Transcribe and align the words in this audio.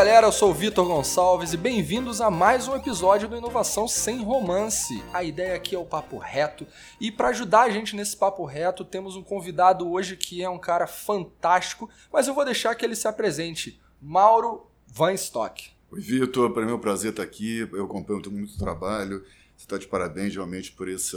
galera, 0.00 0.28
eu 0.28 0.32
sou 0.32 0.50
o 0.50 0.54
Vitor 0.54 0.86
Gonçalves 0.86 1.52
e 1.52 1.58
bem-vindos 1.58 2.22
a 2.22 2.30
mais 2.30 2.66
um 2.66 2.74
episódio 2.74 3.28
do 3.28 3.36
Inovação 3.36 3.86
Sem 3.86 4.24
Romance. 4.24 5.04
A 5.12 5.22
ideia 5.22 5.54
aqui 5.54 5.74
é 5.74 5.78
o 5.78 5.84
papo 5.84 6.16
reto 6.16 6.66
e 6.98 7.12
para 7.12 7.28
ajudar 7.28 7.64
a 7.64 7.70
gente 7.70 7.94
nesse 7.94 8.16
papo 8.16 8.46
reto, 8.46 8.82
temos 8.82 9.14
um 9.14 9.22
convidado 9.22 9.86
hoje 9.86 10.16
que 10.16 10.42
é 10.42 10.48
um 10.48 10.58
cara 10.58 10.86
fantástico, 10.86 11.90
mas 12.10 12.26
eu 12.26 12.32
vou 12.32 12.46
deixar 12.46 12.74
que 12.74 12.82
ele 12.82 12.96
se 12.96 13.06
apresente. 13.06 13.78
Mauro 14.00 14.66
Van 14.86 15.12
Stock. 15.12 15.70
Oi, 15.90 16.00
Vitor, 16.00 16.50
para 16.54 16.64
mim 16.64 16.72
é 16.72 16.74
um 16.74 16.80
prazer 16.80 17.10
estar 17.10 17.22
aqui. 17.22 17.68
Eu 17.70 17.84
acompanho 17.84 18.22
muito 18.30 18.56
trabalho. 18.56 19.22
Você 19.54 19.66
está 19.66 19.76
de 19.76 19.86
parabéns 19.86 20.32
realmente 20.32 20.72
por 20.72 20.88
esse 20.88 21.14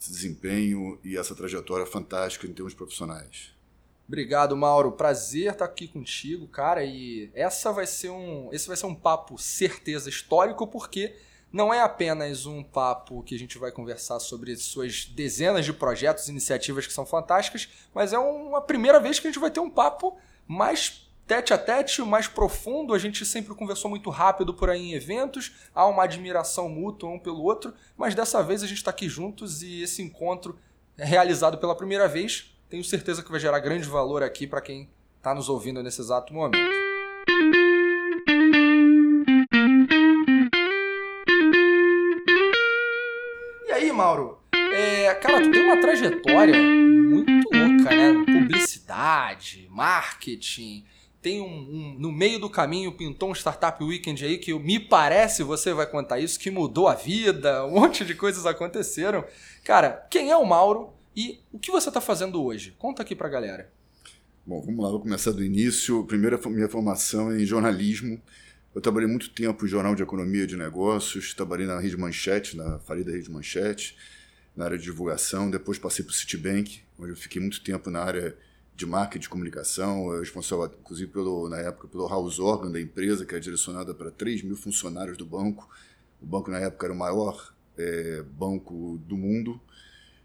desempenho 0.00 0.98
e 1.04 1.16
essa 1.16 1.32
trajetória 1.32 1.86
fantástica 1.86 2.44
em 2.44 2.52
termos 2.52 2.74
profissionais. 2.74 3.53
Obrigado, 4.06 4.56
Mauro. 4.56 4.92
Prazer 4.92 5.52
estar 5.52 5.64
aqui 5.64 5.88
contigo, 5.88 6.46
cara. 6.46 6.84
E 6.84 7.30
essa 7.34 7.72
vai 7.72 7.86
ser 7.86 8.10
um, 8.10 8.50
esse 8.52 8.66
vai 8.68 8.76
ser 8.76 8.86
um 8.86 8.94
papo 8.94 9.38
certeza 9.38 10.10
histórico, 10.10 10.66
porque 10.66 11.16
não 11.50 11.72
é 11.72 11.80
apenas 11.80 12.46
um 12.46 12.62
papo 12.62 13.22
que 13.22 13.34
a 13.34 13.38
gente 13.38 13.56
vai 13.58 13.70
conversar 13.70 14.20
sobre 14.20 14.54
suas 14.56 15.06
dezenas 15.06 15.64
de 15.64 15.72
projetos 15.72 16.26
e 16.26 16.32
iniciativas 16.32 16.86
que 16.86 16.92
são 16.92 17.06
fantásticas, 17.06 17.68
mas 17.94 18.12
é 18.12 18.18
uma 18.18 18.60
primeira 18.60 19.00
vez 19.00 19.18
que 19.18 19.26
a 19.26 19.30
gente 19.30 19.40
vai 19.40 19.50
ter 19.50 19.60
um 19.60 19.70
papo 19.70 20.18
mais 20.46 21.08
tete 21.26 21.54
a 21.54 21.58
tete, 21.58 22.02
mais 22.02 22.28
profundo. 22.28 22.92
A 22.92 22.98
gente 22.98 23.24
sempre 23.24 23.54
conversou 23.54 23.88
muito 23.88 24.10
rápido 24.10 24.52
por 24.52 24.68
aí 24.68 24.80
em 24.80 24.94
eventos, 24.94 25.52
há 25.74 25.86
uma 25.86 26.04
admiração 26.04 26.68
mútua 26.68 27.08
um 27.08 27.18
pelo 27.18 27.42
outro, 27.42 27.72
mas 27.96 28.14
dessa 28.14 28.42
vez 28.42 28.62
a 28.62 28.66
gente 28.66 28.78
está 28.78 28.90
aqui 28.90 29.08
juntos 29.08 29.62
e 29.62 29.82
esse 29.82 30.02
encontro 30.02 30.58
é 30.98 31.04
realizado 31.04 31.56
pela 31.56 31.74
primeira 31.74 32.06
vez 32.06 32.53
tenho 32.68 32.84
certeza 32.84 33.22
que 33.22 33.30
vai 33.30 33.40
gerar 33.40 33.58
grande 33.60 33.88
valor 33.88 34.22
aqui 34.22 34.46
para 34.46 34.60
quem 34.60 34.88
está 35.16 35.34
nos 35.34 35.48
ouvindo 35.48 35.82
nesse 35.82 36.00
exato 36.00 36.32
momento. 36.32 36.58
E 43.66 43.72
aí, 43.72 43.92
Mauro? 43.92 44.38
É, 44.72 45.14
cara, 45.14 45.42
tu 45.42 45.50
tem 45.50 45.62
uma 45.62 45.80
trajetória 45.80 46.60
muito 46.60 47.48
louca, 47.52 47.94
né? 47.94 48.24
Publicidade, 48.26 49.68
marketing. 49.70 50.84
Tem 51.22 51.40
um, 51.40 51.46
um, 51.46 51.96
no 51.98 52.12
meio 52.12 52.38
do 52.38 52.50
caminho 52.50 52.92
pintou 52.92 53.30
um 53.30 53.34
startup 53.34 53.82
weekend 53.82 54.22
aí 54.24 54.36
que 54.36 54.52
me 54.52 54.78
parece 54.78 55.42
você 55.42 55.72
vai 55.72 55.86
contar 55.86 56.18
isso 56.18 56.38
que 56.38 56.50
mudou 56.50 56.86
a 56.86 56.94
vida, 56.94 57.64
um 57.64 57.80
monte 57.80 58.04
de 58.04 58.14
coisas 58.14 58.44
aconteceram. 58.44 59.24
Cara, 59.64 60.06
quem 60.10 60.30
é 60.30 60.36
o 60.36 60.44
Mauro? 60.44 60.92
E 61.16 61.40
o 61.52 61.58
que 61.60 61.70
você 61.70 61.88
está 61.88 62.00
fazendo 62.00 62.42
hoje? 62.42 62.74
Conta 62.76 63.02
aqui 63.02 63.14
para 63.14 63.28
a 63.28 63.30
galera. 63.30 63.72
Bom, 64.44 64.60
vamos 64.60 64.84
lá, 64.84 64.90
vou 64.90 65.00
começar 65.00 65.30
do 65.30 65.44
início. 65.44 66.04
Primeiro, 66.04 66.40
minha 66.50 66.68
formação 66.68 67.30
é 67.30 67.40
em 67.40 67.46
jornalismo. 67.46 68.20
Eu 68.74 68.80
trabalhei 68.80 69.08
muito 69.08 69.30
tempo 69.30 69.64
em 69.64 69.68
jornal 69.68 69.94
de 69.94 70.02
economia 70.02 70.44
de 70.44 70.56
negócios, 70.56 71.32
trabalhei 71.32 71.66
na 71.66 71.78
Rede 71.78 71.96
Manchete, 71.96 72.56
na 72.56 72.80
falida 72.80 73.12
Rede 73.12 73.30
Manchete, 73.30 73.96
na 74.56 74.64
área 74.64 74.76
de 74.76 74.82
divulgação. 74.82 75.48
Depois 75.48 75.78
passei 75.78 76.04
para 76.04 76.10
o 76.10 76.14
Citibank, 76.14 76.80
onde 76.98 77.12
eu 77.12 77.16
fiquei 77.16 77.40
muito 77.40 77.62
tempo 77.62 77.88
na 77.90 78.00
área 78.00 78.36
de 78.74 78.84
marketing 78.84 79.22
de 79.22 79.28
comunicação, 79.28 80.12
eu 80.12 80.18
responsável, 80.18 80.66
inclusive, 80.80 81.08
pelo, 81.12 81.48
na 81.48 81.58
época, 81.58 81.86
pelo 81.86 82.08
house 82.08 82.40
organ 82.40 82.72
da 82.72 82.80
empresa, 82.80 83.24
que 83.24 83.32
é 83.32 83.38
direcionada 83.38 83.94
para 83.94 84.10
3 84.10 84.42
mil 84.42 84.56
funcionários 84.56 85.16
do 85.16 85.24
banco. 85.24 85.70
O 86.20 86.26
banco, 86.26 86.50
na 86.50 86.58
época, 86.58 86.86
era 86.86 86.92
o 86.92 86.98
maior 86.98 87.54
é, 87.78 88.20
banco 88.22 89.00
do 89.06 89.16
mundo 89.16 89.60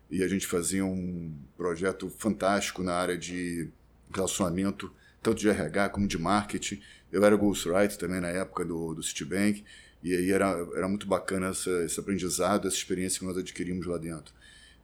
e 0.10 0.24
a 0.24 0.28
gente 0.28 0.48
fazia 0.48 0.84
um 0.84 1.32
projeto 1.56 2.10
fantástico 2.10 2.82
na 2.82 2.94
área 2.94 3.18
de 3.18 3.70
relacionamento, 4.14 4.92
tanto 5.22 5.40
de 5.40 5.50
RH 5.50 5.90
como 5.90 6.08
de 6.08 6.18
marketing. 6.18 6.82
Eu 7.12 7.24
era 7.24 7.36
ghostwriter 7.36 7.98
também 7.98 8.20
na 8.20 8.30
época 8.30 8.66
do, 8.66 8.96
do 8.96 9.04
Citibank, 9.04 9.64
e 10.02 10.16
aí 10.16 10.32
era, 10.32 10.48
era 10.76 10.88
muito 10.88 11.06
bacana 11.06 11.48
essa, 11.48 11.70
esse 11.84 12.00
aprendizado, 12.00 12.68
essa 12.68 12.78
experiência 12.78 13.20
que 13.20 13.26
nós 13.26 13.38
adquirimos 13.38 13.86
lá 13.86 13.98
dentro. 13.98 14.34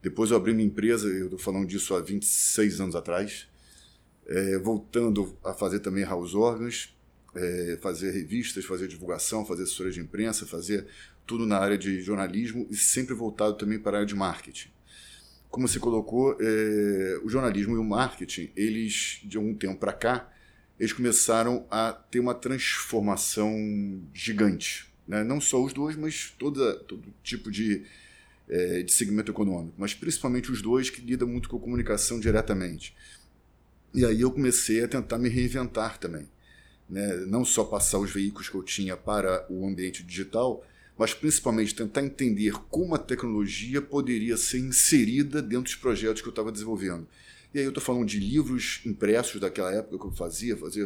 Depois 0.01 0.29
eu 0.29 0.38
abri 0.38 0.53
minha 0.53 0.67
empresa, 0.67 1.07
eu 1.07 1.25
estou 1.25 1.39
falando 1.39 1.67
disso 1.67 1.95
há 1.95 2.01
26 2.01 2.81
anos 2.81 2.95
atrás, 2.95 3.47
é, 4.28 4.57
voltando 4.59 5.35
a 5.44 5.53
fazer 5.53 5.79
também 5.79 6.03
house 6.03 6.35
organs, 6.35 6.95
é, 7.33 7.79
fazer 7.81 8.11
revistas, 8.11 8.66
fazer 8.66 8.88
divulgação, 8.88 9.45
fazer 9.45 9.63
assessoria 9.63 9.91
de 9.91 10.01
imprensa, 10.01 10.45
fazer 10.45 10.85
tudo 11.25 11.47
na 11.47 11.57
área 11.57 11.78
de 11.78 12.01
jornalismo 12.01 12.67
e 12.69 12.75
sempre 12.75 13.16
voltado 13.16 13.55
também 13.55 13.79
para 13.79 13.97
a 13.97 13.99
área 14.01 14.07
de 14.07 14.16
marketing 14.16 14.74
como 15.55 15.69
você 15.69 15.79
colocou, 15.79 16.35
é, 16.38 17.17
o 17.23 17.29
jornalismo 17.29 17.75
e 17.75 17.77
o 17.77 17.83
marketing, 17.83 18.51
eles, 18.57 19.21
de 19.23 19.38
algum 19.38 19.55
tempo 19.55 19.77
para 19.77 19.93
cá, 19.93 20.29
eles 20.77 20.91
começaram 20.91 21.66
a 21.71 21.93
ter 21.93 22.19
uma 22.19 22.35
transformação 22.35 24.03
gigante. 24.13 24.91
Né? 25.07 25.23
Não 25.23 25.39
só 25.39 25.63
os 25.63 25.71
dois, 25.71 25.95
mas 25.95 26.35
toda, 26.38 26.75
todo 26.79 27.05
tipo 27.23 27.49
de, 27.49 27.83
é, 28.49 28.83
de 28.83 28.91
segmento 28.91 29.31
econômico, 29.31 29.75
mas 29.77 29.93
principalmente 29.93 30.51
os 30.51 30.61
dois 30.61 30.89
que 30.89 30.99
lidam 30.99 31.25
muito 31.25 31.47
com 31.47 31.57
comunicação 31.57 32.19
diretamente. 32.19 32.93
E 33.93 34.03
aí 34.03 34.19
eu 34.19 34.31
comecei 34.31 34.83
a 34.83 34.89
tentar 34.89 35.17
me 35.17 35.29
reinventar 35.29 35.97
também. 35.97 36.27
Né? 36.89 37.16
Não 37.27 37.45
só 37.45 37.63
passar 37.63 37.99
os 37.99 38.11
veículos 38.11 38.49
que 38.49 38.55
eu 38.55 38.63
tinha 38.63 38.97
para 38.97 39.45
o 39.49 39.66
ambiente 39.66 40.03
digital, 40.03 40.66
mas 40.97 41.13
principalmente 41.13 41.75
tentar 41.75 42.03
entender 42.03 42.53
como 42.69 42.95
a 42.95 43.00
tecnologia 43.00 43.81
poderia 43.81 44.38
ser 44.38 44.59
inserida 44.59 45.41
dentro 45.41 45.66
dos 45.66 45.75
projetos 45.75 46.22
que 46.22 46.28
eu 46.28 46.31
estava 46.31 46.51
desenvolvendo. 46.51 47.07
E 47.53 47.59
aí 47.59 47.66
eu 47.66 47.69
estou 47.69 47.83
falando 47.83 48.06
de 48.06 48.19
livros 48.19 48.81
impressos 48.85 49.39
daquela 49.39 49.73
época 49.73 49.97
que 49.97 50.05
eu 50.05 50.11
fazia, 50.11 50.55
fazia 50.57 50.85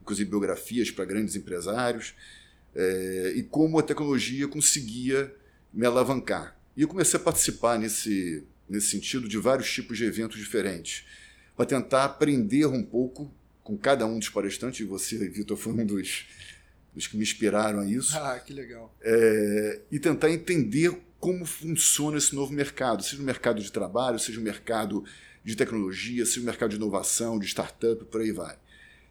inclusive 0.00 0.30
biografias 0.30 0.90
para 0.90 1.04
grandes 1.04 1.36
empresários, 1.36 2.14
é, 2.74 3.32
e 3.36 3.42
como 3.42 3.78
a 3.78 3.82
tecnologia 3.82 4.46
conseguia 4.48 5.34
me 5.72 5.86
alavancar. 5.86 6.56
E 6.76 6.82
eu 6.82 6.88
comecei 6.88 7.18
a 7.18 7.22
participar 7.22 7.78
nesse, 7.78 8.44
nesse 8.68 8.88
sentido 8.88 9.28
de 9.28 9.38
vários 9.38 9.70
tipos 9.72 9.98
de 9.98 10.04
eventos 10.04 10.38
diferentes, 10.38 11.04
para 11.56 11.66
tentar 11.66 12.04
aprender 12.04 12.66
um 12.66 12.82
pouco 12.82 13.32
com 13.62 13.76
cada 13.76 14.06
um 14.06 14.18
dos 14.18 14.28
palestrantes, 14.28 14.80
e 14.80 14.84
você, 14.84 15.28
Vitor, 15.28 15.56
foi 15.56 15.72
um 15.72 15.84
dos 15.84 16.26
dos 16.94 17.06
que 17.06 17.16
me 17.16 17.22
inspiraram 17.22 17.80
a 17.80 17.86
isso. 17.86 18.16
Ah, 18.16 18.38
que 18.38 18.52
legal. 18.52 18.94
É, 19.00 19.80
e 19.90 19.98
tentar 19.98 20.30
entender 20.30 20.96
como 21.18 21.44
funciona 21.44 22.18
esse 22.18 22.34
novo 22.34 22.52
mercado, 22.52 23.02
seja 23.02 23.22
o 23.22 23.24
mercado 23.24 23.62
de 23.62 23.70
trabalho, 23.70 24.18
seja 24.18 24.40
o 24.40 24.42
mercado 24.42 25.04
de 25.44 25.54
tecnologia, 25.54 26.24
seja 26.24 26.40
o 26.40 26.44
mercado 26.44 26.70
de 26.70 26.76
inovação, 26.76 27.38
de 27.38 27.46
startup, 27.46 28.04
por 28.06 28.20
aí 28.20 28.32
vai. 28.32 28.56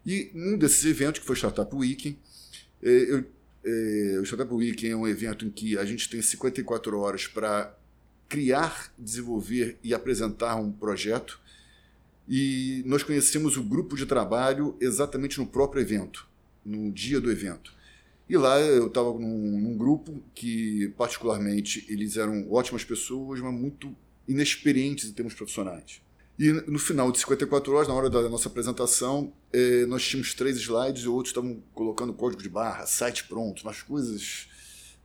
E 0.06 0.32
um 0.34 0.58
desses 0.58 0.84
eventos, 0.86 1.20
que 1.20 1.26
foi 1.26 1.36
o 1.36 1.38
Startup 1.38 1.74
Week, 1.76 2.18
é, 2.82 2.90
eu, 2.90 3.26
é, 3.64 4.20
o 4.20 4.24
Startup 4.24 4.52
Week 4.54 4.88
é 4.88 4.96
um 4.96 5.08
evento 5.08 5.46
em 5.46 5.50
que 5.50 5.78
a 5.78 5.86
gente 5.86 6.10
tem 6.10 6.22
54 6.22 6.98
horas 6.98 7.28
para 7.28 7.76
criar, 8.28 8.94
desenvolver 8.98 9.78
e 9.84 9.94
apresentar 9.94 10.56
um 10.56 10.72
projeto. 10.72 11.40
E 12.28 12.84
nós 12.86 13.04
conhecemos 13.04 13.58
o 13.58 13.64
grupo 13.64 13.96
de 13.96 14.06
trabalho 14.06 14.76
exatamente 14.80 15.40
no 15.40 15.48
próprio 15.48 15.82
evento 15.82 16.29
no 16.66 16.92
dia 16.92 17.20
do 17.20 17.31
evento. 17.31 17.74
E 18.30 18.38
lá 18.38 18.59
eu 18.59 18.88
estava 18.88 19.12
num, 19.14 19.59
num, 19.59 19.78
grupo 19.78 20.24
que, 20.36 20.94
particularmente, 20.96 21.86
eles 21.90 22.16
eram 22.16 22.46
ótimas 22.52 22.84
pessoas, 22.84 23.42
mas 23.42 23.52
muito 23.52 23.96
inexperientes 24.28 25.09
em 25.09 25.14
termos 25.14 25.34
profissionais. 25.34 26.02
E 26.38 26.52
no 26.52 26.78
final 26.78 27.12
de 27.12 27.18
54 27.18 27.74
horas, 27.74 27.88
na 27.88 27.94
hora 27.94 28.09
da 28.09 28.30
nossa 28.30 28.48
apresentação, 28.48 29.34
eh, 29.52 29.86
nós 29.88 30.08
tínhamos 30.08 30.34
três 30.36 30.58
slides 30.58 31.03
e 31.03 31.08
outros 31.08 31.31
estavam 31.31 31.62
colocando 31.74 32.14
código 32.14 32.42
de 32.42 32.48
barra, 32.48 32.86
site 32.86 33.25
pronto, 33.25 33.64
umas 33.64 33.81
coisas 33.81 34.48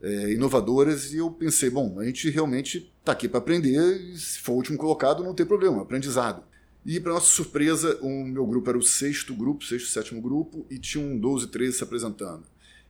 eh, 0.01 0.33
inovadoras. 0.33 1.11
E 1.11 1.17
eu 1.17 1.31
pensei, 1.31 1.69
bom, 1.69 1.99
a 1.99 2.05
gente 2.05 2.29
realmente 2.29 2.93
está 2.99 3.11
aqui 3.11 3.27
para 3.27 3.39
aprender, 3.39 3.99
e 4.01 4.17
se 4.17 4.39
for 4.39 4.53
o 4.53 4.55
último 4.55 4.77
colocado, 4.77 5.23
não 5.23 5.33
tem 5.33 5.45
problema, 5.45 5.81
aprendizado. 5.81 6.43
E, 6.85 6.99
para 6.99 7.13
nossa 7.13 7.25
surpresa, 7.25 7.97
o 7.99 8.23
meu 8.23 8.45
grupo 8.45 8.69
era 8.69 8.77
o 8.77 8.83
sexto 8.83 9.33
grupo, 9.33 9.65
sexto, 9.65 9.89
sétimo 9.89 10.21
grupo, 10.21 10.67
e 10.69 10.77
tinha 10.77 11.03
um 11.03 11.17
12, 11.17 11.47
13 11.47 11.77
se 11.77 11.83
apresentando. 11.83 12.43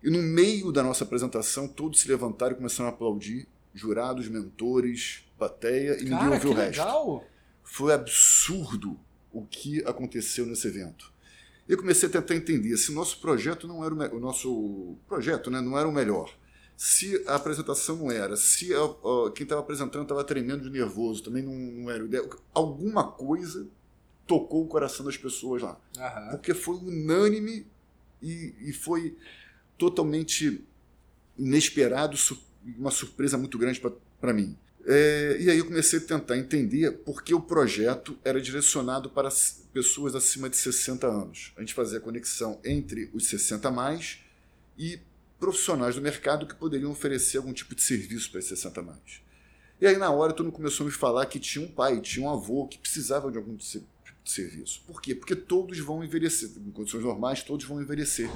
E 0.03 0.09
no 0.09 0.21
meio 0.21 0.69
da 0.69 0.83
nossa 0.83 1.05
apresentação, 1.05 1.65
todos 1.65 2.01
se 2.01 2.07
levantaram 2.09 2.53
e 2.53 2.57
começaram 2.57 2.89
a 2.89 2.93
aplaudir, 2.93 3.47
jurados, 3.73 4.27
mentores, 4.27 5.23
plateia, 5.37 5.93
e 5.93 6.09
Cara, 6.09 6.23
ninguém 6.23 6.33
ouviu 6.33 6.51
o 6.51 6.53
resto. 6.53 6.79
Legal. 6.79 7.23
Foi 7.63 7.93
absurdo 7.93 8.99
o 9.31 9.45
que 9.45 9.81
aconteceu 9.85 10.45
nesse 10.45 10.67
evento. 10.67 11.13
Eu 11.67 11.77
comecei 11.77 12.09
a 12.09 12.11
tentar 12.11 12.35
entender 12.35 12.75
se 12.77 12.91
o 12.91 12.93
nosso 12.93 13.19
projeto 13.21 13.65
não 13.65 13.83
era 13.83 13.93
o, 13.93 14.17
o 14.17 14.19
nosso 14.19 14.97
projeto, 15.07 15.49
né, 15.49 15.61
não 15.61 15.77
era 15.77 15.87
o 15.87 15.91
melhor. 15.91 16.31
Se 16.77 17.23
a 17.25 17.35
apresentação 17.35 17.95
não 17.95 18.11
era, 18.11 18.35
se 18.35 18.73
a, 18.73 18.83
a, 18.83 19.31
quem 19.31 19.45
estava 19.45 19.61
apresentando 19.61 20.03
estava 20.03 20.23
tremendo 20.23 20.63
de 20.63 20.69
nervoso, 20.69 21.23
também 21.23 21.41
não, 21.41 21.53
não 21.53 21.89
era 21.89 22.03
ideia. 22.03 22.29
Alguma 22.53 23.09
coisa 23.09 23.67
tocou 24.25 24.63
o 24.63 24.67
coração 24.67 25.05
das 25.05 25.17
pessoas 25.17 25.61
lá. 25.61 25.79
Uhum. 25.97 26.29
Porque 26.31 26.53
foi 26.53 26.75
unânime 26.75 27.65
e, 28.21 28.53
e 28.61 28.73
foi 28.73 29.15
totalmente 29.77 30.63
inesperado, 31.37 32.17
uma 32.77 32.91
surpresa 32.91 33.37
muito 33.37 33.57
grande 33.57 33.81
para 34.19 34.33
mim. 34.33 34.57
É, 34.87 35.37
e 35.39 35.49
aí 35.49 35.57
eu 35.57 35.65
comecei 35.65 35.97
a 35.97 36.01
tentar 36.01 36.37
entender 36.37 36.91
por 36.99 37.23
que 37.23 37.33
o 37.33 37.41
projeto 37.41 38.17
era 38.23 38.39
direcionado 38.39 39.09
para 39.09 39.29
pessoas 39.73 40.13
acima 40.13 40.49
de 40.49 40.57
60 40.57 41.07
anos. 41.07 41.53
A 41.57 41.61
gente 41.61 41.73
fazia 41.73 41.97
a 41.97 42.01
conexão 42.01 42.59
entre 42.63 43.09
os 43.13 43.25
60 43.27 43.71
mais 43.71 44.19
e 44.77 44.99
profissionais 45.39 45.95
do 45.95 46.01
mercado 46.01 46.45
que 46.45 46.55
poderiam 46.55 46.91
oferecer 46.91 47.37
algum 47.37 47.51
tipo 47.51 47.75
de 47.75 47.81
serviço 47.81 48.29
para 48.29 48.39
esses 48.39 48.59
60 48.59 48.81
mais. 48.83 49.21
E 49.81 49.87
aí, 49.87 49.97
na 49.97 50.09
hora, 50.09 50.31
todo 50.31 50.45
mundo 50.45 50.55
começou 50.55 50.85
a 50.85 50.87
me 50.87 50.95
falar 50.95 51.25
que 51.25 51.39
tinha 51.39 51.65
um 51.65 51.67
pai, 51.67 51.99
tinha 51.99 52.25
um 52.25 52.31
avô 52.31 52.67
que 52.67 52.77
precisava 52.77 53.29
de 53.29 53.37
algum 53.37 53.55
serviço. 54.31 54.81
Por 54.87 55.01
quê? 55.01 55.13
Porque 55.13 55.35
todos 55.35 55.77
vão 55.79 56.03
envelhecer. 56.03 56.49
Em 56.57 56.71
condições 56.71 57.03
normais, 57.03 57.43
todos 57.43 57.65
vão 57.65 57.81
envelhecer. 57.81 58.29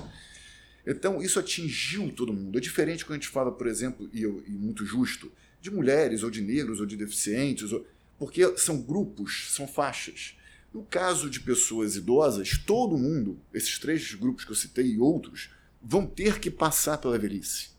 Então, 0.85 1.21
isso 1.21 1.39
atingiu 1.39 2.11
todo 2.11 2.33
mundo. 2.33 2.57
É 2.57 2.61
diferente 2.61 3.05
quando 3.05 3.19
a 3.19 3.21
gente 3.21 3.29
fala, 3.29 3.51
por 3.51 3.67
exemplo, 3.67 4.09
e, 4.13 4.21
e 4.21 4.51
muito 4.51 4.85
justo, 4.85 5.31
de 5.61 5.69
mulheres, 5.69 6.23
ou 6.23 6.29
de 6.29 6.41
negros, 6.41 6.79
ou 6.79 6.85
de 6.85 6.95
deficientes, 6.95 7.71
ou, 7.71 7.85
porque 8.17 8.57
são 8.57 8.81
grupos, 8.81 9.51
são 9.51 9.67
faixas. 9.67 10.35
No 10.73 10.83
caso 10.83 11.29
de 11.29 11.39
pessoas 11.39 11.95
idosas, 11.95 12.57
todo 12.57 12.97
mundo, 12.97 13.39
esses 13.53 13.79
três 13.79 14.13
grupos 14.13 14.45
que 14.45 14.51
eu 14.51 14.55
citei 14.55 14.85
e 14.85 14.99
outros, 14.99 15.49
vão 15.81 16.05
ter 16.05 16.39
que 16.39 16.51
passar 16.51 16.97
pela 16.97 17.17
velhice. 17.17 17.69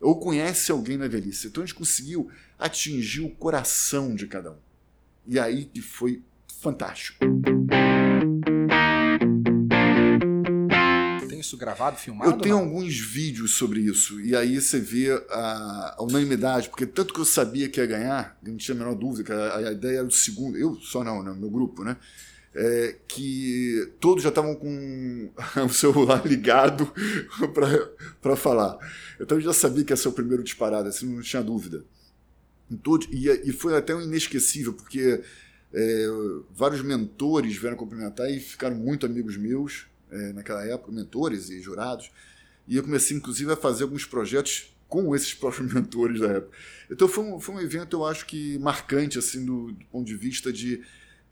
Ou 0.00 0.18
conhece 0.18 0.70
alguém 0.72 0.96
na 0.96 1.08
velhice. 1.08 1.46
Então 1.46 1.62
a 1.62 1.66
gente 1.66 1.74
conseguiu 1.74 2.30
atingir 2.58 3.20
o 3.20 3.30
coração 3.30 4.14
de 4.14 4.26
cada 4.26 4.52
um. 4.52 4.58
E 5.26 5.38
aí 5.38 5.64
que 5.64 5.80
foi 5.80 6.22
fantástico. 6.64 7.18
Tem 11.28 11.40
isso 11.40 11.58
gravado, 11.58 11.98
filmado? 11.98 12.30
Eu 12.30 12.38
tenho 12.38 12.56
alguns 12.56 12.98
vídeos 12.98 13.52
sobre 13.54 13.80
isso. 13.80 14.18
E 14.22 14.34
aí 14.34 14.58
você 14.58 14.80
vê 14.80 15.12
a, 15.30 15.94
a, 15.98 16.02
unanimidade, 16.02 16.70
porque 16.70 16.86
tanto 16.86 17.12
que 17.12 17.20
eu 17.20 17.24
sabia 17.26 17.68
que 17.68 17.78
ia 17.78 17.86
ganhar, 17.86 18.38
não 18.42 18.56
tinha 18.56 18.74
a 18.74 18.78
menor 18.78 18.94
dúvida, 18.94 19.24
que 19.24 19.32
a, 19.32 19.68
a 19.68 19.72
ideia 19.72 19.98
era 19.98 20.06
o 20.06 20.10
segundo. 20.10 20.56
Eu 20.56 20.76
só 20.76 21.04
não, 21.04 21.22
né? 21.22 21.34
Meu 21.38 21.50
grupo, 21.50 21.84
né? 21.84 21.98
É, 22.56 22.96
que 23.08 23.92
todos 24.00 24.22
já 24.22 24.30
estavam 24.30 24.54
com 24.54 25.30
o 25.66 25.68
celular 25.68 26.26
ligado 26.26 26.90
para 28.22 28.36
falar. 28.36 28.78
Então 29.20 29.36
eu 29.36 29.42
já 29.42 29.52
sabia 29.52 29.84
que 29.84 29.92
ia 29.92 29.96
ser 29.96 30.08
o 30.08 30.12
primeiro 30.12 30.42
disparado, 30.42 30.88
assim, 30.88 31.14
não 31.14 31.20
tinha 31.20 31.42
dúvida. 31.42 31.84
Em 32.70 32.76
todo, 32.76 33.06
e, 33.10 33.28
e 33.44 33.52
foi 33.52 33.76
até 33.76 33.94
um 33.94 34.00
inesquecível, 34.00 34.72
porque 34.72 35.20
é, 35.74 36.06
vários 36.54 36.82
mentores 36.82 37.56
vieram 37.56 37.76
cumprimentar 37.76 38.30
e 38.30 38.38
ficaram 38.38 38.76
muito 38.76 39.04
amigos 39.04 39.36
meus 39.36 39.86
é, 40.10 40.32
naquela 40.32 40.64
época, 40.64 40.92
mentores 40.92 41.50
e 41.50 41.60
jurados. 41.60 42.12
E 42.68 42.76
eu 42.76 42.82
comecei, 42.84 43.16
inclusive, 43.16 43.52
a 43.52 43.56
fazer 43.56 43.82
alguns 43.82 44.06
projetos 44.06 44.72
com 44.88 45.14
esses 45.16 45.34
próprios 45.34 45.72
mentores 45.74 46.20
da 46.20 46.28
época. 46.28 46.56
Então 46.88 47.08
foi 47.08 47.24
um, 47.24 47.40
foi 47.40 47.56
um 47.56 47.60
evento, 47.60 47.96
eu 47.96 48.06
acho 48.06 48.24
que 48.24 48.56
marcante, 48.60 49.18
assim, 49.18 49.44
do, 49.44 49.72
do 49.72 49.84
ponto 49.86 50.06
de 50.06 50.14
vista 50.14 50.52
de 50.52 50.80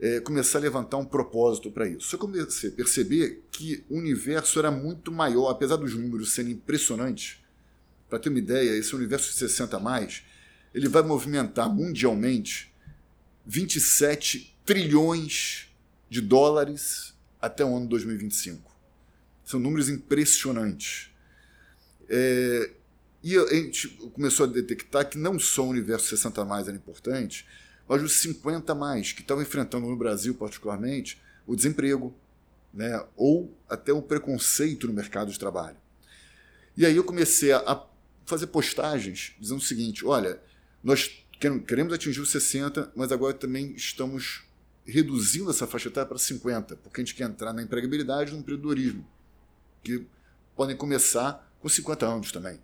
é, 0.01 0.19
começar 0.19 0.59
a 0.59 0.63
levantar 0.63 0.97
um 0.97 1.05
propósito 1.05 1.71
para 1.71 1.87
isso. 1.87 2.09
Só 2.09 2.19
comecei 2.19 2.71
a 2.71 2.73
perceber 2.73 3.45
que 3.53 3.85
o 3.89 3.97
universo 3.97 4.59
era 4.59 4.73
muito 4.73 5.13
maior, 5.13 5.51
apesar 5.51 5.77
dos 5.77 5.95
números 5.95 6.33
serem 6.33 6.53
impressionantes. 6.53 7.41
Para 8.11 8.19
ter 8.19 8.29
uma 8.29 8.41
ideia, 8.41 8.77
esse 8.77 8.95
universo 8.97 9.31
de 9.31 9.37
60 9.37 9.77
a 9.77 9.81
mais, 9.81 10.25
ele 10.75 10.89
vai 10.89 11.03
movimentar 11.03 11.73
mundialmente 11.73 12.72
27 13.47 14.57
trilhões 14.65 15.69
de 16.09 16.21
dólares 16.21 17.15
até 17.41 17.65
o 17.65 17.77
ano 17.77 17.87
2025. 17.87 18.71
São 19.45 19.59
números 19.59 19.89
impressionantes. 19.89 21.11
É, 22.09 22.71
e 23.23 23.37
a 23.37 23.55
gente 23.55 23.89
começou 24.13 24.47
a 24.47 24.49
detectar 24.49 25.09
que 25.09 25.17
não 25.17 25.39
só 25.39 25.65
o 25.65 25.69
universo 25.69 26.09
60 26.09 26.45
mais 26.45 26.69
era 26.69 26.77
importante, 26.77 27.47
mas 27.89 28.03
os 28.03 28.13
50 28.21 28.75
mais, 28.75 29.13
que 29.13 29.23
estavam 29.23 29.43
enfrentando 29.43 29.87
no 29.87 29.97
Brasil 29.97 30.35
particularmente 30.35 31.21
o 31.47 31.57
desemprego, 31.57 32.15
né, 32.73 33.05
ou 33.17 33.55
até 33.69 33.93
o 33.93 34.01
preconceito 34.01 34.87
no 34.87 34.93
mercado 34.93 35.31
de 35.31 35.39
trabalho. 35.39 35.77
E 36.77 36.87
aí 36.87 36.97
eu 36.97 37.05
comecei 37.05 37.53
a 37.53 37.87
fazer 38.25 38.47
postagens 38.47 39.35
dizendo 39.39 39.59
o 39.59 39.65
seguinte: 39.65 40.05
olha, 40.07 40.41
nós 40.83 41.22
queremos 41.67 41.93
atingir 41.93 42.21
os 42.21 42.31
60, 42.31 42.93
mas 42.95 43.13
agora 43.13 43.35
também 43.35 43.73
estamos 43.75 44.43
reduzindo 44.85 45.51
essa 45.51 45.67
faixa 45.67 45.89
etária 45.89 46.09
para 46.09 46.19
50, 46.19 46.77
porque 46.77 47.01
a 47.01 47.05
gente 47.05 47.15
quer 47.15 47.25
entrar 47.25 47.53
na 47.53 47.63
empregabilidade 47.63 48.31
e 48.31 48.35
no 48.35 48.41
empreendedorismo, 48.41 49.07
que 49.83 50.07
podem 50.57 50.77
começar 50.77 51.51
com 51.61 51.69
50 51.69 52.07
anos 52.07 52.33
também. 52.33 52.61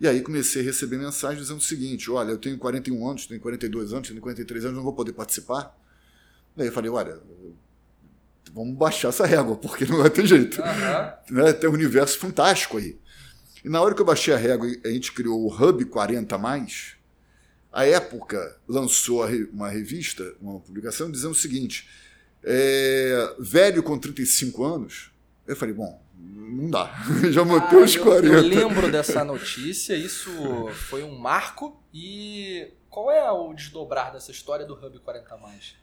E 0.00 0.08
aí 0.08 0.20
comecei 0.20 0.62
a 0.62 0.64
receber 0.64 0.96
mensagens 0.96 1.42
dizendo 1.42 1.58
o 1.58 1.62
seguinte: 1.62 2.10
olha, 2.10 2.32
eu 2.32 2.38
tenho 2.38 2.58
41 2.58 3.08
anos, 3.08 3.26
tenho 3.26 3.40
42 3.40 3.92
anos, 3.92 4.08
tenho 4.08 4.20
43 4.20 4.64
anos, 4.64 4.76
não 4.76 4.82
vou 4.82 4.94
poder 4.94 5.12
participar. 5.12 5.76
Daí 6.56 6.66
eu 6.66 6.72
falei: 6.72 6.90
olha, 6.90 7.20
vamos 8.52 8.76
baixar 8.76 9.08
essa 9.08 9.26
régua, 9.26 9.56
porque 9.56 9.84
não 9.84 9.98
vai 9.98 10.10
ter 10.10 10.26
jeito. 10.26 10.60
Uhum. 10.60 11.36
Né? 11.36 11.52
Tem 11.52 11.70
um 11.70 11.74
universo 11.74 12.18
fantástico 12.18 12.78
aí. 12.78 12.98
E 13.64 13.68
na 13.68 13.80
hora 13.80 13.94
que 13.94 14.00
eu 14.00 14.04
baixei 14.04 14.34
a 14.34 14.36
régua, 14.36 14.66
a 14.84 14.88
gente 14.88 15.12
criou 15.12 15.40
o 15.40 15.54
Hub 15.54 15.84
40 15.84 16.36
mais 16.36 16.96
a 17.72 17.86
época 17.86 18.60
lançou 18.68 19.24
uma 19.52 19.68
revista, 19.68 20.34
uma 20.40 20.60
publicação, 20.60 21.10
dizendo 21.10 21.32
o 21.32 21.34
seguinte: 21.34 21.88
é, 22.44 23.34
velho 23.38 23.82
com 23.82 23.98
35 23.98 24.64
anos. 24.64 25.10
Eu 25.46 25.56
falei, 25.56 25.74
bom, 25.74 26.00
não 26.16 26.70
dá. 26.70 26.92
Já 27.32 27.44
montei 27.44 27.78
ah, 27.78 27.82
os 27.82 27.96
40. 27.96 28.26
Eu, 28.26 28.34
eu 28.34 28.42
lembro 28.42 28.90
dessa 28.90 29.24
notícia, 29.24 29.94
isso 29.94 30.30
foi 30.88 31.02
um 31.02 31.18
marco. 31.18 31.82
E 31.92 32.70
qual 32.88 33.10
é 33.10 33.30
o 33.30 33.52
desdobrar 33.52 34.12
dessa 34.12 34.30
história 34.30 34.66
do 34.66 34.74
Hub 34.74 34.98
40 35.00 35.36
mais? 35.38 35.74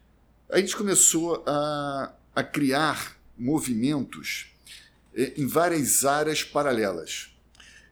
A 0.49 0.59
gente 0.59 0.75
começou 0.75 1.43
a, 1.45 2.13
a 2.35 2.43
criar 2.43 3.17
movimentos 3.37 4.53
é, 5.15 5.33
em 5.37 5.47
várias 5.47 6.05
áreas 6.05 6.43
paralelas. 6.43 7.35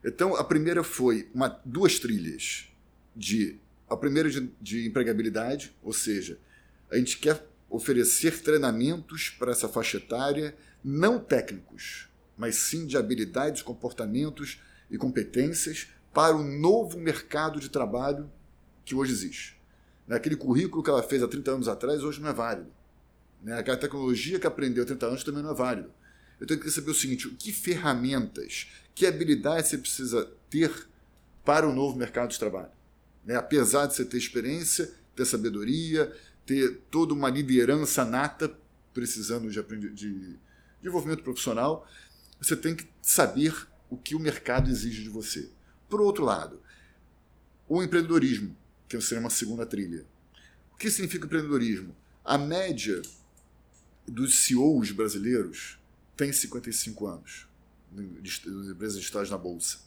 Então, 0.04 0.36
a 0.36 0.44
primeira 0.44 0.82
foi 0.82 1.28
uma, 1.34 1.60
duas 1.64 1.98
trilhas 1.98 2.68
de 3.14 3.58
a 3.88 3.96
primeira 3.96 4.30
de, 4.30 4.50
de 4.60 4.86
empregabilidade, 4.86 5.74
ou 5.82 5.92
seja, 5.92 6.38
a 6.90 6.96
gente 6.96 7.18
quer 7.18 7.46
oferecer 7.70 8.42
treinamentos 8.42 9.30
para 9.30 9.52
essa 9.52 9.68
faixa 9.68 9.98
etária 9.98 10.56
não 10.82 11.18
técnicos, 11.18 12.08
mas 12.36 12.56
sim 12.56 12.86
de 12.86 12.96
habilidades, 12.96 13.62
comportamentos 13.62 14.60
e 14.90 14.96
competências 14.96 15.88
para 16.12 16.36
o 16.36 16.42
novo 16.42 16.98
mercado 16.98 17.60
de 17.60 17.68
trabalho 17.68 18.30
que 18.84 18.94
hoje 18.94 19.12
existe. 19.12 19.60
Né, 20.06 20.16
aquele 20.16 20.36
currículo 20.36 20.82
que 20.82 20.88
ela 20.88 21.02
fez 21.02 21.22
há 21.22 21.28
30 21.28 21.50
anos 21.50 21.68
atrás 21.68 22.02
hoje 22.02 22.20
não 22.20 22.28
é 22.28 22.32
válido. 22.32 22.70
Né, 23.42 23.58
aquela 23.58 23.76
tecnologia 23.76 24.38
que 24.38 24.46
aprendeu 24.46 24.82
há 24.82 24.86
30 24.86 25.06
anos 25.06 25.24
também 25.24 25.42
não 25.42 25.50
é 25.50 25.54
válido. 25.54 25.92
Eu 26.40 26.46
tenho 26.46 26.60
que 26.60 26.70
saber 26.70 26.90
o 26.90 26.94
seguinte: 26.94 27.28
que 27.30 27.52
ferramentas, 27.52 28.68
que 28.94 29.06
habilidades 29.06 29.68
você 29.68 29.78
precisa 29.78 30.30
ter 30.48 30.88
para 31.44 31.68
o 31.68 31.74
novo 31.74 31.96
mercado 31.96 32.30
de 32.30 32.38
trabalho? 32.38 32.77
Né? 33.28 33.36
Apesar 33.36 33.84
de 33.84 33.94
você 33.94 34.06
ter 34.06 34.16
experiência, 34.16 34.90
ter 35.14 35.26
sabedoria, 35.26 36.10
ter 36.46 36.80
toda 36.90 37.12
uma 37.12 37.28
liderança 37.28 38.02
nata, 38.02 38.58
precisando 38.94 39.50
de, 39.50 39.62
de, 39.62 39.90
de 39.92 40.36
desenvolvimento 40.80 41.22
profissional, 41.22 41.86
você 42.40 42.56
tem 42.56 42.74
que 42.74 42.88
saber 43.02 43.54
o 43.90 43.98
que 43.98 44.14
o 44.14 44.18
mercado 44.18 44.70
exige 44.70 45.02
de 45.02 45.10
você. 45.10 45.50
Por 45.90 46.00
outro 46.00 46.24
lado, 46.24 46.58
o 47.68 47.82
empreendedorismo, 47.82 48.56
que 48.88 48.98
seria 49.02 49.20
uma 49.20 49.28
segunda 49.28 49.66
trilha. 49.66 50.06
O 50.72 50.78
que 50.78 50.90
significa 50.90 51.26
empreendedorismo? 51.26 51.94
A 52.24 52.38
média 52.38 53.02
dos 54.06 54.38
CEOs 54.38 54.90
brasileiros 54.90 55.78
tem 56.16 56.32
55 56.32 57.06
anos, 57.06 57.46
das 57.92 58.68
empresas 58.68 58.96
listadas 58.96 59.28
na 59.28 59.36
Bolsa. 59.36 59.80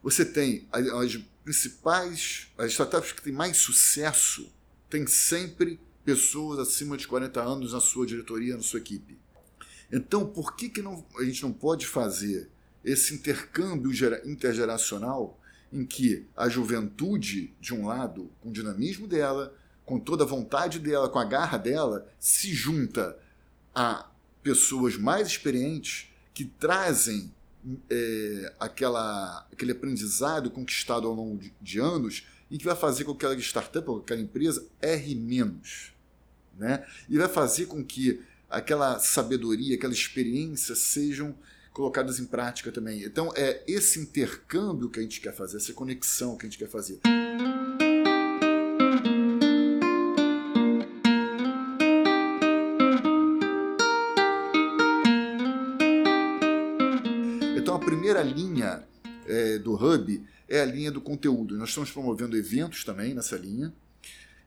Você 0.00 0.24
tem 0.24 0.68
as 0.70 1.18
principais, 1.48 2.48
as 2.58 2.72
startups 2.72 3.12
que 3.12 3.22
têm 3.22 3.32
mais 3.32 3.56
sucesso, 3.56 4.52
têm 4.90 5.06
sempre 5.06 5.80
pessoas 6.04 6.58
acima 6.58 6.94
de 6.94 7.08
40 7.08 7.40
anos 7.40 7.72
na 7.72 7.80
sua 7.80 8.06
diretoria, 8.06 8.54
na 8.54 8.62
sua 8.62 8.80
equipe. 8.80 9.18
Então, 9.90 10.26
por 10.26 10.54
que, 10.54 10.68
que 10.68 10.82
não, 10.82 11.06
a 11.18 11.24
gente 11.24 11.42
não 11.42 11.50
pode 11.50 11.86
fazer 11.86 12.50
esse 12.84 13.14
intercâmbio 13.14 13.90
intergeracional 14.26 15.40
em 15.72 15.86
que 15.86 16.26
a 16.36 16.50
juventude, 16.50 17.54
de 17.58 17.72
um 17.72 17.86
lado, 17.86 18.30
com 18.42 18.50
o 18.50 18.52
dinamismo 18.52 19.08
dela, 19.08 19.56
com 19.86 19.98
toda 19.98 20.24
a 20.24 20.26
vontade 20.26 20.78
dela, 20.78 21.08
com 21.08 21.18
a 21.18 21.24
garra 21.24 21.56
dela, 21.56 22.06
se 22.20 22.52
junta 22.52 23.18
a 23.74 24.06
pessoas 24.42 24.98
mais 24.98 25.28
experientes 25.28 26.10
que 26.34 26.44
trazem 26.44 27.32
é, 27.90 28.54
aquela, 28.58 29.46
aquele 29.52 29.72
aprendizado 29.72 30.50
conquistado 30.50 31.06
ao 31.06 31.14
longo 31.14 31.38
de, 31.38 31.52
de, 31.60 31.78
anos 31.78 32.26
e 32.50 32.56
que 32.56 32.64
vai 32.64 32.76
fazer 32.76 33.04
com 33.04 33.14
que 33.14 33.26
aquela 33.26 33.40
startup 33.40 33.88
ou 33.90 33.98
aquela 33.98 34.20
empresa 34.20 34.66
erre 34.80 35.14
menos. 35.14 35.92
Né? 36.56 36.84
E 37.08 37.18
vai 37.18 37.28
fazer 37.28 37.66
com 37.66 37.84
que 37.84 38.20
aquela 38.48 38.98
sabedoria, 38.98 39.76
aquela 39.76 39.92
experiência 39.92 40.74
sejam 40.74 41.34
colocadas 41.72 42.18
em 42.18 42.24
prática 42.24 42.72
também. 42.72 43.02
Então, 43.04 43.32
é 43.36 43.62
esse 43.68 44.00
intercâmbio 44.00 44.90
que 44.90 44.98
a 44.98 45.02
gente 45.02 45.20
quer 45.20 45.34
fazer, 45.34 45.58
essa 45.58 45.72
conexão 45.72 46.36
que 46.36 46.46
a 46.46 46.48
gente 46.48 46.58
quer 46.58 46.68
fazer. 46.68 47.00
Primeira 57.76 58.22
linha 58.22 58.84
é, 59.26 59.58
do 59.58 59.74
Hub 59.74 60.22
é 60.48 60.60
a 60.60 60.64
linha 60.64 60.92
do 60.92 61.00
conteúdo. 61.00 61.58
Nós 61.58 61.70
estamos 61.70 61.90
promovendo 61.90 62.36
eventos 62.36 62.84
também 62.84 63.14
nessa 63.14 63.36
linha, 63.36 63.74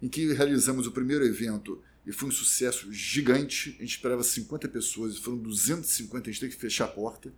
em 0.02 0.08
que 0.08 0.32
realizamos 0.32 0.88
o 0.88 0.92
primeiro 0.92 1.26
evento 1.26 1.84
e 2.06 2.12
foi 2.12 2.30
um 2.30 2.32
sucesso 2.32 2.92
gigante. 2.92 3.76
A 3.78 3.82
gente 3.82 3.96
esperava 3.96 4.24
50 4.24 4.68
pessoas, 4.70 5.18
foram 5.18 5.38
250, 5.38 6.30
a 6.30 6.32
gente 6.32 6.40
teve 6.40 6.56
que 6.56 6.62
fechar 6.62 6.86
a 6.86 6.88
porta. 6.88 7.32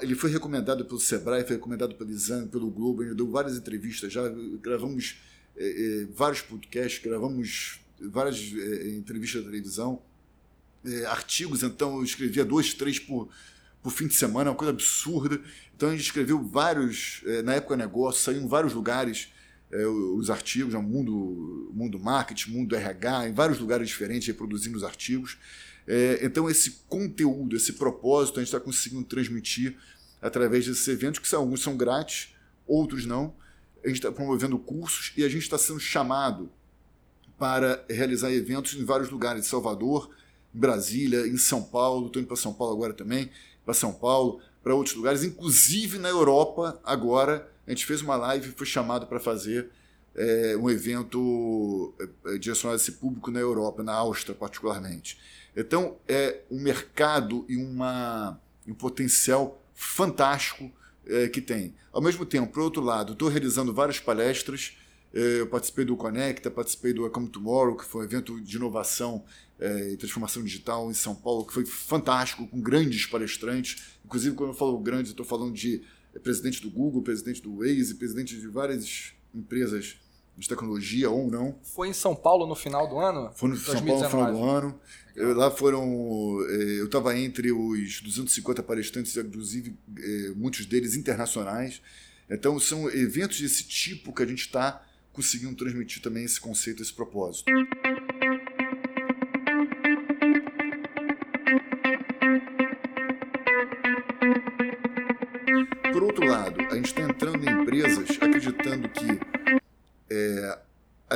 Ele 0.00 0.16
foi 0.16 0.30
recomendado 0.30 0.84
pelo 0.84 0.98
Sebrae, 0.98 1.44
foi 1.44 1.54
recomendado 1.54 1.94
pelo 1.94 2.10
Exame, 2.10 2.48
pelo 2.48 2.68
Globo, 2.68 3.02
a 3.02 3.04
gente 3.04 3.16
deu 3.16 3.30
várias 3.30 3.56
entrevistas, 3.56 4.12
já 4.12 4.28
gravamos 4.60 5.18
é, 5.56 6.02
é, 6.02 6.06
vários 6.06 6.40
podcasts, 6.40 7.00
gravamos 7.00 7.78
várias 8.00 8.36
é, 8.36 8.88
entrevistas 8.88 9.44
da 9.44 9.50
televisão, 9.50 10.02
é, 10.84 11.04
artigos, 11.04 11.62
então 11.62 11.98
eu 11.98 12.04
escrevia 12.04 12.44
dois, 12.44 12.74
três 12.74 12.98
por, 12.98 13.28
por 13.88 13.92
fim 13.92 14.06
de 14.06 14.14
semana, 14.14 14.50
uma 14.50 14.56
coisa 14.56 14.70
absurda. 14.70 15.40
Então 15.74 15.88
a 15.88 15.92
gente 15.92 16.04
escreveu 16.04 16.42
vários, 16.42 17.22
é, 17.24 17.40
na 17.40 17.54
época 17.54 17.74
negócio, 17.74 18.22
saiu 18.22 18.42
em 18.42 18.46
vários 18.46 18.74
lugares 18.74 19.32
é, 19.70 19.86
os 19.86 20.28
artigos, 20.28 20.74
no 20.74 20.82
mundo, 20.82 21.70
mundo 21.72 21.98
marketing, 21.98 22.50
mundo 22.50 22.76
RH, 22.76 23.28
em 23.28 23.32
vários 23.32 23.58
lugares 23.58 23.88
diferentes, 23.88 24.28
reproduzindo 24.28 24.76
os 24.76 24.84
artigos. 24.84 25.38
É, 25.86 26.20
então, 26.22 26.50
esse 26.50 26.82
conteúdo, 26.86 27.56
esse 27.56 27.72
propósito, 27.72 28.38
a 28.38 28.42
gente 28.42 28.48
está 28.48 28.60
conseguindo 28.60 29.04
transmitir 29.04 29.74
através 30.20 30.66
desses 30.66 30.86
eventos, 30.86 31.18
que 31.18 31.26
são, 31.26 31.40
alguns 31.40 31.62
são 31.62 31.74
grátis, 31.74 32.34
outros 32.66 33.06
não. 33.06 33.34
A 33.82 33.88
gente 33.88 33.98
está 33.98 34.12
promovendo 34.12 34.58
cursos 34.58 35.14
e 35.16 35.24
a 35.24 35.28
gente 35.30 35.44
está 35.44 35.56
sendo 35.56 35.80
chamado 35.80 36.50
para 37.38 37.82
realizar 37.88 38.30
eventos 38.30 38.74
em 38.74 38.84
vários 38.84 39.08
lugares, 39.08 39.46
em 39.46 39.48
Salvador, 39.48 40.10
em 40.54 40.58
Brasília, 40.58 41.26
em 41.26 41.38
São 41.38 41.62
Paulo, 41.62 42.08
estou 42.08 42.20
indo 42.20 42.28
para 42.28 42.36
São 42.36 42.52
Paulo 42.52 42.74
agora 42.74 42.92
também, 42.92 43.30
para 43.68 43.74
São 43.74 43.92
Paulo, 43.92 44.40
para 44.62 44.74
outros 44.74 44.96
lugares, 44.96 45.22
inclusive 45.22 45.98
na 45.98 46.08
Europa 46.08 46.80
agora 46.82 47.46
a 47.66 47.70
gente 47.70 47.84
fez 47.84 48.00
uma 48.00 48.16
live 48.16 48.48
e 48.48 48.52
foi 48.52 48.66
chamado 48.66 49.06
para 49.06 49.20
fazer 49.20 49.68
é, 50.14 50.56
um 50.56 50.70
evento 50.70 51.92
é, 52.24 52.38
direcionado 52.38 52.80
a 52.80 52.82
esse 52.82 52.92
público 52.92 53.30
na 53.30 53.40
Europa, 53.40 53.82
na 53.82 53.92
Áustria 53.92 54.34
particularmente. 54.34 55.18
Então 55.54 55.98
é 56.08 56.40
um 56.50 56.58
mercado 56.58 57.44
e 57.46 57.58
uma, 57.58 58.40
um 58.66 58.72
potencial 58.72 59.62
fantástico 59.74 60.72
é, 61.06 61.28
que 61.28 61.42
tem. 61.42 61.74
Ao 61.92 62.00
mesmo 62.00 62.24
tempo, 62.24 62.50
por 62.50 62.62
outro 62.62 62.82
lado, 62.82 63.12
estou 63.12 63.28
realizando 63.28 63.74
várias 63.74 64.00
palestras. 64.00 64.78
Eu 65.12 65.46
participei 65.46 65.84
do 65.84 65.94
Conecta, 65.94 66.50
participei 66.50 66.94
do 66.94 67.08
Come 67.10 67.28
Tomorrow, 67.28 67.76
que 67.76 67.84
foi 67.84 68.02
um 68.02 68.04
evento 68.04 68.40
de 68.40 68.56
inovação 68.56 69.24
é, 69.58 69.92
e 69.92 69.96
transformação 69.96 70.42
digital 70.42 70.90
em 70.90 70.94
São 70.94 71.14
Paulo, 71.14 71.44
que 71.44 71.52
foi 71.52 71.66
fantástico, 71.66 72.46
com 72.46 72.60
grandes 72.60 73.06
palestrantes. 73.06 73.98
Inclusive, 74.04 74.34
quando 74.34 74.50
eu 74.50 74.54
falo 74.54 74.78
grandes, 74.78 75.10
estou 75.10 75.26
falando 75.26 75.52
de 75.52 75.82
é 76.14 76.18
presidente 76.18 76.62
do 76.62 76.70
Google, 76.70 77.02
presidente 77.02 77.42
do 77.42 77.58
Waze, 77.58 77.94
presidente 77.94 78.36
de 78.36 78.46
várias 78.48 79.12
empresas 79.34 79.96
de 80.36 80.48
tecnologia 80.48 81.10
ou 81.10 81.30
não. 81.30 81.58
Foi 81.62 81.88
em 81.88 81.92
São 81.92 82.14
Paulo 82.14 82.46
no 82.46 82.54
final 82.54 82.88
do 82.88 82.98
ano? 82.98 83.30
Foi 83.34 83.50
2019. 83.50 83.84
São 83.84 83.86
Paulo 83.86 84.02
no 84.02 84.10
final 84.10 84.32
do 84.32 84.50
ano. 84.50 84.80
Eu, 85.14 85.34
lá 85.34 85.50
foram. 85.50 86.38
É, 86.48 86.80
eu 86.80 86.86
estava 86.86 87.18
entre 87.18 87.50
os 87.50 88.00
250 88.00 88.62
palestrantes, 88.62 89.16
inclusive 89.16 89.76
muitos 90.36 90.64
deles 90.64 90.94
internacionais. 90.94 91.82
Então, 92.30 92.58
são 92.60 92.88
eventos 92.90 93.40
desse 93.40 93.64
tipo 93.64 94.12
que 94.12 94.22
a 94.22 94.26
gente 94.26 94.42
está 94.42 94.84
conseguindo 95.12 95.54
transmitir 95.56 96.00
também 96.00 96.24
esse 96.24 96.40
conceito, 96.40 96.82
esse 96.82 96.92
propósito. 96.92 97.50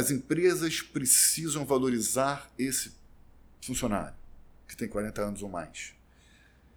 As 0.02 0.10
empresas 0.10 0.80
precisam 0.80 1.64
valorizar 1.64 2.50
esse 2.58 2.92
funcionário 3.60 4.14
que 4.66 4.76
tem 4.76 4.88
40 4.88 5.22
anos 5.22 5.42
ou 5.42 5.48
mais. 5.48 5.94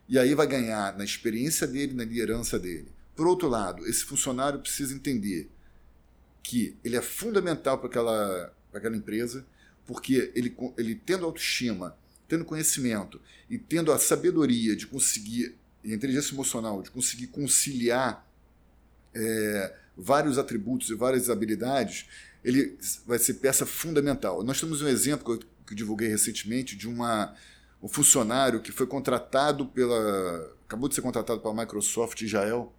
E 0.07 0.19
aí 0.19 0.35
vai 0.35 0.45
ganhar 0.45 0.95
na 0.95 1.03
experiência 1.03 1.65
dele, 1.65 1.93
na 1.93 2.03
liderança 2.03 2.59
dele. 2.59 2.87
Por 3.15 3.25
outro 3.25 3.47
lado, 3.47 3.87
esse 3.87 4.03
funcionário 4.05 4.59
precisa 4.59 4.93
entender 4.93 5.49
que 6.43 6.75
ele 6.83 6.95
é 6.95 7.01
fundamental 7.01 7.79
para 7.79 7.87
aquela, 7.87 8.53
para 8.69 8.79
aquela 8.79 8.95
empresa, 8.95 9.43
porque 9.87 10.31
ele, 10.35 10.55
ele 10.77 10.93
tendo 10.93 11.25
autoestima, 11.25 11.97
tendo 12.27 12.45
conhecimento 12.45 13.19
e 13.49 13.57
tendo 13.57 13.91
a 13.91 13.97
sabedoria 13.97 14.75
de 14.75 14.85
conseguir, 14.85 15.55
e 15.83 15.91
a 15.91 15.95
inteligência 15.95 16.35
emocional, 16.35 16.83
de 16.83 16.91
conseguir 16.91 17.27
conciliar 17.27 18.29
é, 19.15 19.75
vários 19.97 20.37
atributos 20.37 20.89
e 20.89 20.93
várias 20.93 21.29
habilidades, 21.29 22.07
ele 22.45 22.77
vai 23.07 23.17
ser 23.17 23.35
peça 23.35 23.65
fundamental. 23.65 24.43
Nós 24.43 24.59
temos 24.59 24.79
um 24.83 24.87
exemplo 24.87 25.39
que 25.39 25.73
eu, 25.73 25.75
divulguei 25.75 26.07
recentemente 26.07 26.75
de 26.75 26.87
uma, 26.87 27.35
um 27.81 27.87
funcionário 27.87 28.61
que 28.61 28.71
foi 28.71 28.85
contratado 28.85 29.65
pela. 29.65 30.55
acabou 30.63 30.87
de 30.87 30.93
ser 30.93 31.01
contratado 31.01 31.41
pela 31.41 31.55
Microsoft 31.55 32.21
Israel, 32.21 32.71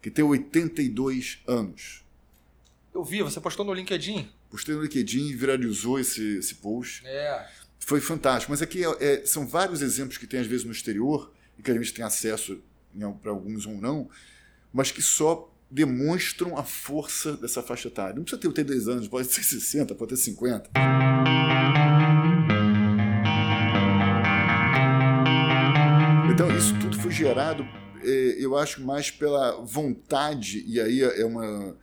que 0.00 0.10
tem 0.10 0.24
82 0.24 1.42
anos. 1.46 2.02
Eu 2.94 3.04
vi, 3.04 3.22
você 3.22 3.40
postou 3.40 3.62
no 3.64 3.74
LinkedIn. 3.74 4.32
Postei 4.50 4.74
no 4.74 4.80
LinkedIn 4.80 5.28
e 5.28 5.34
viralizou 5.34 6.00
esse, 6.00 6.38
esse 6.38 6.54
post. 6.54 7.06
É. 7.06 7.46
Foi 7.78 8.00
fantástico. 8.00 8.52
Mas 8.52 8.62
aqui 8.62 8.82
é, 8.82 8.96
é, 9.00 9.26
são 9.26 9.46
vários 9.46 9.82
exemplos 9.82 10.16
que 10.16 10.26
tem 10.26 10.40
às 10.40 10.46
vezes 10.46 10.64
no 10.64 10.72
exterior, 10.72 11.30
e 11.58 11.62
que 11.62 11.70
a 11.70 11.74
gente 11.74 11.92
tem 11.92 12.04
acesso 12.04 12.58
para 13.20 13.30
alguns 13.30 13.66
ou 13.66 13.74
não, 13.74 14.08
mas 14.72 14.90
que 14.90 15.02
só 15.02 15.53
demonstram 15.70 16.56
a 16.56 16.62
força 16.62 17.36
dessa 17.36 17.62
faixa 17.62 17.88
etária. 17.88 18.14
Não 18.14 18.24
precisa 18.24 18.52
ter 18.52 18.64
10 18.64 18.88
anos, 18.88 19.08
pode 19.08 19.28
ter 19.28 19.42
60, 19.42 19.94
pode 19.94 20.10
ter 20.10 20.16
50. 20.16 20.70
Então, 26.32 26.56
isso 26.56 26.78
tudo 26.80 26.98
foi 26.98 27.10
gerado, 27.10 27.64
é, 28.02 28.36
eu 28.38 28.56
acho, 28.56 28.82
mais 28.82 29.10
pela 29.10 29.60
vontade, 29.64 30.64
e 30.66 30.80
aí 30.80 31.00
é 31.00 31.24
uma, 31.24 31.76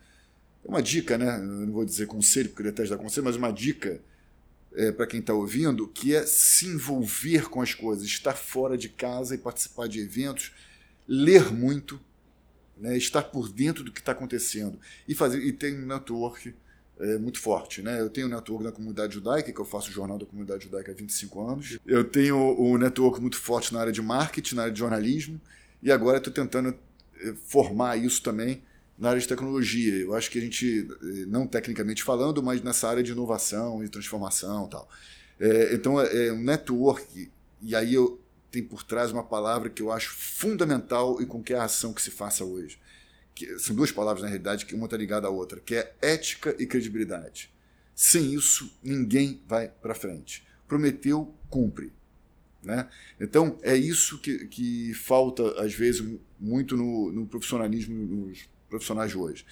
é 0.63 0.67
uma 0.67 0.81
dica, 0.81 1.17
né? 1.17 1.37
Eu 1.37 1.65
não 1.65 1.71
vou 1.71 1.85
dizer 1.85 2.05
conselho, 2.05 2.49
porque 2.49 2.61
eu 2.61 2.71
detesto 2.71 2.95
dar 2.95 3.01
conselho, 3.01 3.25
mas 3.25 3.35
uma 3.35 3.51
dica 3.51 4.01
é, 4.73 4.91
para 4.91 5.07
quem 5.07 5.19
está 5.19 5.33
ouvindo, 5.33 5.87
que 5.87 6.15
é 6.15 6.25
se 6.25 6.67
envolver 6.67 7.49
com 7.49 7.61
as 7.61 7.73
coisas, 7.73 8.05
estar 8.05 8.33
fora 8.33 8.77
de 8.77 8.89
casa 8.89 9.35
e 9.35 9.37
participar 9.37 9.87
de 9.87 9.99
eventos, 9.99 10.51
ler 11.07 11.51
muito, 11.51 11.99
né, 12.81 12.97
estar 12.97 13.21
por 13.21 13.47
dentro 13.47 13.83
do 13.83 13.91
que 13.91 13.99
está 13.99 14.11
acontecendo 14.11 14.77
e 15.07 15.13
fazer 15.13 15.39
e 15.39 15.53
tem 15.53 15.77
um 15.77 15.85
network 15.85 16.53
é, 16.99 17.17
muito 17.17 17.39
forte. 17.39 17.81
Né? 17.81 18.01
Eu 18.01 18.09
tenho 18.09 18.27
um 18.27 18.29
network 18.29 18.63
na 18.63 18.71
comunidade 18.71 19.13
judaica, 19.13 19.51
que 19.51 19.59
eu 19.59 19.65
faço 19.65 19.89
o 19.89 19.93
jornal 19.93 20.17
da 20.17 20.25
comunidade 20.25 20.63
judaica 20.65 20.91
há 20.91 20.95
25 20.95 21.47
anos. 21.47 21.79
Eu 21.85 22.03
tenho 22.03 22.37
um 22.59 22.77
network 22.77 23.21
muito 23.21 23.37
forte 23.37 23.73
na 23.73 23.79
área 23.79 23.93
de 23.93 24.01
marketing, 24.01 24.55
na 24.55 24.61
área 24.63 24.73
de 24.73 24.79
jornalismo, 24.79 25.39
e 25.81 25.91
agora 25.91 26.17
estou 26.17 26.33
tentando 26.33 26.75
é, 27.19 27.33
formar 27.45 27.97
isso 27.97 28.21
também 28.23 28.63
na 28.97 29.09
área 29.09 29.21
de 29.21 29.27
tecnologia. 29.27 29.95
Eu 29.95 30.15
acho 30.15 30.29
que 30.29 30.37
a 30.39 30.41
gente, 30.41 30.87
é, 31.01 31.25
não 31.25 31.45
tecnicamente 31.45 32.03
falando, 32.03 32.41
mas 32.41 32.61
nessa 32.61 32.87
área 32.89 33.03
de 33.03 33.11
inovação 33.11 33.83
e 33.83 33.89
transformação 33.89 34.65
e 34.65 34.69
tal. 34.69 34.89
É, 35.39 35.73
então, 35.73 35.99
é, 35.99 36.27
é 36.27 36.33
um 36.33 36.41
network, 36.41 37.31
e 37.61 37.75
aí 37.75 37.93
eu 37.93 38.20
tem 38.51 38.61
por 38.61 38.83
trás 38.83 39.11
uma 39.11 39.23
palavra 39.23 39.69
que 39.69 39.81
eu 39.81 39.91
acho 39.91 40.11
fundamental 40.11 41.21
e 41.21 41.25
com 41.25 41.41
que 41.41 41.53
é 41.53 41.57
a 41.57 41.63
ação 41.63 41.93
que 41.93 42.01
se 42.01 42.11
faça 42.11 42.43
hoje. 42.43 42.77
Que, 43.33 43.57
são 43.57 43.73
duas 43.75 43.91
palavras, 43.91 44.21
na 44.21 44.27
realidade, 44.27 44.65
que 44.65 44.75
uma 44.75 44.85
está 44.85 44.97
ligada 44.97 45.27
à 45.27 45.29
outra, 45.29 45.61
que 45.61 45.75
é 45.75 45.95
ética 46.01 46.53
e 46.59 46.65
credibilidade. 46.65 47.49
Sem 47.95 48.33
isso, 48.33 48.77
ninguém 48.83 49.41
vai 49.47 49.69
para 49.69 49.95
frente. 49.95 50.45
Prometeu, 50.67 51.33
cumpre. 51.49 51.93
Né? 52.61 52.87
Então, 53.19 53.57
é 53.61 53.75
isso 53.75 54.19
que, 54.19 54.47
que 54.47 54.93
falta, 54.93 55.61
às 55.61 55.73
vezes, 55.73 56.03
muito 56.39 56.75
no, 56.75 57.11
no 57.11 57.25
profissionalismo, 57.25 57.95
nos 57.95 58.49
profissionais 58.69 59.11
de 59.11 59.17
hoje. 59.17 59.45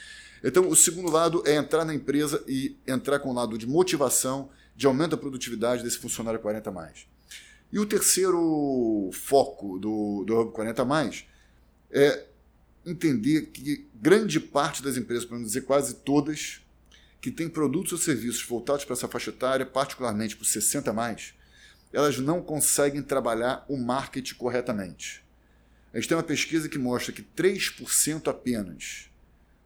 Então, 0.43 0.67
o 0.69 0.75
segundo 0.75 1.09
lado 1.09 1.41
é 1.45 1.55
entrar 1.55 1.85
na 1.85 1.93
empresa 1.93 2.43
e 2.47 2.77
entrar 2.85 3.19
com 3.19 3.29
o 3.29 3.33
lado 3.33 3.57
de 3.57 3.65
motivação, 3.65 4.49
de 4.75 4.85
aumento 4.87 5.11
da 5.11 5.17
produtividade 5.17 5.83
desse 5.83 5.97
funcionário 5.97 6.39
40 6.39 6.71
mais. 6.71 7.07
E 7.71 7.79
o 7.79 7.85
terceiro 7.85 9.09
foco 9.13 9.77
do, 9.77 10.23
do 10.25 10.39
Hub 10.39 10.51
40 10.51 10.83
Mais 10.85 11.25
é 11.91 12.25
entender 12.85 13.47
que 13.47 13.87
grande 13.93 14.39
parte 14.39 14.81
das 14.81 14.97
empresas, 14.97 15.25
para 15.25 15.37
não 15.37 15.45
dizer 15.45 15.61
quase 15.61 15.95
todas, 15.95 16.61
que 17.21 17.29
têm 17.29 17.49
produtos 17.49 17.91
ou 17.91 17.97
serviços 17.97 18.43
voltados 18.43 18.85
para 18.85 18.93
essa 18.93 19.07
faixa 19.07 19.29
etária, 19.29 19.65
particularmente 19.65 20.35
para 20.35 20.45
60 20.45 20.91
mais, 20.93 21.33
elas 21.91 22.17
não 22.17 22.41
conseguem 22.41 23.01
trabalhar 23.01 23.65
o 23.67 23.77
marketing 23.77 24.35
corretamente. 24.35 25.23
A 25.93 25.97
gente 25.97 26.07
tem 26.07 26.17
uma 26.17 26.23
pesquisa 26.23 26.69
que 26.69 26.77
mostra 26.77 27.11
que 27.11 27.21
3% 27.21 28.27
apenas 28.27 29.09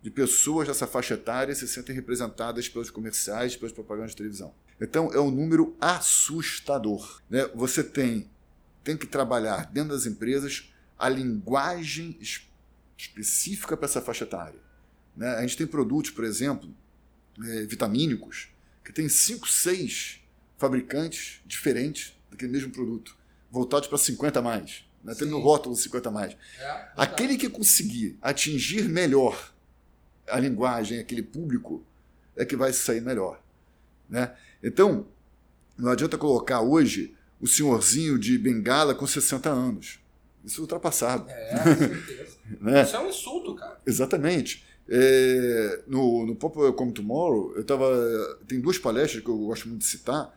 de 0.01 0.09
pessoas 0.09 0.67
dessa 0.67 0.87
faixa 0.87 1.13
etária 1.13 1.53
se 1.53 1.67
sentem 1.67 1.95
representadas 1.95 2.67
pelos 2.67 2.89
comerciais, 2.89 3.55
pelas 3.55 3.71
propagandas 3.71 4.11
de 4.11 4.17
televisão. 4.17 4.53
Então 4.83 5.11
é 5.13 5.19
um 5.19 5.31
número 5.31 5.75
assustador. 5.79 7.21
Né? 7.29 7.47
Você 7.55 7.83
tem, 7.83 8.29
tem 8.83 8.97
que 8.97 9.07
trabalhar 9.07 9.71
dentro 9.71 9.93
das 9.93 10.05
empresas 10.05 10.73
a 10.99 11.07
linguagem 11.07 12.17
específica 12.97 13.77
para 13.77 13.85
essa 13.85 14.01
faixa 14.01 14.25
etária. 14.25 14.59
Né? 15.15 15.27
A 15.35 15.41
gente 15.41 15.57
tem 15.57 15.65
produtos, 15.65 16.11
por 16.11 16.25
exemplo, 16.25 16.69
é, 17.45 17.65
vitamínicos, 17.65 18.49
que 18.83 18.91
tem 18.91 19.07
5, 19.07 19.47
6 19.47 20.19
fabricantes 20.57 21.41
diferentes 21.45 22.13
daquele 22.29 22.51
mesmo 22.51 22.71
produto, 22.71 23.17
voltados 23.49 23.87
para 23.87 23.97
50 23.97 24.39
a 24.39 24.41
mais. 24.41 24.85
Né? 25.01 25.15
Tem 25.15 25.27
no 25.27 25.39
rótulo 25.39 25.75
50 25.75 26.09
a 26.09 26.11
mais. 26.11 26.35
É, 26.59 26.87
Aquele 26.97 27.37
que 27.37 27.49
conseguir 27.49 28.17
atingir 28.21 28.89
melhor 28.89 29.53
a 30.27 30.39
linguagem, 30.39 30.99
aquele 30.99 31.23
público, 31.23 31.85
é 32.35 32.43
que 32.45 32.55
vai 32.55 32.73
sair 32.73 33.01
melhor. 33.01 33.41
Né? 34.09 34.35
Então, 34.63 35.05
não 35.77 35.91
adianta 35.91 36.17
colocar 36.17 36.61
hoje 36.61 37.15
o 37.41 37.47
senhorzinho 37.47 38.17
de 38.17 38.37
bengala 38.37 38.95
com 38.95 39.05
60 39.05 39.49
anos. 39.49 39.99
Isso 40.45 40.59
é 40.59 40.61
ultrapassado. 40.61 41.29
É, 41.29 41.57
com 41.57 41.77
certeza. 41.77 42.37
né? 42.61 42.83
Isso 42.83 42.95
é 42.95 42.99
um 42.99 43.09
insulto, 43.09 43.55
cara. 43.55 43.79
Exatamente. 43.85 44.65
É, 44.87 45.81
no, 45.87 46.25
no 46.25 46.35
Pop 46.35 46.55
Come 46.73 46.93
Tomorrow, 46.93 47.53
eu 47.55 47.63
tava. 47.63 48.39
Tem 48.47 48.59
duas 48.59 48.77
palestras 48.77 49.23
que 49.23 49.29
eu 49.29 49.37
gosto 49.37 49.67
muito 49.67 49.81
de 49.81 49.87
citar, 49.87 50.33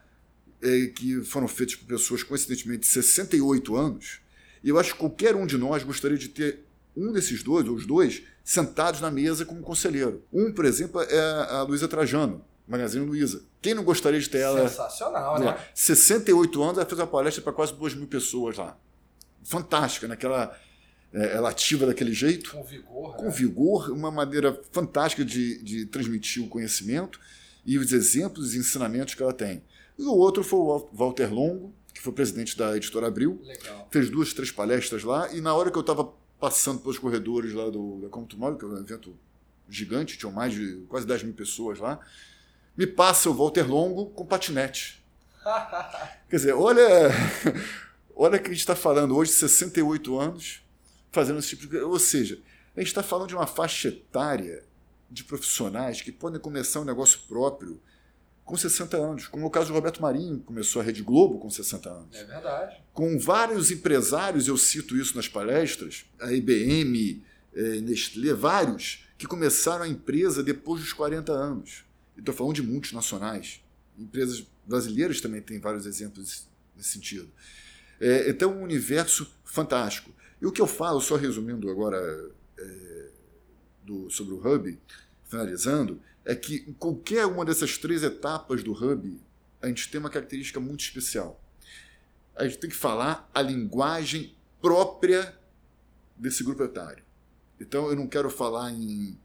é, 0.62 0.86
que 0.86 1.22
foram 1.22 1.48
feitas 1.48 1.74
por 1.76 1.86
pessoas 1.86 2.22
coincidentemente 2.22 2.80
de 2.80 2.86
68 2.86 3.76
anos. 3.76 4.20
E 4.62 4.68
eu 4.68 4.78
acho 4.78 4.94
que 4.94 4.98
qualquer 4.98 5.34
um 5.34 5.46
de 5.46 5.58
nós 5.58 5.82
gostaria 5.82 6.18
de 6.18 6.28
ter 6.28 6.64
um 6.96 7.12
desses 7.12 7.42
dois, 7.42 7.68
ou 7.68 7.74
os 7.74 7.86
dois, 7.86 8.22
sentados 8.42 9.00
na 9.00 9.10
mesa 9.10 9.44
como 9.44 9.60
conselheiro. 9.60 10.22
Um, 10.32 10.52
por 10.52 10.64
exemplo, 10.64 11.00
é 11.02 11.18
a 11.50 11.62
Luísa 11.62 11.86
Trajano, 11.88 12.42
Magazine 12.66 13.04
Luiza. 13.04 13.42
Quem 13.62 13.74
não 13.74 13.84
gostaria 13.84 14.20
de 14.20 14.28
ter 14.28 14.38
ela. 14.38 14.68
Sensacional, 14.68 15.38
né? 15.38 15.56
68 15.74 16.62
anos, 16.62 16.78
ela 16.78 16.86
fez 16.86 16.98
uma 16.98 17.06
palestra 17.06 17.42
para 17.42 17.52
quase 17.52 17.74
2 17.74 17.94
mil 17.94 18.06
pessoas 18.06 18.56
lá. 18.56 18.76
Fantástica, 19.44 20.08
naquela. 20.08 20.56
É, 21.12 21.36
ela 21.36 21.50
ativa 21.50 21.86
daquele 21.86 22.12
jeito. 22.12 22.50
Com 22.50 22.64
vigor. 22.64 23.16
Com 23.16 23.24
né? 23.26 23.30
vigor, 23.30 23.90
uma 23.90 24.10
maneira 24.10 24.60
fantástica 24.72 25.24
de, 25.24 25.62
de 25.62 25.86
transmitir 25.86 26.42
o 26.42 26.48
conhecimento 26.48 27.20
e 27.64 27.78
os 27.78 27.92
exemplos 27.92 28.54
e 28.54 28.58
ensinamentos 28.58 29.14
que 29.14 29.22
ela 29.22 29.32
tem. 29.32 29.62
E 29.98 30.02
o 30.02 30.12
outro 30.12 30.44
foi 30.44 30.58
o 30.58 30.88
Walter 30.92 31.32
Longo, 31.32 31.72
que 31.94 32.00
foi 32.00 32.12
presidente 32.12 32.56
da 32.56 32.76
editora 32.76 33.06
Abril. 33.06 33.40
Legal. 33.42 33.88
Fez 33.90 34.10
duas, 34.10 34.32
três 34.32 34.50
palestras 34.50 35.04
lá, 35.04 35.32
e 35.32 35.40
na 35.40 35.54
hora 35.54 35.70
que 35.70 35.78
eu 35.78 35.80
estava 35.80 36.12
passando 36.38 36.80
pelos 36.80 36.98
corredores 36.98 37.54
lá 37.54 37.70
do, 37.70 38.00
da 38.02 38.08
Como 38.08 38.26
Tomorrow, 38.26 38.58
que 38.58 38.64
é 38.64 38.68
um 38.68 38.78
evento 38.78 39.16
gigante, 39.68 40.18
tinham 40.18 40.32
mais 40.32 40.52
de 40.52 40.84
quase 40.88 41.06
10 41.06 41.24
mil 41.24 41.34
pessoas 41.34 41.78
lá, 41.78 41.98
me 42.76 42.86
passa 42.86 43.30
o 43.30 43.34
Walter 43.34 43.68
Longo 43.68 44.06
com 44.06 44.26
patinete. 44.26 45.02
Quer 46.28 46.36
dizer, 46.36 46.52
olha, 46.54 46.84
olha 48.14 48.38
que 48.38 48.48
a 48.48 48.50
gente 48.50 48.60
está 48.60 48.76
falando 48.76 49.16
hoje, 49.16 49.32
68 49.32 50.18
anos, 50.18 50.62
fazendo 51.10 51.38
esse 51.38 51.50
tipo 51.50 51.66
de. 51.66 51.78
Ou 51.78 51.98
seja, 51.98 52.38
a 52.76 52.80
gente 52.80 52.88
está 52.88 53.02
falando 53.02 53.28
de 53.28 53.34
uma 53.34 53.46
faixa 53.46 53.88
etária 53.88 54.62
de 55.10 55.24
profissionais 55.24 56.02
que 56.02 56.12
podem 56.12 56.40
começar 56.40 56.80
um 56.80 56.84
negócio 56.84 57.20
próprio 57.28 57.80
com 58.44 58.56
60 58.56 58.96
anos, 58.96 59.26
como 59.26 59.46
o 59.46 59.50
caso 59.50 59.68
do 59.68 59.74
Roberto 59.74 60.00
Marinho, 60.00 60.38
que 60.38 60.44
começou 60.44 60.80
a 60.80 60.84
Rede 60.84 61.02
Globo 61.02 61.38
com 61.38 61.50
60 61.50 61.90
anos. 61.90 62.16
É 62.16 62.24
verdade. 62.24 62.76
Com 62.92 63.18
vários 63.18 63.72
empresários, 63.72 64.46
eu 64.46 64.56
cito 64.56 64.96
isso 64.96 65.16
nas 65.16 65.26
palestras, 65.26 66.04
a 66.20 66.32
IBM, 66.32 67.24
é, 67.52 67.80
Nestlé, 67.80 68.32
vários, 68.32 69.04
que 69.18 69.26
começaram 69.26 69.84
a 69.84 69.88
empresa 69.88 70.44
depois 70.44 70.80
dos 70.80 70.92
40 70.92 71.32
anos. 71.32 71.85
Estou 72.16 72.34
falando 72.34 72.54
de 72.54 72.62
multinacionais. 72.62 73.62
Empresas 73.98 74.46
brasileiras 74.66 75.20
também 75.20 75.40
têm 75.40 75.58
vários 75.58 75.86
exemplos 75.86 76.46
nesse 76.76 76.90
sentido. 76.90 77.28
É, 78.00 78.28
então, 78.28 78.52
um 78.52 78.62
universo 78.62 79.30
fantástico. 79.44 80.10
E 80.40 80.46
o 80.46 80.52
que 80.52 80.60
eu 80.60 80.66
falo, 80.66 81.00
só 81.00 81.16
resumindo 81.16 81.70
agora 81.70 81.96
é, 82.58 83.08
do, 83.84 84.10
sobre 84.10 84.34
o 84.34 84.38
Hub, 84.38 84.78
finalizando, 85.24 86.00
é 86.24 86.34
que 86.34 86.64
em 86.68 86.72
qualquer 86.72 87.26
uma 87.26 87.44
dessas 87.44 87.78
três 87.78 88.02
etapas 88.02 88.62
do 88.62 88.72
Hub, 88.72 89.20
a 89.62 89.68
gente 89.68 89.90
tem 89.90 89.98
uma 89.98 90.10
característica 90.10 90.60
muito 90.60 90.80
especial. 90.80 91.40
A 92.34 92.46
gente 92.46 92.58
tem 92.58 92.68
que 92.68 92.76
falar 92.76 93.30
a 93.32 93.40
linguagem 93.40 94.34
própria 94.60 95.34
desse 96.16 96.44
grupo 96.44 96.62
etário. 96.62 97.02
Então, 97.58 97.88
eu 97.88 97.96
não 97.96 98.06
quero 98.06 98.28
falar 98.28 98.70
em 98.72 99.18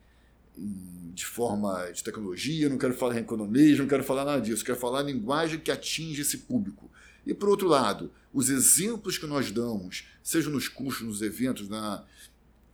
de 0.57 1.25
forma 1.25 1.91
de 1.91 2.03
tecnologia, 2.03 2.69
não 2.69 2.77
quero 2.77 2.93
falar 2.93 3.15
em 3.15 3.21
economia, 3.21 3.77
não 3.77 3.87
quero 3.87 4.03
falar 4.03 4.25
nada 4.25 4.41
disso, 4.41 4.63
quero 4.63 4.77
falar 4.77 5.01
linguagem 5.03 5.59
que 5.59 5.71
atinge 5.71 6.21
esse 6.21 6.39
público. 6.39 6.89
E 7.25 7.33
por 7.33 7.49
outro 7.49 7.67
lado, 7.67 8.11
os 8.33 8.49
exemplos 8.49 9.17
que 9.17 9.27
nós 9.27 9.51
damos, 9.51 10.05
seja 10.23 10.49
nos 10.49 10.67
cursos, 10.67 11.05
nos 11.05 11.21
eventos, 11.21 11.69
na, 11.69 12.03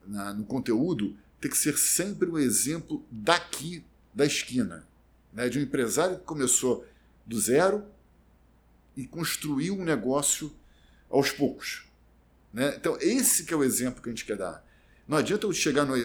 na, 0.05 0.33
no 0.33 0.45
conteúdo, 0.45 1.15
tem 1.39 1.51
que 1.51 1.57
ser 1.57 1.77
sempre 1.77 2.29
o 2.29 2.39
exemplo 2.39 3.05
daqui, 3.11 3.83
da 4.13 4.25
esquina, 4.25 4.87
né? 5.33 5.49
de 5.49 5.59
um 5.59 5.61
empresário 5.61 6.17
que 6.17 6.23
começou 6.23 6.85
do 7.25 7.39
zero 7.39 7.83
e 8.95 9.05
construiu 9.05 9.75
um 9.75 9.83
negócio 9.83 10.51
aos 11.09 11.29
poucos. 11.31 11.85
Né? 12.51 12.75
Então, 12.75 12.97
esse 12.99 13.43
que 13.43 13.53
é 13.53 13.57
o 13.57 13.63
exemplo 13.63 14.01
que 14.01 14.09
a 14.09 14.11
gente 14.11 14.25
quer 14.25 14.37
dar. 14.37 14.65
Não 15.07 15.17
adianta 15.17 15.47
eu 15.47 15.53
chegar 15.53 15.85
no, 15.85 15.95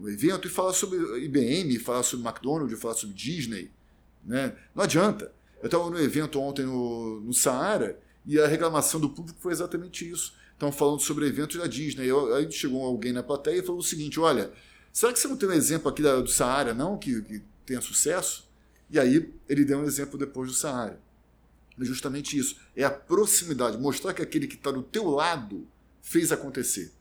no 0.00 0.08
evento 0.08 0.46
e 0.46 0.50
falar 0.50 0.72
sobre 0.72 0.98
IBM, 1.24 1.78
falar 1.78 2.02
sobre 2.02 2.26
McDonald's, 2.26 2.80
falar 2.80 2.94
sobre 2.94 3.14
Disney. 3.14 3.70
Né? 4.24 4.56
Não 4.74 4.82
adianta. 4.82 5.30
Eu 5.60 5.66
estava 5.66 5.90
no 5.90 5.98
evento 5.98 6.40
ontem 6.40 6.64
no, 6.64 7.20
no 7.20 7.34
Saara 7.34 7.98
e 8.24 8.40
a 8.40 8.46
reclamação 8.46 8.98
do 8.98 9.10
público 9.10 9.38
foi 9.40 9.52
exatamente 9.52 10.08
isso. 10.08 10.34
Estão 10.52 10.72
falando 10.72 11.00
sobre 11.00 11.26
eventos 11.26 11.58
da 11.60 11.66
Disney. 11.66 12.06
Eu, 12.06 12.34
aí 12.34 12.50
chegou 12.50 12.82
alguém 12.84 13.12
na 13.12 13.22
plateia 13.22 13.58
e 13.58 13.62
falou 13.62 13.80
o 13.80 13.84
seguinte: 13.84 14.18
olha, 14.18 14.50
será 14.92 15.12
que 15.12 15.18
você 15.18 15.28
não 15.28 15.36
tem 15.36 15.48
um 15.48 15.52
exemplo 15.52 15.90
aqui 15.90 16.02
da, 16.02 16.20
do 16.20 16.28
Saara, 16.28 16.72
não, 16.72 16.96
que, 16.96 17.20
que 17.22 17.42
tenha 17.66 17.80
sucesso? 17.80 18.48
E 18.90 18.98
aí 18.98 19.34
ele 19.48 19.64
deu 19.64 19.80
um 19.80 19.84
exemplo 19.84 20.18
depois 20.18 20.48
do 20.48 20.54
Saara. 20.54 20.98
É 21.78 21.84
justamente 21.84 22.38
isso. 22.38 22.56
É 22.76 22.84
a 22.84 22.90
proximidade, 22.90 23.76
mostrar 23.76 24.14
que 24.14 24.22
aquele 24.22 24.46
que 24.46 24.54
está 24.54 24.70
do 24.70 24.82
teu 24.82 25.10
lado 25.10 25.66
fez 26.00 26.30
acontecer. 26.30 26.92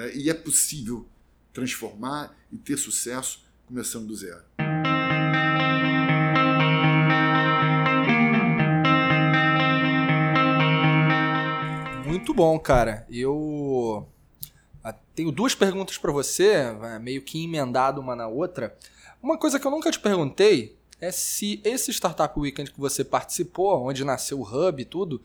Né? 0.00 0.12
E 0.14 0.30
é 0.30 0.34
possível 0.34 1.06
transformar 1.52 2.34
e 2.50 2.56
ter 2.56 2.78
sucesso 2.78 3.44
começando 3.66 4.06
do 4.06 4.16
zero. 4.16 4.42
Muito 12.06 12.32
bom, 12.32 12.58
cara. 12.58 13.06
Eu 13.10 14.08
ah, 14.82 14.94
tenho 15.14 15.30
duas 15.30 15.54
perguntas 15.54 15.98
para 15.98 16.10
você, 16.10 16.46
é, 16.82 16.98
meio 16.98 17.20
que 17.20 17.44
emendado 17.44 18.00
uma 18.00 18.16
na 18.16 18.26
outra. 18.26 18.74
Uma 19.22 19.36
coisa 19.36 19.60
que 19.60 19.66
eu 19.66 19.70
nunca 19.70 19.90
te 19.90 20.00
perguntei 20.00 20.78
é 20.98 21.10
se 21.10 21.60
esse 21.62 21.90
Startup 21.92 22.38
Weekend 22.38 22.72
que 22.72 22.80
você 22.80 23.04
participou, 23.04 23.86
onde 23.86 24.02
nasceu 24.02 24.40
o 24.40 24.44
Hub 24.44 24.80
e 24.80 24.84
tudo, 24.84 25.20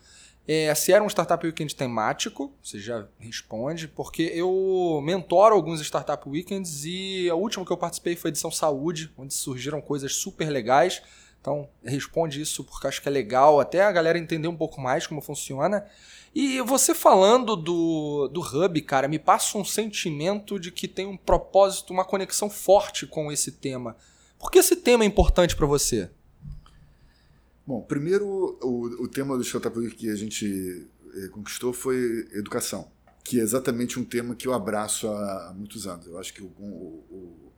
é, 0.48 0.72
se 0.74 0.92
era 0.92 1.02
um 1.02 1.08
Startup 1.08 1.44
Weekend 1.44 1.74
temático, 1.74 2.52
você 2.62 2.78
já 2.78 3.06
responde, 3.18 3.88
porque 3.88 4.22
eu 4.34 5.00
mentoro 5.02 5.54
alguns 5.54 5.80
Startup 5.80 6.28
Weekends 6.28 6.84
e 6.84 7.28
a 7.28 7.34
última 7.34 7.64
que 7.64 7.72
eu 7.72 7.76
participei 7.76 8.14
foi 8.14 8.30
edição 8.30 8.50
saúde, 8.50 9.10
onde 9.18 9.34
surgiram 9.34 9.80
coisas 9.80 10.14
super 10.14 10.48
legais. 10.48 11.02
Então, 11.40 11.68
responde 11.84 12.40
isso 12.40 12.62
porque 12.64 12.86
acho 12.86 13.02
que 13.02 13.08
é 13.08 13.10
legal, 13.10 13.58
até 13.58 13.82
a 13.82 13.92
galera 13.92 14.18
entender 14.18 14.48
um 14.48 14.56
pouco 14.56 14.80
mais 14.80 15.06
como 15.06 15.20
funciona. 15.20 15.84
E 16.34 16.60
você 16.60 16.94
falando 16.94 17.56
do, 17.56 18.28
do 18.28 18.40
Hub, 18.40 18.80
cara, 18.82 19.08
me 19.08 19.18
passa 19.18 19.58
um 19.58 19.64
sentimento 19.64 20.60
de 20.60 20.70
que 20.70 20.86
tem 20.86 21.06
um 21.06 21.16
propósito, 21.16 21.92
uma 21.92 22.04
conexão 22.04 22.48
forte 22.50 23.06
com 23.06 23.32
esse 23.32 23.52
tema. 23.52 23.96
Por 24.38 24.50
que 24.50 24.58
esse 24.58 24.76
tema 24.76 25.02
é 25.02 25.06
importante 25.06 25.56
para 25.56 25.66
você? 25.66 26.10
Bom, 27.66 27.82
primeiro 27.82 28.26
o, 28.62 29.02
o 29.02 29.08
tema 29.08 29.36
do 29.36 29.42
Startup 29.42 29.76
Week 29.76 29.96
que 29.96 30.08
a 30.08 30.14
gente 30.14 30.86
eh, 31.14 31.28
conquistou 31.28 31.72
foi 31.72 32.28
educação, 32.32 32.90
que 33.24 33.40
é 33.40 33.42
exatamente 33.42 33.98
um 33.98 34.04
tema 34.04 34.36
que 34.36 34.46
eu 34.46 34.54
abraço 34.54 35.08
há, 35.08 35.48
há 35.48 35.52
muitos 35.52 35.86
anos. 35.86 36.06
Eu 36.06 36.18
acho 36.18 36.32
que 36.32 36.42
o, 36.42 36.46
o, 36.46 37.52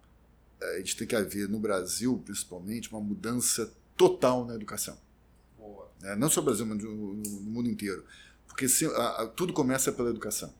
a 0.62 0.78
gente 0.78 0.96
tem 0.96 1.06
que 1.06 1.14
haver 1.14 1.48
no 1.48 1.58
Brasil, 1.58 2.20
principalmente, 2.24 2.90
uma 2.90 3.00
mudança 3.00 3.70
total 3.96 4.46
na 4.46 4.54
educação. 4.54 4.96
É, 6.02 6.14
não 6.14 6.30
só 6.30 6.40
no 6.40 6.46
Brasil, 6.46 6.64
mas 6.64 6.82
no, 6.82 7.14
no, 7.14 7.40
mundo 7.42 7.68
inteiro. 7.68 8.04
Porque 8.46 8.68
se, 8.68 8.86
a, 8.86 9.22
a, 9.22 9.26
tudo 9.26 9.52
começa 9.52 9.92
pela 9.92 10.10
educação. 10.10 10.54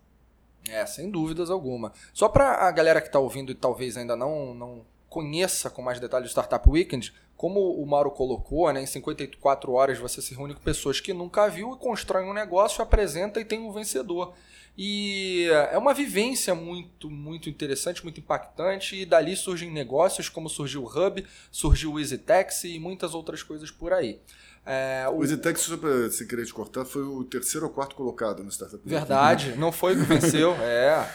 É, 0.68 0.84
sem 0.84 1.10
dúvidas 1.10 1.48
alguma. 1.48 1.92
Só 2.12 2.28
para 2.28 2.68
a 2.68 2.70
galera 2.70 3.00
que 3.00 3.06
está 3.06 3.18
ouvindo 3.18 3.52
e 3.52 3.54
talvez 3.54 3.96
ainda 3.96 4.16
não, 4.16 4.52
não 4.52 4.84
conheça 5.08 5.70
com 5.70 5.80
mais 5.80 5.98
detalhes 6.00 6.28
o 6.28 6.30
Startup 6.30 6.68
Weekend, 6.68 7.14
como 7.38 7.80
o 7.80 7.86
Mauro 7.86 8.10
colocou, 8.10 8.70
né, 8.72 8.82
em 8.82 8.86
54 8.86 9.72
horas 9.72 9.96
você 9.96 10.20
se 10.20 10.34
reúne 10.34 10.54
com 10.54 10.60
pessoas 10.60 10.98
que 10.98 11.14
nunca 11.14 11.48
viu 11.48 11.72
e 11.72 11.78
constrói 11.78 12.24
um 12.24 12.34
negócio, 12.34 12.82
apresenta 12.82 13.40
e 13.40 13.44
tem 13.44 13.60
um 13.60 13.72
vencedor. 13.72 14.34
E 14.76 15.46
é 15.70 15.78
uma 15.78 15.94
vivência 15.94 16.52
muito, 16.52 17.08
muito 17.08 17.48
interessante, 17.48 18.02
muito 18.02 18.18
impactante, 18.18 18.96
e 18.96 19.06
dali 19.06 19.36
surgem 19.36 19.70
negócios, 19.70 20.28
como 20.28 20.48
surgiu 20.48 20.82
o 20.82 20.86
Hub, 20.86 21.24
surgiu 21.50 21.92
o 21.92 22.00
EasyTaxi 22.00 22.74
e 22.74 22.78
muitas 22.80 23.14
outras 23.14 23.42
coisas 23.42 23.70
por 23.70 23.92
aí. 23.92 24.20
É, 24.66 25.06
o... 25.08 25.18
o 25.18 25.56
só 25.56 25.76
para 25.76 26.10
se 26.10 26.26
querer 26.26 26.44
te 26.44 26.52
cortar, 26.52 26.84
foi 26.84 27.02
o 27.02 27.22
terceiro 27.22 27.66
ou 27.66 27.72
quarto 27.72 27.94
colocado 27.94 28.42
no 28.42 28.50
Startup 28.50 28.82
Verdade, 28.84 29.54
não 29.56 29.70
foi 29.70 29.94
o 29.94 30.00
que 30.00 30.04
venceu, 30.04 30.52
é. 30.62 31.08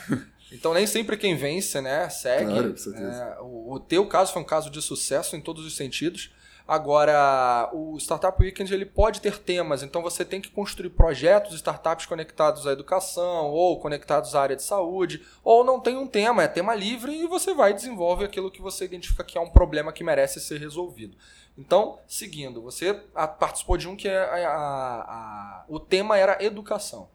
Então 0.52 0.74
nem 0.74 0.86
sempre 0.86 1.18
quem 1.18 1.36
vence, 1.36 1.82
né, 1.82 2.10
segue. 2.10 2.52
Claro, 2.52 2.72
com 2.72 2.78
certeza. 2.78 3.36
É, 3.38 3.42
o, 3.42 3.74
o 3.74 3.80
teu 3.80 4.08
caso 4.08 4.34
foi 4.34 4.42
um 4.42 4.46
caso 4.46 4.70
de 4.70 4.82
sucesso 4.82 5.36
em 5.36 5.42
todos 5.42 5.66
os 5.66 5.76
sentidos. 5.76 6.32
Agora, 6.66 7.70
o 7.74 7.98
Startup 7.98 8.42
Weekend 8.42 8.74
ele 8.74 8.86
pode 8.86 9.20
ter 9.20 9.38
temas, 9.38 9.84
então 9.84 10.02
você 10.02 10.24
tem 10.24 10.40
que 10.40 10.50
construir 10.50 10.92
projetos, 10.92 11.56
startups 11.56 12.06
conectados 12.06 12.66
à 12.66 12.72
educação, 12.72 13.52
ou 13.52 13.78
conectados 13.82 14.34
à 14.34 14.42
área 14.42 14.56
de 14.56 14.64
saúde, 14.64 15.22
ou 15.44 15.66
não 15.66 15.78
tem 15.82 15.98
um 15.98 16.08
tema, 16.08 16.44
é 16.44 16.48
tema 16.48 16.74
livre 16.74 17.14
e 17.14 17.28
você 17.28 17.54
vai 17.54 17.72
e 17.72 17.74
desenvolve 17.74 18.24
aquilo 18.24 18.50
que 18.50 18.62
você 18.62 18.86
identifica 18.86 19.26
que 19.26 19.38
é 19.38 19.42
um 19.42 19.50
problema 19.50 19.92
que 19.92 20.06
merece 20.06 20.40
ser 20.40 20.58
resolvido. 20.58 21.18
Então, 21.58 22.00
seguindo, 22.08 22.62
você 22.62 22.94
participou 22.94 23.76
de 23.78 23.90
um 23.90 23.96
que 23.96 24.08
é 24.08 24.18
a, 24.18 24.50
a, 24.50 25.02
a, 25.02 25.66
o 25.68 25.82
tema 25.82 26.18
era 26.18 26.42
educação. 26.42 27.10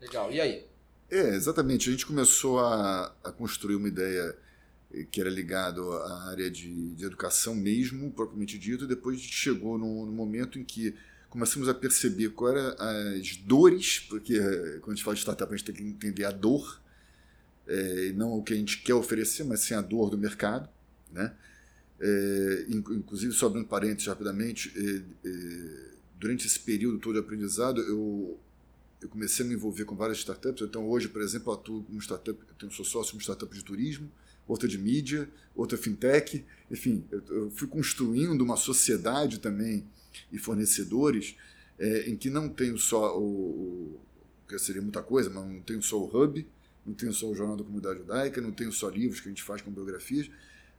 Legal, 0.00 0.30
e 0.30 0.40
aí? 0.40 0.67
É, 1.10 1.34
exatamente. 1.34 1.88
A 1.88 1.92
gente 1.92 2.06
começou 2.06 2.58
a, 2.60 3.14
a 3.24 3.32
construir 3.32 3.76
uma 3.76 3.88
ideia 3.88 4.36
que 5.10 5.20
era 5.20 5.28
ligado 5.28 5.92
à 5.92 6.30
área 6.30 6.50
de, 6.50 6.94
de 6.94 7.04
educação 7.04 7.54
mesmo, 7.54 8.10
propriamente 8.10 8.58
dito, 8.58 8.84
e 8.84 8.88
depois 8.88 9.20
chegou 9.20 9.78
no, 9.78 10.06
no 10.06 10.12
momento 10.12 10.58
em 10.58 10.64
que 10.64 10.94
começamos 11.28 11.68
a 11.68 11.74
perceber 11.74 12.30
quais 12.30 12.56
eram 12.56 12.74
as 12.78 13.36
dores, 13.36 14.00
porque 14.00 14.34
eh, 14.34 14.78
quando 14.80 14.92
a 14.92 14.94
gente 14.94 15.04
fala 15.04 15.14
de 15.14 15.20
startup 15.20 15.52
a 15.52 15.56
gente 15.56 15.66
tem 15.66 15.74
que 15.74 15.82
entender 15.82 16.24
a 16.24 16.30
dor, 16.30 16.80
é, 17.66 18.06
e 18.06 18.12
não 18.14 18.32
o 18.32 18.42
que 18.42 18.54
a 18.54 18.56
gente 18.56 18.82
quer 18.82 18.94
oferecer, 18.94 19.44
mas 19.44 19.60
sim 19.60 19.74
a 19.74 19.82
dor 19.82 20.08
do 20.08 20.16
mercado, 20.16 20.68
né? 21.12 21.34
É, 22.00 22.66
inclusive, 22.70 23.32
só 23.32 23.46
abrindo 23.46 23.66
parênteses 23.66 24.06
rapidamente, 24.06 24.72
é, 24.74 25.28
durante 26.18 26.46
esse 26.46 26.58
período 26.60 26.98
todo 26.98 27.14
de 27.14 27.20
aprendizado, 27.20 27.82
eu, 27.82 28.40
eu 29.00 29.08
comecei 29.08 29.44
a 29.44 29.48
me 29.48 29.54
envolver 29.54 29.84
com 29.84 29.94
várias 29.94 30.18
startups. 30.18 30.62
Então, 30.62 30.88
hoje, 30.88 31.08
por 31.08 31.22
exemplo, 31.22 31.52
eu 31.52 31.54
atuo 31.56 31.82
como 31.84 32.00
startup, 32.00 32.38
eu 32.48 32.54
tenho, 32.54 32.72
sou 32.72 32.84
sócio 32.84 33.12
de 33.12 33.16
uma 33.16 33.22
startup 33.22 33.54
de 33.54 33.64
turismo, 33.64 34.10
outra 34.46 34.68
de 34.68 34.78
mídia, 34.78 35.28
outra 35.54 35.78
fintech. 35.78 36.44
Enfim, 36.70 37.04
eu, 37.10 37.50
fui 37.50 37.68
construindo 37.68 38.40
uma 38.40 38.56
sociedade 38.56 39.38
também 39.38 39.84
e 40.32 40.38
fornecedores 40.38 41.36
é, 41.78 42.10
em 42.10 42.16
que 42.16 42.28
não 42.28 42.48
tenho 42.48 42.76
só 42.76 43.16
o, 43.16 43.22
o, 43.22 44.00
que 44.48 44.58
seria 44.58 44.82
muita 44.82 45.02
coisa, 45.02 45.30
mas 45.30 45.46
não 45.46 45.60
tenho 45.60 45.82
só 45.82 45.98
o 45.98 46.06
Hub, 46.06 46.46
não 46.84 46.94
tenho 46.94 47.12
só 47.12 47.30
o 47.30 47.34
Jornal 47.34 47.56
da 47.56 47.62
Comunidade 47.62 48.00
Judaica, 48.00 48.40
não 48.40 48.50
tenho 48.50 48.72
só 48.72 48.88
livros 48.88 49.20
que 49.20 49.28
a 49.28 49.30
gente 49.30 49.42
faz 49.42 49.62
com 49.62 49.70
biografias, 49.70 50.28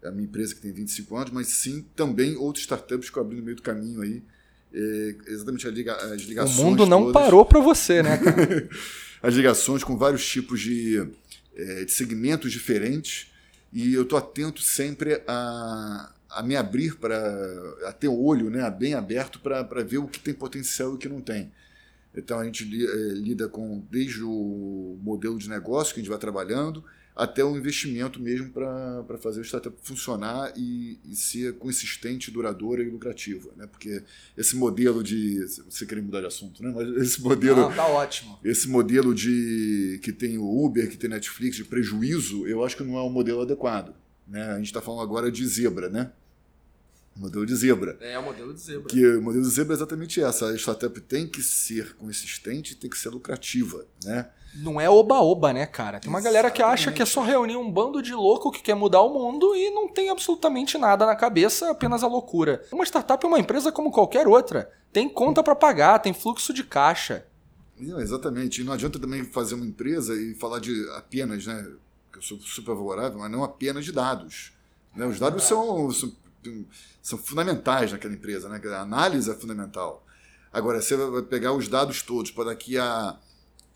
é 0.02 0.08
a 0.08 0.12
minha 0.12 0.26
empresa 0.26 0.56
que 0.56 0.62
tem 0.62 0.72
25 0.72 1.16
anos, 1.16 1.32
mas 1.32 1.48
sim 1.48 1.86
também 1.96 2.36
outros 2.36 2.64
startups 2.64 3.10
que 3.10 3.18
eu 3.18 3.22
abri 3.22 3.38
no 3.38 3.44
meio 3.44 3.56
do 3.56 3.62
caminho 3.62 4.02
aí, 4.02 4.24
exatamente 4.72 5.68
as 5.68 6.22
ligações. 6.22 6.58
O 6.58 6.64
mundo 6.64 6.86
não 6.86 7.06
todas, 7.06 7.14
parou 7.14 7.46
para 7.46 7.60
você, 7.60 8.04
né? 8.04 8.20
as 9.22 9.34
ligações 9.34 9.84
com 9.84 9.98
vários 9.98 10.28
tipos 10.28 10.62
de, 10.62 11.08
é, 11.56 11.86
de 11.86 11.92
segmentos 11.92 12.52
diferentes 12.52 13.28
e 13.72 13.94
eu 13.94 14.04
estou 14.04 14.18
atento 14.18 14.62
sempre 14.62 15.22
a, 15.28 16.12
a 16.30 16.44
me 16.44 16.56
abrir 16.56 16.96
para 16.96 17.18
a 17.86 17.94
ter 17.94 18.08
o 18.08 18.20
olho 18.20 18.50
né, 18.50 18.70
bem 18.70 18.94
aberto 18.94 19.40
para 19.40 19.84
ver 19.84 19.98
o 19.98 20.08
que 20.08 20.20
tem 20.20 20.34
potencial 20.34 20.92
e 20.92 20.96
o 20.96 20.98
que 20.98 21.10
não 21.10 21.22
tem. 21.22 21.52
Então 22.16 22.40
a 22.40 22.46
gente 22.46 22.64
eh, 22.64 23.14
lida 23.14 23.48
com 23.48 23.84
desde 23.90 24.24
o 24.24 24.98
modelo 25.02 25.38
de 25.38 25.48
negócio 25.48 25.94
que 25.94 26.00
a 26.00 26.04
gente 26.04 26.10
vai 26.10 26.18
trabalhando 26.20 26.84
até 27.20 27.44
o 27.44 27.58
investimento 27.58 28.18
mesmo 28.18 28.50
para 28.50 29.18
fazer 29.18 29.42
o 29.42 29.44
startup 29.44 29.76
funcionar 29.84 30.54
e, 30.56 30.98
e, 31.04 31.16
ser 31.18 31.54
consistente, 31.58 32.32
duradoura 32.32 32.82
e 32.82 32.90
lucrativa, 32.90 33.50
né? 33.58 33.68
Porque 33.68 34.02
esse 34.38 34.56
modelo 34.56 35.04
de 35.04 35.46
você 35.70 35.86
queria 35.86 36.02
mudar 36.02 36.22
de 36.22 36.28
assunto, 36.28 36.64
né? 36.64 36.72
Mas 36.74 36.88
esse 37.04 37.22
modelo 37.22 37.60
Não, 37.62 37.74
tá 37.74 37.86
ótimo. 37.88 38.40
Esse 38.42 38.70
modelo 38.70 39.14
de 39.14 40.00
que 40.02 40.14
tem 40.14 40.38
o 40.38 40.66
Uber, 40.66 40.90
que 40.90 40.98
tem 40.98 41.10
Netflix 41.10 41.58
de 41.58 41.66
prejuízo, 41.66 42.48
eu 42.48 42.64
acho 42.64 42.78
que 42.78 42.84
não 42.84 42.98
é 42.98 43.04
um 43.04 43.10
modelo 43.10 43.42
adequado, 43.42 43.94
né? 44.26 44.52
A 44.52 44.58
gente 44.58 44.68
está 44.68 44.82
falando 44.82 45.02
agora 45.02 45.30
de 45.30 45.46
zebra, 45.46 45.90
né? 45.90 46.12
Modelo 47.18 47.46
de 47.46 47.54
zebra. 47.54 47.98
É, 48.00 48.18
o 48.18 48.24
modelo 48.24 48.54
de 48.54 48.62
zebra. 48.62 48.88
Que 48.88 49.06
o 49.06 49.22
modelo 49.22 49.44
de 49.44 49.50
zebra 49.50 49.74
é 49.74 49.76
exatamente 49.76 50.22
essa. 50.22 50.48
A 50.48 50.56
startup 50.56 51.02
tem 51.02 51.28
que 51.28 51.44
ser 51.44 51.96
consistente, 51.96 52.78
tem 52.78 52.90
que 52.90 52.98
ser 52.98 53.10
lucrativa, 53.10 53.86
né? 54.06 54.30
Não 54.56 54.82
é 54.82 54.90
oba-oba, 54.90 55.54
né, 55.54 55.66
cara? 55.66 56.00
Tem 56.00 56.10
uma 56.10 56.20
Exatamente. 56.20 56.24
galera 56.24 56.52
que 56.52 56.62
acha 56.64 56.92
que 56.92 57.02
é 57.02 57.06
só 57.06 57.22
reunir 57.22 57.56
um 57.56 57.72
bando 57.72 58.02
de 58.02 58.14
louco 58.14 58.52
que 58.52 58.62
quer 58.62 58.76
mudar 58.76 59.02
o 59.02 59.14
mundo 59.14 59.56
e 59.56 59.70
não 59.70 59.88
tem 59.88 60.10
absolutamente 60.10 60.78
nada 60.78 61.06
na 61.06 61.16
cabeça, 61.16 61.70
apenas 61.72 62.04
a 62.04 62.08
loucura. 62.08 62.64
Uma 62.72 62.84
startup 62.84 63.24
é 63.24 63.28
uma 63.28 63.40
empresa 63.40 63.72
como 63.72 63.92
qualquer 63.92 64.28
outra. 64.28 64.72
Tem 64.92 65.08
conta 65.08 65.44
para 65.44 65.56
pagar, 65.56 66.00
tem 66.00 66.14
fluxo 66.14 66.52
de 66.52 66.64
caixa. 66.64 67.26
Exatamente. 67.80 68.62
E 68.62 68.64
não 68.64 68.74
adianta 68.74 69.00
também 69.00 69.24
fazer 69.24 69.56
uma 69.56 69.66
empresa 69.66 70.14
e 70.16 70.34
falar 70.36 70.60
de 70.60 70.90
apenas, 70.96 71.46
né? 71.46 71.66
Que 72.12 72.18
eu 72.18 72.22
sou 72.22 72.40
super 72.40 72.76
favorável, 72.76 73.20
mas 73.20 73.32
não 73.32 73.44
apenas 73.44 73.86
de 73.86 73.92
dados. 73.92 74.52
Né? 74.96 75.06
Os 75.06 75.20
dados 75.20 75.44
são, 75.44 75.92
são, 75.92 76.12
são 77.02 77.18
fundamentais 77.20 77.92
naquela 77.92 78.14
empresa, 78.14 78.50
né? 78.50 78.60
A 78.66 78.82
análise 78.82 79.30
é 79.30 79.34
fundamental. 79.36 80.04
Agora, 80.52 80.82
você 80.82 80.98
vai 80.98 81.22
pegar 81.22 81.54
os 81.54 81.68
dados 81.68 82.02
todos 82.02 82.32
para 82.32 82.46
daqui 82.46 82.78
a 82.78 83.16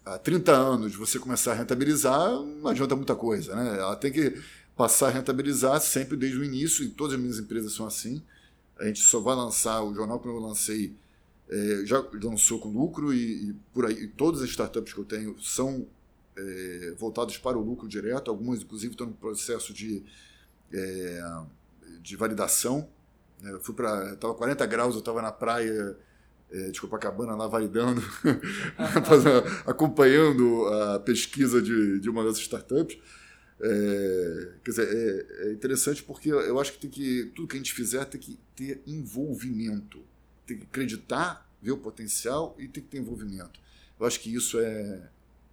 há 0.05 0.17
30 0.17 0.51
anos 0.51 0.95
você 0.95 1.17
começar 1.19 1.51
a 1.51 1.55
rentabilizar, 1.55 2.31
não 2.31 2.69
adianta 2.69 2.95
muita 2.95 3.15
coisa. 3.15 3.55
Né? 3.55 3.79
Ela 3.79 3.95
tem 3.95 4.11
que 4.11 4.41
passar 4.75 5.07
a 5.07 5.11
rentabilizar 5.11 5.79
sempre 5.81 6.17
desde 6.17 6.37
o 6.37 6.43
início, 6.43 6.83
e 6.83 6.89
todas 6.89 7.13
as 7.13 7.19
minhas 7.19 7.39
empresas 7.39 7.73
são 7.73 7.85
assim. 7.85 8.21
A 8.79 8.85
gente 8.85 9.01
só 9.01 9.19
vai 9.19 9.35
lançar 9.35 9.83
o 9.83 9.93
jornal 9.93 10.19
que 10.19 10.27
eu 10.27 10.37
lancei, 10.39 10.95
é, 11.49 11.85
já 11.85 12.03
lançou 12.21 12.59
com 12.59 12.69
lucro, 12.69 13.13
e, 13.13 13.49
e, 13.49 13.53
por 13.73 13.85
aí 13.85 14.03
e 14.03 14.07
todas 14.07 14.41
as 14.41 14.49
startups 14.49 14.93
que 14.93 14.99
eu 14.99 15.05
tenho 15.05 15.39
são 15.41 15.87
é, 16.35 16.95
voltadas 16.97 17.37
para 17.37 17.57
o 17.57 17.61
lucro 17.61 17.87
direto, 17.87 18.31
algumas 18.31 18.61
inclusive 18.61 18.93
estão 18.93 19.07
no 19.07 19.13
processo 19.13 19.73
de, 19.73 20.03
é, 20.73 21.43
de 22.01 22.15
validação. 22.15 22.87
Eu 23.43 23.59
fui 23.59 23.75
para. 23.75 24.13
Estava 24.13 24.33
40 24.33 24.65
graus, 24.65 24.93
eu 24.95 24.99
estava 24.99 25.21
na 25.21 25.31
praia 25.31 25.97
é, 26.53 26.69
de 26.69 26.79
Copacabana 26.79 27.35
validando, 27.47 28.01
acompanhando 29.65 30.67
a 30.67 30.99
pesquisa 30.99 31.59
de, 31.59 31.99
de 31.99 32.09
uma 32.09 32.23
das 32.23 32.37
startups. 32.37 32.97
É, 33.59 34.51
quer 34.63 34.71
dizer, 34.71 34.87
é, 34.87 35.47
é, 35.47 35.53
interessante 35.53 36.03
porque 36.03 36.29
eu 36.29 36.59
acho 36.59 36.73
que 36.73 36.79
tem 36.79 36.89
que 36.89 37.31
tudo 37.35 37.47
que 37.47 37.55
a 37.55 37.57
gente 37.57 37.73
fizer 37.73 38.03
tem 38.05 38.19
que 38.19 38.37
ter 38.55 38.81
envolvimento, 38.85 40.03
tem 40.45 40.57
que 40.57 40.63
acreditar, 40.63 41.49
ver 41.61 41.71
o 41.71 41.77
potencial 41.77 42.55
e 42.59 42.67
tem 42.67 42.83
que 42.83 42.89
ter 42.89 42.97
envolvimento. 42.97 43.59
Eu 43.99 44.05
acho 44.05 44.19
que 44.19 44.33
isso 44.33 44.59
é, 44.59 45.09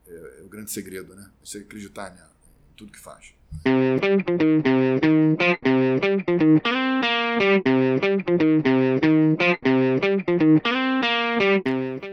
é, 0.07 0.41
é 0.41 0.43
o 0.43 0.49
grande 0.49 0.71
segredo, 0.71 1.15
né? 1.15 1.31
Você 1.43 1.59
acreditar 1.59 2.11
né, 2.11 2.27
em 2.73 2.75
tudo 2.75 2.93
que 2.93 2.99
faz. 2.99 3.33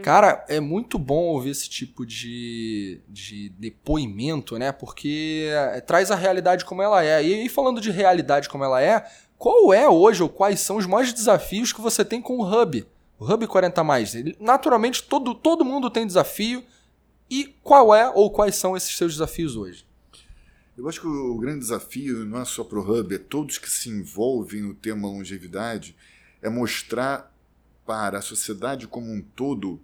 Cara, 0.08 0.42
é 0.48 0.58
muito 0.58 0.98
bom 0.98 1.26
ouvir 1.26 1.50
esse 1.50 1.68
tipo 1.68 2.06
de, 2.06 2.98
de 3.06 3.50
depoimento, 3.50 4.58
né? 4.58 4.72
Porque 4.72 5.50
é, 5.50 5.82
traz 5.82 6.10
a 6.10 6.14
realidade 6.14 6.64
como 6.64 6.80
ela 6.80 7.04
é. 7.04 7.22
E, 7.22 7.44
e 7.44 7.48
falando 7.50 7.78
de 7.78 7.90
realidade 7.90 8.48
como 8.48 8.64
ela 8.64 8.80
é, 8.80 9.06
qual 9.36 9.70
é 9.70 9.86
hoje 9.86 10.22
ou 10.22 10.30
quais 10.30 10.60
são 10.60 10.78
os 10.78 10.86
maiores 10.86 11.12
desafios 11.12 11.74
que 11.74 11.82
você 11.82 12.02
tem 12.06 12.22
com 12.22 12.38
o 12.38 12.42
Hub? 12.42 12.86
O 13.18 13.30
Hub 13.30 13.46
40 13.46 13.84
mais. 13.84 14.14
Naturalmente, 14.40 15.02
todo, 15.02 15.34
todo 15.34 15.62
mundo 15.62 15.90
tem 15.90 16.06
desafio. 16.06 16.64
E 17.28 17.54
qual 17.62 17.94
é 17.94 18.08
ou 18.08 18.30
quais 18.30 18.54
são 18.54 18.74
esses 18.74 18.96
seus 18.96 19.12
desafios 19.12 19.56
hoje? 19.56 19.84
Eu 20.74 20.88
acho 20.88 21.02
que 21.02 21.06
o 21.06 21.36
grande 21.36 21.58
desafio 21.58 22.24
não 22.24 22.40
é 22.40 22.46
só 22.46 22.64
para 22.64 22.78
o 22.78 22.98
Hub, 22.98 23.14
é 23.14 23.18
todos 23.18 23.58
que 23.58 23.68
se 23.68 23.90
envolvem 23.90 24.62
no 24.62 24.72
tema 24.72 25.06
longevidade, 25.06 25.94
é 26.40 26.48
mostrar 26.48 27.30
para 27.88 28.18
a 28.18 28.22
sociedade 28.22 28.86
como 28.86 29.10
um 29.10 29.22
todo 29.22 29.80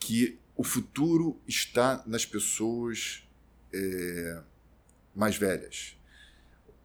que 0.00 0.38
o 0.56 0.64
futuro 0.64 1.38
está 1.46 2.02
nas 2.06 2.24
pessoas 2.24 3.28
é, 3.70 4.40
mais 5.14 5.36
velhas. 5.36 5.98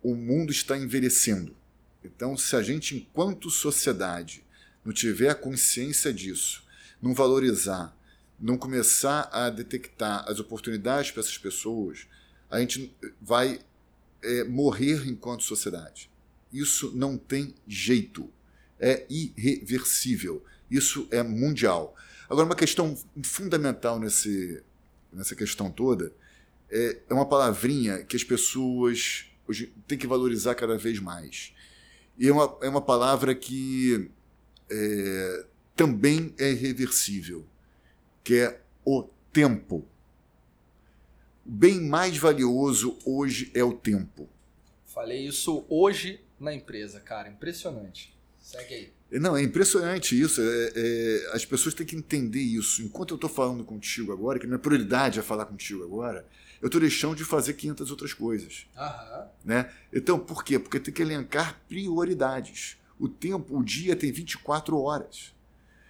O 0.03 0.13
mundo 0.13 0.51
está 0.51 0.77
envelhecendo. 0.77 1.55
Então, 2.03 2.35
se 2.35 2.53
a 2.57 2.61
gente, 2.61 2.97
enquanto 2.97 3.49
sociedade, 3.49 4.43
não 4.83 4.91
tiver 4.91 5.33
consciência 5.35 6.13
disso, 6.13 6.67
não 7.01 7.13
valorizar, 7.13 7.95
não 8.37 8.57
começar 8.57 9.29
a 9.31 9.49
detectar 9.49 10.29
as 10.29 10.37
oportunidades 10.41 11.11
para 11.11 11.21
essas 11.21 11.37
pessoas, 11.37 12.07
a 12.49 12.59
gente 12.59 12.93
vai 13.21 13.61
é, 14.21 14.43
morrer 14.43 15.07
enquanto 15.07 15.43
sociedade. 15.43 16.11
Isso 16.51 16.91
não 16.93 17.17
tem 17.17 17.55
jeito 17.65 18.29
é 18.81 19.05
irreversível. 19.09 20.43
Isso 20.69 21.07
é 21.11 21.21
mundial. 21.21 21.95
Agora, 22.29 22.45
uma 22.45 22.55
questão 22.55 22.97
fundamental 23.23 23.99
nesse, 23.99 24.63
nessa 25.13 25.35
questão 25.35 25.69
toda 25.69 26.11
é, 26.69 26.97
é 27.09 27.13
uma 27.13 27.25
palavrinha 27.25 28.03
que 28.03 28.15
as 28.15 28.23
pessoas 28.23 29.25
hoje 29.47 29.73
têm 29.87 29.97
que 29.97 30.07
valorizar 30.07 30.55
cada 30.55 30.77
vez 30.77 30.99
mais. 30.99 31.53
E 32.17 32.27
é 32.27 32.31
uma, 32.31 32.57
é 32.61 32.69
uma 32.69 32.81
palavra 32.81 33.35
que 33.35 34.09
é, 34.69 35.45
também 35.75 36.33
é 36.39 36.51
irreversível, 36.51 37.45
que 38.23 38.35
é 38.35 38.61
o 38.85 39.03
tempo. 39.33 39.85
o 41.45 41.51
bem 41.51 41.81
mais 41.81 42.17
valioso 42.17 42.97
hoje 43.05 43.51
é 43.53 43.63
o 43.63 43.73
tempo. 43.73 44.29
Falei 44.85 45.25
isso 45.25 45.65
hoje 45.69 46.21
na 46.39 46.53
empresa, 46.53 46.99
cara. 46.99 47.29
Impressionante. 47.29 48.13
Segue 48.51 48.73
aí. 48.73 49.19
Não, 49.19 49.35
é 49.35 49.41
impressionante 49.41 50.19
isso. 50.19 50.41
É, 50.41 50.71
é, 50.75 51.31
as 51.33 51.45
pessoas 51.45 51.73
têm 51.73 51.85
que 51.85 51.95
entender 51.95 52.41
isso. 52.41 52.81
Enquanto 52.81 53.11
eu 53.11 53.15
estou 53.15 53.29
falando 53.29 53.63
contigo 53.63 54.11
agora, 54.11 54.37
que 54.37 54.45
minha 54.45 54.59
prioridade 54.59 55.19
é 55.19 55.21
falar 55.21 55.45
contigo 55.45 55.83
agora, 55.83 56.25
eu 56.61 56.65
estou 56.65 56.81
deixando 56.81 57.15
de 57.15 57.23
fazer 57.23 57.53
500 57.53 57.89
outras 57.91 58.13
coisas. 58.13 58.67
Aham. 58.77 59.27
Né? 59.45 59.71
Então, 59.93 60.19
por 60.19 60.43
quê? 60.43 60.59
Porque 60.59 60.81
tem 60.81 60.93
que 60.93 61.01
elencar 61.01 61.61
prioridades. 61.69 62.77
O 62.99 63.07
tempo, 63.07 63.57
o 63.57 63.63
dia 63.63 63.95
tem 63.95 64.11
24 64.11 64.77
horas. 64.77 65.33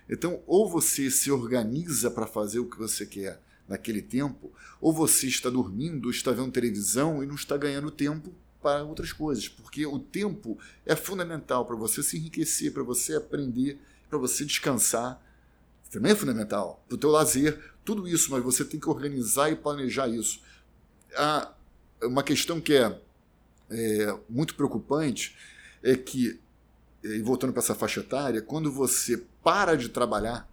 Então, 0.07 0.43
ou 0.45 0.69
você 0.69 1.09
se 1.09 1.31
organiza 1.31 2.11
para 2.11 2.27
fazer 2.27 2.59
o 2.59 2.69
que 2.69 2.77
você 2.77 3.07
quer 3.07 3.41
naquele 3.67 4.01
tempo, 4.01 4.51
ou 4.79 4.93
você 4.93 5.27
está 5.27 5.49
dormindo, 5.49 6.11
está 6.11 6.31
vendo 6.31 6.51
televisão 6.51 7.23
e 7.23 7.25
não 7.25 7.35
está 7.35 7.57
ganhando 7.57 7.89
tempo 7.89 8.31
para 8.61 8.83
outras 8.83 9.11
coisas, 9.11 9.47
porque 9.47 9.85
o 9.85 9.99
tempo 9.99 10.57
é 10.85 10.95
fundamental 10.95 11.65
para 11.65 11.75
você 11.75 12.03
se 12.03 12.17
enriquecer, 12.17 12.71
para 12.71 12.83
você 12.83 13.15
aprender, 13.15 13.79
para 14.09 14.17
você 14.17 14.45
descansar. 14.45 15.21
Também 15.89 16.11
é 16.11 16.15
fundamental 16.15 16.83
para 16.87 16.95
o 16.95 16.97
teu 16.97 17.09
lazer, 17.09 17.59
tudo 17.83 18.07
isso, 18.07 18.31
mas 18.31 18.43
você 18.43 18.63
tem 18.63 18.79
que 18.79 18.89
organizar 18.89 19.51
e 19.51 19.55
planejar 19.55 20.07
isso. 20.07 20.41
Há 21.15 21.51
uma 22.03 22.23
questão 22.23 22.61
que 22.61 22.73
é, 22.73 22.99
é 23.69 24.17
muito 24.29 24.55
preocupante 24.55 25.35
é 25.83 25.95
que, 25.95 26.39
e 27.03 27.21
voltando 27.21 27.51
para 27.51 27.61
essa 27.61 27.75
faixa 27.75 28.01
etária, 28.01 28.41
quando 28.41 28.71
você 28.71 29.17
para 29.43 29.75
de 29.75 29.89
trabalhar, 29.89 30.47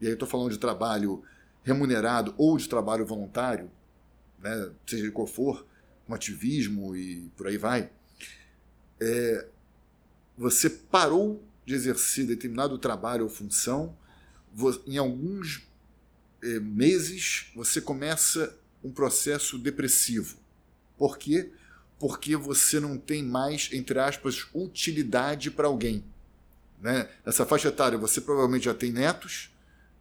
e 0.00 0.06
aí 0.06 0.12
eu 0.12 0.14
estou 0.14 0.28
falando 0.28 0.50
de 0.50 0.58
trabalho 0.58 1.22
remunerado 1.64 2.34
ou 2.38 2.56
de 2.56 2.68
trabalho 2.68 3.04
voluntário, 3.04 3.70
né, 4.38 4.70
seja 4.86 5.10
qual 5.10 5.26
for, 5.26 5.66
com 6.06 6.14
ativismo 6.14 6.96
e 6.96 7.30
por 7.36 7.46
aí 7.46 7.56
vai, 7.56 7.90
é, 9.00 9.46
você 10.36 10.70
parou 10.70 11.42
de 11.64 11.74
exercer 11.74 12.26
determinado 12.26 12.78
trabalho 12.78 13.24
ou 13.24 13.30
função, 13.30 13.96
em 14.86 14.98
alguns 14.98 15.62
é, 16.42 16.58
meses 16.60 17.46
você 17.54 17.80
começa 17.80 18.56
um 18.82 18.90
processo 18.90 19.58
depressivo. 19.58 20.36
Por 20.98 21.16
quê? 21.16 21.50
Porque 21.98 22.36
você 22.36 22.80
não 22.80 22.98
tem 22.98 23.22
mais, 23.22 23.70
entre 23.72 23.98
aspas, 23.98 24.46
utilidade 24.52 25.50
para 25.50 25.68
alguém. 25.68 26.04
Né? 26.80 27.08
Nessa 27.24 27.46
faixa 27.46 27.68
etária 27.68 27.96
você 27.96 28.20
provavelmente 28.20 28.64
já 28.64 28.74
tem 28.74 28.90
netos, 28.92 29.50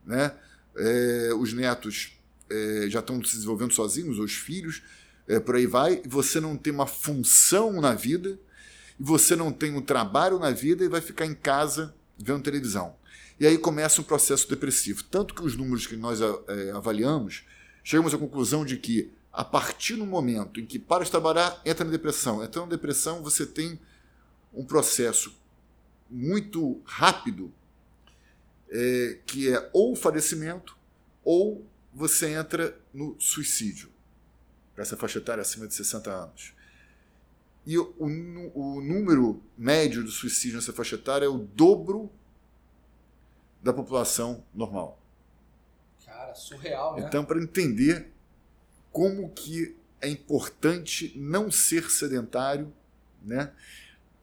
né? 0.06 0.36
É, 0.76 1.34
os 1.38 1.54
netos 1.54 2.18
é, 2.50 2.86
já 2.90 3.00
estão 3.02 3.24
se 3.24 3.36
desenvolvendo 3.36 3.74
sozinhos, 3.74 4.18
os 4.18 4.34
filhos, 4.34 4.82
é, 5.32 5.40
por 5.40 5.56
aí 5.56 5.66
vai, 5.66 6.02
você 6.06 6.42
não 6.42 6.58
tem 6.58 6.74
uma 6.74 6.86
função 6.86 7.80
na 7.80 7.94
vida, 7.94 8.38
você 9.00 9.34
não 9.34 9.50
tem 9.50 9.74
um 9.74 9.82
trabalho 9.82 10.38
na 10.38 10.52
vida 10.52 10.84
e 10.84 10.90
vai 10.90 11.00
ficar 11.00 11.26
em 11.26 11.34
casa 11.34 11.96
vendo 12.18 12.44
televisão. 12.44 12.96
E 13.40 13.48
aí 13.48 13.58
começa 13.58 14.02
um 14.02 14.04
processo 14.04 14.48
depressivo. 14.50 15.04
Tanto 15.06 15.34
que 15.34 15.42
os 15.42 15.56
números 15.56 15.88
que 15.88 15.96
nós 15.96 16.20
é, 16.22 16.72
avaliamos, 16.72 17.46
chegamos 17.82 18.14
à 18.14 18.18
conclusão 18.18 18.66
de 18.66 18.76
que 18.76 19.10
a 19.32 19.46
partir 19.46 19.96
do 19.96 20.06
momento 20.06 20.60
em 20.60 20.66
que 20.66 20.78
para 20.78 21.06
de 21.06 21.10
trabalhar, 21.10 21.62
entra 21.66 21.86
na 21.86 21.92
depressão. 21.92 22.44
Entra 22.44 22.62
na 22.62 22.68
depressão, 22.68 23.24
você 23.24 23.46
tem 23.46 23.80
um 24.54 24.66
processo 24.66 25.34
muito 26.10 26.82
rápido, 26.84 27.54
é, 28.70 29.18
que 29.26 29.50
é 29.50 29.70
ou 29.72 29.96
falecimento, 29.96 30.78
ou 31.24 31.66
você 31.94 32.34
entra 32.34 32.78
no 32.94 33.16
suicídio 33.18 33.90
essa 34.82 34.98
faixa 34.98 35.20
etária 35.20 35.42
acima 35.42 35.68
de 35.68 35.74
60 35.74 36.10
anos. 36.10 36.54
E 37.66 37.78
o, 37.78 37.94
o, 38.00 38.82
número 38.82 39.42
médio 39.58 40.04
do 40.04 40.10
suicídio 40.10 40.56
nessa 40.56 40.74
faixa 40.74 40.96
etária 40.96 41.26
é 41.26 41.30
o 41.30 41.38
dobro 41.38 42.12
da 43.62 43.72
população 43.72 44.44
normal. 44.54 45.00
Cara, 46.04 46.34
surreal, 46.34 46.96
né? 46.96 47.06
Então, 47.06 47.24
para 47.24 47.40
entender 47.40 48.12
como 48.92 49.30
que 49.30 49.76
é 50.02 50.10
importante 50.10 51.14
não 51.16 51.52
ser 51.52 51.90
sedentário, 51.92 52.74
né? 53.22 53.52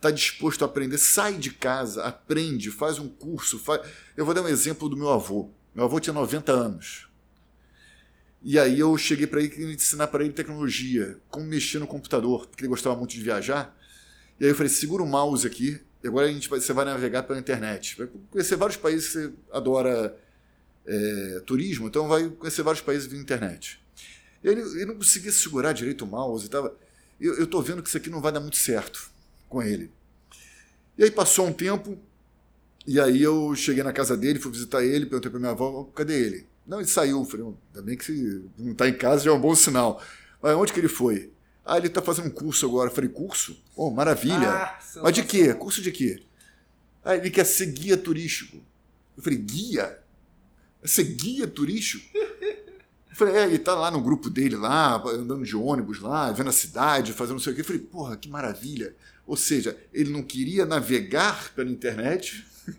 Tá 0.01 0.11
disposto 0.11 0.63
a 0.63 0.67
aprender, 0.67 0.99
sai 0.99 1.39
de 1.39 1.51
casa, 1.51 2.05
aprende, 2.05 2.71
faz 2.71 2.99
um 2.99 3.09
curso. 3.09 3.59
Faz... 3.59 3.89
Eu 4.17 4.25
vou 4.25 4.35
dar 4.35 4.43
um 4.43 4.49
exemplo 4.49 4.89
do 4.89 4.97
meu 4.97 5.11
avô. 5.11 5.51
Meu 5.75 5.85
avô 5.85 5.99
tinha 6.01 6.13
90 6.13 6.53
anos. 6.53 7.08
E 8.43 8.59
aí 8.59 8.79
eu 8.79 8.97
cheguei 8.97 9.27
para 9.27 9.43
ele 9.43 9.73
ensinar 9.73 10.07
para 10.07 10.25
ele 10.25 10.33
tecnologia, 10.33 11.19
como 11.29 11.45
mexer 11.47 11.79
no 11.79 11.87
computador, 11.87 12.47
porque 12.47 12.63
ele 12.63 12.69
gostava 12.69 12.97
muito 12.97 13.11
de 13.11 13.23
viajar. 13.23 13.77
E 14.39 14.45
aí 14.45 14.51
eu 14.51 14.55
falei, 14.55 14.71
segura 14.71 15.03
o 15.03 15.07
mouse 15.07 15.47
aqui, 15.47 15.81
e 16.03 16.07
agora 16.07 16.29
a 16.29 16.33
gente 16.33 16.49
vai, 16.49 16.61
você 16.61 16.73
vai 16.73 16.85
navegar 16.85 17.25
pela 17.25 17.39
internet. 17.39 17.97
Vai 17.99 18.09
conhecer 18.31 18.57
vários 18.57 18.77
países 18.77 19.09
que 19.09 19.13
você 19.15 19.33
adora 19.53 20.17
é, 20.87 21.43
turismo, 21.45 21.89
então 21.89 22.07
vai 22.07 22.29
conhecer 22.29 22.63
vários 22.63 22.83
países 22.83 23.07
via 23.07 23.21
internet. 23.21 23.81
E 24.43 24.49
ele, 24.49 24.61
ele 24.61 24.87
não 24.87 24.95
conseguia 24.95 25.33
segurar 25.33 25.73
direito 25.73 26.05
o 26.05 26.07
mouse, 26.07 26.47
e 26.47 26.49
tava, 26.49 26.75
eu, 27.21 27.35
eu 27.39 27.47
tô 27.47 27.61
vendo 27.61 27.83
que 27.83 27.89
isso 27.89 27.97
aqui 27.97 28.09
não 28.09 28.21
vai 28.21 28.31
dar 28.31 28.41
muito 28.41 28.57
certo 28.57 29.11
com 29.49 29.61
ele. 29.61 29.91
E 30.97 31.03
aí 31.03 31.11
passou 31.11 31.47
um 31.47 31.53
tempo, 31.53 31.99
e 32.87 33.01
aí 33.01 33.21
eu 33.21 33.55
cheguei 33.57 33.83
na 33.83 33.93
casa 33.93 34.17
dele, 34.17 34.39
fui 34.39 34.53
visitar 34.53 34.85
ele, 34.85 35.07
perguntei 35.07 35.31
para 35.31 35.41
minha 35.41 35.53
avó, 35.53 35.85
cadê 35.95 36.25
ele? 36.25 36.47
Não, 36.69 36.79
ele 36.81 36.87
saiu. 36.89 37.25
Falei, 37.25 37.47
ainda 37.47 37.83
bem 37.83 37.97
que 37.97 38.45
não 38.59 38.73
está 38.73 38.87
em 38.87 38.97
casa, 38.97 39.25
já 39.25 39.31
é 39.31 39.35
um 39.35 39.41
bom 39.41 39.55
sinal. 39.55 40.03
Mas 40.41 40.55
onde 40.55 40.73
que 40.73 40.79
ele 40.79 40.89
foi? 40.89 41.33
Ah, 41.65 41.79
ele 41.79 41.87
está 41.87 42.03
fazendo 42.03 42.27
um 42.29 42.31
curso 42.31 42.67
agora. 42.67 42.91
falei, 42.91 43.09
curso? 43.09 43.59
Oh, 43.75 43.91
maravilha. 43.91 44.51
Ah, 44.51 44.79
Mas 45.03 45.15
de 45.15 45.25
quê? 45.25 45.53
Curso 45.55 45.81
de 45.81 45.91
quê? 45.91 46.23
Ah, 47.03 47.17
ele 47.17 47.31
quer 47.31 47.45
ser 47.45 47.67
guia 47.67 47.97
turístico. 47.97 48.59
Eu 49.17 49.23
falei, 49.23 49.39
guia? 49.39 49.99
Ser 50.85 51.05
guia 51.05 51.47
turístico? 51.47 52.05
Eu 53.11 53.17
falei, 53.17 53.35
é, 53.37 53.45
ele 53.47 53.57
está 53.57 53.75
lá 53.75 53.91
no 53.91 54.01
grupo 54.01 54.31
dele, 54.31 54.55
lá, 54.55 54.97
andando 55.09 55.45
de 55.45 55.57
ônibus 55.57 55.99
lá, 56.01 56.31
vendo 56.31 56.51
a 56.51 56.53
cidade, 56.53 57.13
fazendo 57.13 57.35
não 57.35 57.41
sei 57.41 57.53
o 57.53 57.57
quê. 57.57 57.63
Eu 57.63 57.65
falei, 57.65 57.81
porra, 57.83 58.17
que 58.17 58.29
maravilha. 58.29 58.95
Ou 59.27 59.37
seja, 59.37 59.77
ele 59.93 60.11
não 60.11 60.23
queria 60.23 60.65
navegar 60.65 61.53
pela 61.55 61.71
internet, 61.71 62.47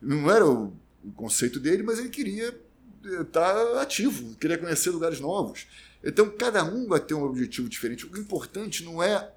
não 0.00 0.30
era 0.30 0.46
o, 0.46 0.72
o 1.02 1.10
conceito 1.12 1.58
dele, 1.58 1.82
mas 1.82 1.98
ele 1.98 2.08
queria 2.08 2.56
está 3.04 3.80
ativo, 3.80 4.34
queria 4.36 4.58
conhecer 4.58 4.90
lugares 4.90 5.20
novos. 5.20 5.66
Então, 6.02 6.28
cada 6.30 6.64
um 6.64 6.86
vai 6.86 7.00
ter 7.00 7.14
um 7.14 7.22
objetivo 7.22 7.68
diferente. 7.68 8.06
O 8.06 8.18
importante 8.18 8.84
não 8.84 9.02
é 9.02 9.32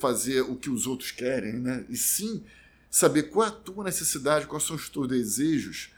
fazer 0.00 0.40
o 0.40 0.56
que 0.56 0.68
os 0.68 0.86
outros 0.86 1.10
querem, 1.12 1.54
né? 1.54 1.84
e 1.88 1.96
sim 1.96 2.44
saber 2.90 3.24
qual 3.24 3.46
é 3.46 3.48
a 3.48 3.52
tua 3.52 3.84
necessidade, 3.84 4.46
quais 4.46 4.64
são 4.64 4.74
os 4.74 4.88
teus 4.88 5.06
desejos. 5.06 5.92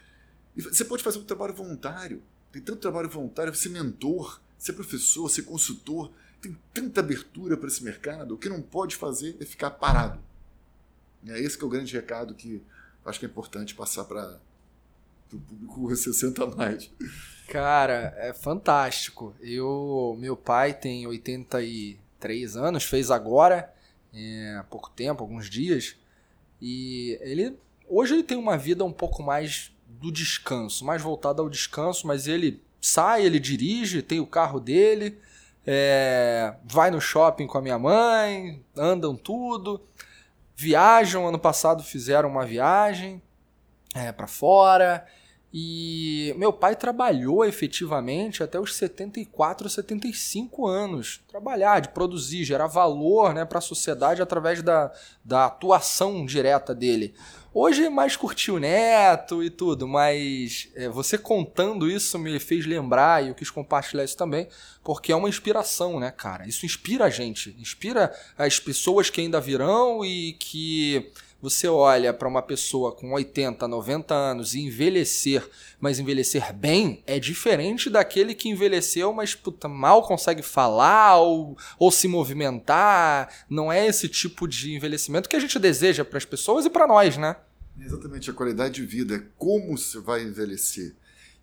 E 0.57 0.63
você 0.63 0.85
pode 0.85 1.03
fazer 1.03 1.19
um 1.19 1.25
trabalho 1.25 1.55
voluntário. 1.55 2.23
Tem 2.53 2.61
tanto 2.61 2.81
trabalho 2.81 3.09
voluntário, 3.09 3.55
ser 3.55 3.69
mentor, 3.71 4.41
ser 4.59 4.73
professor, 4.73 5.31
ser 5.31 5.43
consultor. 5.43 6.11
Tem 6.41 6.57
tanta 6.75 7.01
abertura 7.01 7.57
para 7.57 7.69
esse 7.69 7.83
mercado. 7.83 8.35
O 8.35 8.39
que 8.39 8.49
não 8.49 8.61
pode 8.61 8.97
fazer 8.97 9.37
é 9.41 9.45
ficar 9.45 9.71
parado. 9.71 10.21
É 11.27 11.41
esse 11.41 11.57
que 11.57 11.65
é 11.65 11.67
o 11.67 11.71
grande 11.71 11.93
recado 11.95 12.35
que 12.35 12.63
acho 13.05 13.19
que 13.19 13.27
é 13.27 13.29
importante 13.29 13.75
passar 13.75 14.05
para 14.05 14.39
do 15.31 15.39
público 15.39 15.95
60 15.95 16.47
mais. 16.47 16.91
Cara, 17.49 18.15
é 18.19 18.33
fantástico. 18.33 19.35
Eu, 19.41 20.17
meu 20.19 20.37
pai 20.37 20.75
tem 20.75 21.07
83 21.07 22.57
anos, 22.57 22.85
fez 22.85 23.11
agora, 23.11 23.73
é, 24.13 24.57
há 24.61 24.65
pouco 24.65 24.91
tempo, 24.91 25.23
alguns 25.23 25.49
dias, 25.49 25.97
e 26.61 27.19
ele 27.23 27.57
hoje 27.89 28.15
ele 28.15 28.23
tem 28.23 28.37
uma 28.37 28.59
vida 28.59 28.85
um 28.85 28.93
pouco 28.93 29.23
mais 29.23 29.73
do 29.87 30.13
descanso, 30.13 30.85
mais 30.85 31.01
voltada 31.01 31.41
ao 31.41 31.49
descanso, 31.49 32.07
mas 32.07 32.27
ele 32.27 32.63
sai, 32.81 33.25
ele 33.25 33.41
dirige, 33.41 34.03
tem 34.03 34.21
o 34.21 34.27
carro 34.27 34.61
dele, 34.61 35.19
é, 35.67 36.55
vai 36.65 36.91
no 36.91 37.01
shopping 37.01 37.47
com 37.47 37.59
a 37.59 37.63
minha 37.63 37.79
mãe, 37.79 38.63
andam 38.77 39.17
tudo, 39.17 39.83
viajam. 40.57 41.27
Ano 41.27 41.39
passado 41.39 41.83
fizeram 41.83 42.29
uma 42.29 42.47
viagem 42.47 43.23
é, 43.95 44.11
para 44.13 44.27
fora. 44.27 45.07
E 45.53 46.35
meu 46.37 46.53
pai 46.53 46.77
trabalhou 46.77 47.43
efetivamente 47.43 48.43
até 48.43 48.61
os 48.61 48.77
74, 48.77 49.69
75 49.69 50.67
anos. 50.67 51.23
Trabalhar, 51.27 51.81
de 51.81 51.89
produzir, 51.89 52.45
gerar 52.45 52.67
valor 52.67 53.33
né, 53.33 53.47
para 53.47 53.59
a 53.59 53.63
sociedade 53.63 54.21
através 54.21 54.63
da, 54.63 54.93
da 55.25 55.47
atuação 55.47 56.27
direta 56.27 56.75
dele. 56.75 57.15
Hoje 57.61 57.87
é 57.87 57.89
mais 57.89 58.15
curtir 58.15 58.51
o 58.51 58.59
neto 58.59 59.43
e 59.43 59.49
tudo, 59.49 59.89
mas 59.89 60.69
é, 60.77 60.87
você 60.87 61.17
contando 61.17 61.91
isso 61.91 62.19
me 62.19 62.39
fez 62.39 62.67
lembrar 62.67 63.25
e 63.25 63.29
eu 63.29 63.35
quis 63.35 63.51
compartilhar 63.51 64.05
isso 64.05 64.19
também, 64.19 64.47
porque 64.85 65.11
é 65.11 65.17
uma 65.17 65.31
inspiração, 65.31 65.99
né, 65.99 66.11
cara? 66.11 66.47
Isso 66.47 66.67
inspira 66.67 67.07
a 67.07 67.11
gente, 67.11 67.57
inspira 67.59 68.15
as 68.37 68.61
pessoas 68.61 69.09
que 69.09 69.23
ainda 69.23 69.41
virão 69.41 70.05
e 70.05 70.35
que 70.35 71.11
você 71.41 71.69
olha 71.69 72.13
para 72.13 72.29
uma 72.29 72.43
pessoa 72.43 72.93
com 72.93 73.13
80, 73.13 73.69
90 73.69 74.15
anos 74.15 74.55
e 74.55 74.61
envelhecer, 74.61 75.49
mas 75.81 75.99
envelhecer 75.99 76.53
bem, 76.53 77.03
é 77.07 77.21
diferente 77.21 77.89
daquele 77.89 78.35
que 78.35 78.49
envelheceu, 78.49 79.13
mas 79.13 79.35
puta, 79.35 79.69
mal 79.69 80.03
consegue 80.03 80.43
falar 80.43 81.19
ou, 81.19 81.57
ou 81.79 81.93
se 81.93 82.09
movimentar. 82.09 83.47
Não 83.49 83.73
é 83.73 83.87
esse 83.87 84.09
tipo 84.09 84.49
de 84.49 84.75
envelhecimento 84.75 85.29
que 85.29 85.37
a 85.37 85.41
gente 85.41 85.59
deseja 85.59 86.05
para 86.05 86.19
as 86.19 86.25
pessoas 86.25 86.65
e 86.65 86.71
para 86.71 86.89
nós, 86.89 87.17
né? 87.17 87.37
Exatamente, 87.81 88.29
a 88.29 88.35
qualidade 88.35 88.75
de 88.75 88.85
vida 88.85 89.17
é 89.17 89.23
como 89.37 89.79
você 89.79 90.01
vai 90.01 90.25
envelhecer. 90.25 90.97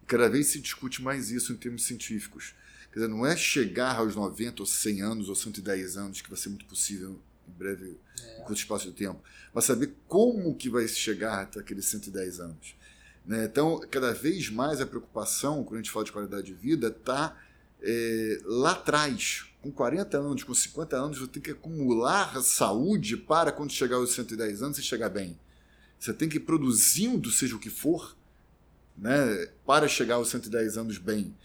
E 0.03 0.05
cada 0.05 0.29
vez 0.29 0.47
se 0.47 0.59
discute 0.59 1.01
mais 1.01 1.31
isso 1.31 1.53
em 1.53 1.55
termos 1.55 1.85
científicos. 1.85 2.53
Quer 2.91 2.99
dizer, 2.99 3.07
não 3.07 3.25
é 3.25 3.35
chegar 3.37 3.95
aos 3.95 4.15
90 4.15 4.61
ou 4.61 4.65
100 4.65 5.01
anos 5.01 5.29
ou 5.29 5.35
110 5.35 5.97
anos, 5.97 6.21
que 6.21 6.29
vai 6.29 6.37
ser 6.37 6.49
muito 6.49 6.65
possível 6.65 7.19
em 7.47 7.57
breve, 7.57 7.97
é. 8.19 8.41
curto 8.41 8.59
espaço 8.59 8.89
de 8.89 8.93
tempo, 8.93 9.21
mas 9.53 9.65
saber 9.65 9.93
como 10.07 10.55
que 10.55 10.69
vai 10.69 10.87
chegar 10.87 11.41
até 11.41 11.59
aqueles 11.59 11.85
110 11.85 12.39
anos. 12.39 12.75
Né? 13.25 13.45
Então, 13.45 13.79
cada 13.89 14.13
vez 14.13 14.49
mais 14.49 14.79
a 14.79 14.85
preocupação, 14.85 15.63
quando 15.63 15.79
a 15.79 15.81
gente 15.81 15.91
fala 15.91 16.05
de 16.05 16.11
qualidade 16.11 16.47
de 16.47 16.53
vida, 16.53 16.87
está 16.87 17.35
é, 17.81 18.39
lá 18.45 18.71
atrás. 18.71 19.45
Com 19.61 19.71
40 19.71 20.17
anos, 20.17 20.43
com 20.43 20.53
50 20.53 20.95
anos, 20.95 21.17
você 21.17 21.27
tem 21.27 21.41
que 21.41 21.51
acumular 21.51 22.39
saúde 22.43 23.17
para 23.17 23.51
quando 23.51 23.71
chegar 23.71 23.95
aos 23.95 24.13
110 24.13 24.61
anos 24.61 24.77
você 24.77 24.83
chegar 24.83 25.09
bem. 25.09 25.39
Você 25.99 26.13
tem 26.13 26.29
que 26.29 26.37
ir 26.37 26.41
produzindo, 26.41 27.31
seja 27.31 27.55
o 27.55 27.59
que 27.59 27.69
for, 27.69 28.15
né, 28.95 29.49
para 29.65 29.87
chegar 29.87 30.15
aos 30.15 30.29
110 30.29 30.77
anos 30.77 30.97
bem. 30.99 31.35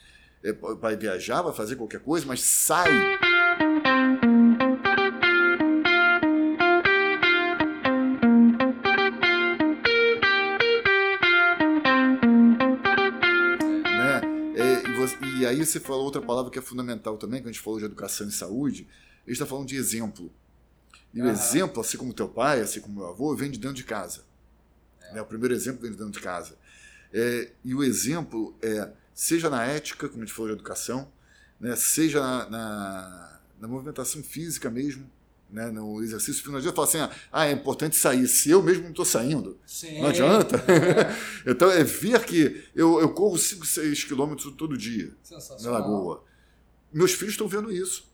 É, 0.42 0.52
vai 0.52 0.96
viajar, 0.96 1.40
vai 1.40 1.54
fazer 1.54 1.76
qualquer 1.76 2.00
coisa, 2.00 2.26
mas 2.26 2.40
sai 2.40 2.90
aí 15.60 15.66
você 15.66 15.80
falou 15.80 16.04
outra 16.04 16.20
palavra 16.20 16.50
que 16.50 16.58
é 16.58 16.62
fundamental 16.62 17.16
também, 17.16 17.40
que 17.40 17.48
a 17.48 17.52
gente 17.52 17.62
falou 17.62 17.78
de 17.78 17.84
educação 17.84 18.28
e 18.28 18.32
saúde, 18.32 18.86
ele 19.26 19.32
está 19.32 19.46
falando 19.46 19.66
de 19.66 19.76
exemplo. 19.76 20.32
E 21.12 21.20
uhum. 21.20 21.28
o 21.28 21.30
exemplo, 21.30 21.80
assim 21.80 21.96
como 21.96 22.12
teu 22.12 22.28
pai, 22.28 22.60
assim 22.60 22.80
como 22.80 22.96
meu 23.00 23.08
avô, 23.08 23.34
vem 23.34 23.50
de 23.50 23.58
dentro 23.58 23.76
de 23.76 23.84
casa. 23.84 24.24
É. 25.00 25.14
Né? 25.14 25.22
O 25.22 25.26
primeiro 25.26 25.54
exemplo 25.54 25.82
vem 25.82 25.90
de 25.90 25.96
dentro 25.96 26.12
de 26.12 26.20
casa. 26.20 26.56
É, 27.12 27.50
e 27.64 27.74
o 27.74 27.82
exemplo 27.82 28.54
é, 28.62 28.92
seja 29.14 29.50
na 29.50 29.64
ética, 29.64 30.08
como 30.08 30.22
a 30.22 30.26
gente 30.26 30.34
falou 30.34 30.50
de 30.50 30.54
educação, 30.54 31.10
né? 31.58 31.74
seja 31.76 32.20
na, 32.20 32.48
na, 32.48 33.40
na 33.60 33.68
movimentação 33.68 34.22
física 34.22 34.70
mesmo, 34.70 35.10
né, 35.52 35.70
no 35.70 36.02
exercício 36.02 36.34
físico, 36.34 36.50
não 36.50 36.58
adianta 36.58 36.76
falar 36.76 36.88
assim, 36.88 37.14
ah, 37.32 37.46
é 37.46 37.52
importante 37.52 37.96
sair, 37.96 38.26
se 38.28 38.50
eu 38.50 38.62
mesmo 38.62 38.84
não 38.84 38.90
estou 38.90 39.04
saindo. 39.04 39.58
Sim. 39.66 40.00
Não 40.00 40.08
adianta. 40.08 40.56
É. 40.56 41.50
então 41.50 41.70
é 41.70 41.82
ver 41.82 42.24
que 42.24 42.64
eu, 42.74 43.00
eu 43.00 43.10
corro 43.10 43.36
5, 43.36 43.66
6 43.66 44.04
quilômetros 44.04 44.54
todo 44.56 44.76
dia 44.76 45.12
na 45.62 45.70
lagoa. 45.70 46.24
Meus 46.92 47.12
filhos 47.12 47.34
estão 47.34 47.48
vendo 47.48 47.72
isso. 47.72 48.08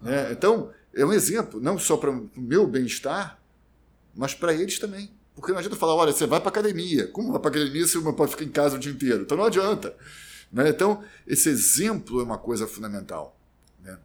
Né? 0.00 0.32
Então, 0.32 0.70
é 0.94 1.04
um 1.04 1.12
exemplo, 1.12 1.60
não 1.60 1.78
só 1.78 1.96
para 1.96 2.10
o 2.10 2.30
meu 2.36 2.66
bem-estar, 2.66 3.40
mas 4.14 4.34
para 4.34 4.52
eles 4.52 4.78
também. 4.78 5.10
Porque 5.34 5.50
não 5.50 5.58
adianta 5.58 5.76
falar, 5.76 5.94
olha, 5.94 6.12
você 6.12 6.26
vai 6.26 6.40
para 6.40 6.48
academia. 6.48 7.08
Como 7.08 7.32
vai 7.32 7.40
para 7.40 7.50
academia 7.50 7.86
se 7.86 7.98
o 7.98 8.02
meu 8.02 8.12
pai 8.12 8.28
fica 8.28 8.44
em 8.44 8.50
casa 8.50 8.76
o 8.76 8.78
dia 8.78 8.92
inteiro? 8.92 9.22
Então 9.22 9.36
não 9.36 9.44
adianta. 9.44 9.96
Né? 10.52 10.68
Então, 10.68 11.02
esse 11.26 11.48
exemplo 11.48 12.20
é 12.20 12.22
uma 12.22 12.38
coisa 12.38 12.66
fundamental. 12.66 13.36
Né? 13.82 13.98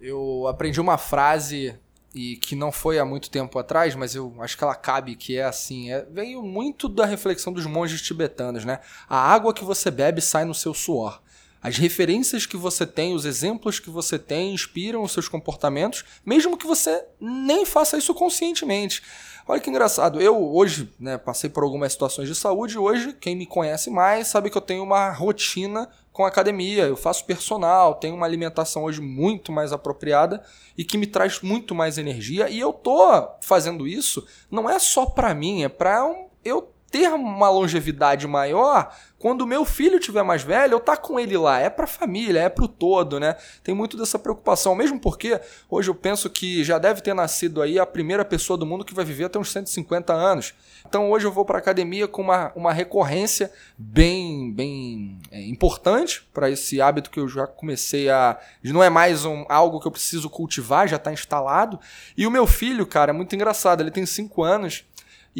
Eu 0.00 0.46
aprendi 0.48 0.80
uma 0.80 0.96
frase 0.96 1.78
e 2.14 2.36
que 2.36 2.56
não 2.56 2.72
foi 2.72 2.98
há 2.98 3.04
muito 3.04 3.30
tempo 3.30 3.58
atrás, 3.58 3.94
mas 3.94 4.14
eu 4.14 4.34
acho 4.40 4.56
que 4.56 4.64
ela 4.64 4.74
cabe, 4.74 5.14
que 5.14 5.36
é 5.36 5.44
assim, 5.44 5.92
é, 5.92 6.04
veio 6.10 6.42
muito 6.42 6.88
da 6.88 7.06
reflexão 7.06 7.52
dos 7.52 7.66
monges 7.66 8.02
tibetanos, 8.02 8.64
né? 8.64 8.80
A 9.08 9.16
água 9.16 9.54
que 9.54 9.64
você 9.64 9.90
bebe 9.90 10.20
sai 10.20 10.44
no 10.44 10.54
seu 10.54 10.74
suor. 10.74 11.20
As 11.62 11.76
referências 11.76 12.46
que 12.46 12.56
você 12.56 12.86
tem, 12.86 13.14
os 13.14 13.26
exemplos 13.26 13.78
que 13.78 13.90
você 13.90 14.18
tem, 14.18 14.54
inspiram 14.54 15.02
os 15.02 15.12
seus 15.12 15.28
comportamentos, 15.28 16.04
mesmo 16.24 16.56
que 16.56 16.66
você 16.66 17.04
nem 17.20 17.66
faça 17.66 17.98
isso 17.98 18.14
conscientemente. 18.14 19.02
Olha 19.46 19.60
que 19.60 19.68
engraçado, 19.68 20.20
eu 20.20 20.54
hoje 20.54 20.90
né, 20.98 21.18
passei 21.18 21.50
por 21.50 21.62
algumas 21.62 21.92
situações 21.92 22.28
de 22.28 22.34
saúde, 22.34 22.78
hoje 22.78 23.12
quem 23.12 23.36
me 23.36 23.46
conhece 23.46 23.90
mais 23.90 24.28
sabe 24.28 24.48
que 24.48 24.56
eu 24.56 24.62
tenho 24.62 24.82
uma 24.82 25.10
rotina 25.10 25.88
com 26.12 26.24
academia, 26.24 26.86
eu 26.86 26.96
faço 26.96 27.24
personal, 27.24 27.94
tenho 27.94 28.16
uma 28.16 28.26
alimentação 28.26 28.84
hoje 28.84 29.00
muito 29.00 29.52
mais 29.52 29.72
apropriada 29.72 30.42
e 30.76 30.84
que 30.84 30.98
me 30.98 31.06
traz 31.06 31.40
muito 31.40 31.74
mais 31.74 31.98
energia. 31.98 32.48
E 32.48 32.58
eu 32.58 32.72
tô 32.72 33.28
fazendo 33.40 33.86
isso 33.86 34.26
não 34.50 34.68
é 34.68 34.78
só 34.78 35.06
para 35.06 35.34
mim, 35.34 35.62
é 35.62 35.68
para 35.68 36.04
um, 36.04 36.28
eu 36.44 36.72
ter 36.90 37.08
uma 37.12 37.48
longevidade 37.48 38.26
maior 38.26 38.92
quando 39.20 39.42
o 39.42 39.46
meu 39.46 39.66
filho 39.66 40.00
tiver 40.00 40.22
mais 40.22 40.42
velho, 40.42 40.72
eu 40.72 40.80
tá 40.80 40.96
com 40.96 41.20
ele 41.20 41.36
lá. 41.36 41.60
É 41.60 41.68
pra 41.68 41.86
família, 41.86 42.40
é 42.40 42.48
pro 42.48 42.66
todo, 42.66 43.20
né? 43.20 43.36
Tem 43.62 43.74
muito 43.74 43.94
dessa 43.94 44.18
preocupação. 44.18 44.74
Mesmo 44.74 44.98
porque 44.98 45.38
hoje 45.68 45.90
eu 45.90 45.94
penso 45.94 46.30
que 46.30 46.64
já 46.64 46.78
deve 46.78 47.02
ter 47.02 47.12
nascido 47.12 47.60
aí 47.60 47.78
a 47.78 47.84
primeira 47.84 48.24
pessoa 48.24 48.56
do 48.56 48.64
mundo 48.64 48.82
que 48.82 48.94
vai 48.94 49.04
viver 49.04 49.24
até 49.24 49.38
uns 49.38 49.52
150 49.52 50.14
anos. 50.14 50.54
Então 50.88 51.10
hoje 51.10 51.26
eu 51.26 51.32
vou 51.32 51.44
pra 51.44 51.58
academia 51.58 52.08
com 52.08 52.22
uma, 52.22 52.50
uma 52.56 52.72
recorrência 52.72 53.52
bem, 53.76 54.50
bem 54.50 55.18
é, 55.30 55.42
importante 55.42 56.26
para 56.32 56.48
esse 56.50 56.80
hábito 56.80 57.10
que 57.10 57.20
eu 57.20 57.28
já 57.28 57.46
comecei 57.46 58.08
a. 58.08 58.38
Não 58.64 58.82
é 58.82 58.88
mais 58.88 59.26
um, 59.26 59.44
algo 59.50 59.80
que 59.80 59.86
eu 59.86 59.92
preciso 59.92 60.30
cultivar, 60.30 60.88
já 60.88 60.98
tá 60.98 61.12
instalado. 61.12 61.78
E 62.16 62.26
o 62.26 62.30
meu 62.30 62.46
filho, 62.46 62.86
cara, 62.86 63.10
é 63.10 63.12
muito 63.12 63.34
engraçado. 63.34 63.82
Ele 63.82 63.90
tem 63.90 64.06
5 64.06 64.42
anos 64.42 64.86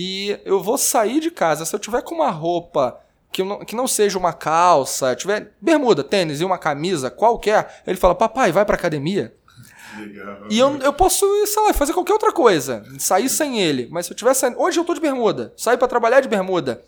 e 0.03 0.41
eu 0.47 0.63
vou 0.63 0.79
sair 0.79 1.21
de 1.21 1.31
casa. 1.31 1.67
Se 1.67 1.77
eu 1.77 1.79
tiver 1.79 2.01
com 2.01 2.15
uma 2.15 2.31
roupa 2.31 2.99
que 3.31 3.45
não, 3.45 3.59
que 3.59 3.77
não 3.77 3.87
seja 3.87 4.19
uma 4.19 4.33
calça, 4.33 5.15
tiver 5.15 5.53
bermuda, 5.61 6.03
tênis 6.03 6.41
e 6.41 6.45
uma 6.45 6.57
camisa 6.57 7.11
qualquer, 7.11 7.83
ele 7.87 7.99
fala, 7.99 8.15
papai, 8.15 8.51
vai 8.51 8.65
pra 8.65 8.77
academia. 8.77 9.35
Legal. 9.99 10.47
E 10.49 10.59
eu, 10.59 10.79
eu 10.79 10.93
posso, 10.95 11.27
sei 11.47 11.63
lá, 11.63 11.75
fazer 11.75 11.93
qualquer 11.93 12.15
outra 12.15 12.33
coisa, 12.33 12.83
sair 12.99 13.29
sem 13.29 13.61
ele. 13.61 13.89
Mas 13.91 14.07
se 14.07 14.13
eu 14.13 14.17
tiver 14.17 14.33
saindo. 14.33 14.59
Hoje 14.59 14.81
eu 14.81 14.85
tô 14.85 14.95
de 14.95 15.03
bermuda, 15.03 15.53
sair 15.55 15.77
para 15.77 15.87
trabalhar 15.87 16.23
de 16.23 16.29
bermuda. 16.29 16.83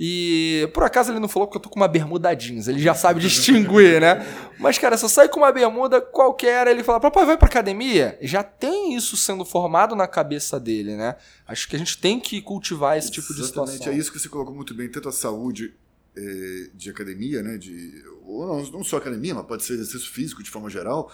E 0.00 0.70
por 0.72 0.84
acaso 0.84 1.10
ele 1.10 1.18
não 1.18 1.28
falou 1.28 1.48
que 1.48 1.56
eu 1.56 1.60
tô 1.60 1.68
com 1.68 1.80
uma 1.80 1.88
bermuda 1.88 2.32
jeans, 2.32 2.68
ele 2.68 2.78
já 2.78 2.94
sabe 2.94 3.18
distinguir, 3.20 4.00
né? 4.00 4.24
Mas, 4.58 4.78
cara, 4.78 4.96
se 4.96 5.04
eu 5.04 5.08
sair 5.08 5.28
com 5.28 5.40
uma 5.40 5.50
bermuda 5.50 6.00
qualquer, 6.00 6.68
ele 6.68 6.84
fala, 6.84 7.00
papai, 7.00 7.26
vai 7.26 7.36
pra 7.36 7.48
academia? 7.48 8.16
Já 8.22 8.44
tem 8.44 8.94
isso 8.94 9.16
sendo 9.16 9.44
formado 9.44 9.96
na 9.96 10.06
cabeça 10.06 10.60
dele, 10.60 10.94
né? 10.94 11.16
Acho 11.46 11.68
que 11.68 11.74
a 11.74 11.78
gente 11.78 11.98
tem 11.98 12.20
que 12.20 12.40
cultivar 12.40 12.96
esse 12.96 13.10
tipo 13.10 13.34
de 13.34 13.44
situação. 13.44 13.74
Exatamente, 13.74 13.96
é 13.96 13.98
isso 13.98 14.12
que 14.12 14.20
você 14.20 14.28
colocou 14.28 14.54
muito 14.54 14.72
bem, 14.72 14.88
tanto 14.88 15.08
a 15.08 15.12
saúde 15.12 15.74
é, 16.16 16.70
de 16.74 16.90
academia, 16.90 17.42
né? 17.42 17.58
De, 17.58 18.04
ou 18.22 18.46
não, 18.46 18.70
não 18.70 18.84
só 18.84 18.98
academia, 18.98 19.34
mas 19.34 19.46
pode 19.46 19.64
ser 19.64 19.72
exercício 19.72 20.12
físico 20.12 20.44
de 20.44 20.50
forma 20.50 20.70
geral, 20.70 21.12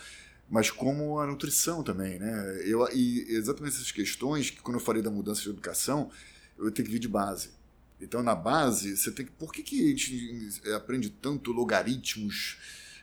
mas 0.51 0.71
como 0.71 1.19
a 1.19 1.27
nutrição 1.27 1.83
também, 1.83 2.19
né? 2.19 2.63
Eu, 2.67 2.87
e 2.93 3.25
exatamente 3.31 3.77
essas 3.77 3.91
questões 3.91 4.51
que 4.51 4.61
quando 4.61 4.77
eu 4.77 4.85
falei 4.85 5.01
da 5.01 5.11
mudança 5.11 5.41
de 5.41 5.49
educação, 5.49 6.11
eu 6.59 6.71
tenho 6.71 6.85
que 6.85 6.93
vir 6.93 7.01
de 7.01 7.09
base 7.09 7.64
então, 8.01 8.23
na 8.23 8.35
base, 8.35 8.97
você 8.97 9.11
tem 9.11 9.25
que. 9.25 9.33
Por 9.33 9.53
que, 9.53 9.63
que 9.63 9.85
a 9.85 9.89
gente 9.89 10.61
aprende 10.75 11.09
tanto 11.09 11.53
logaritmos 11.53 12.59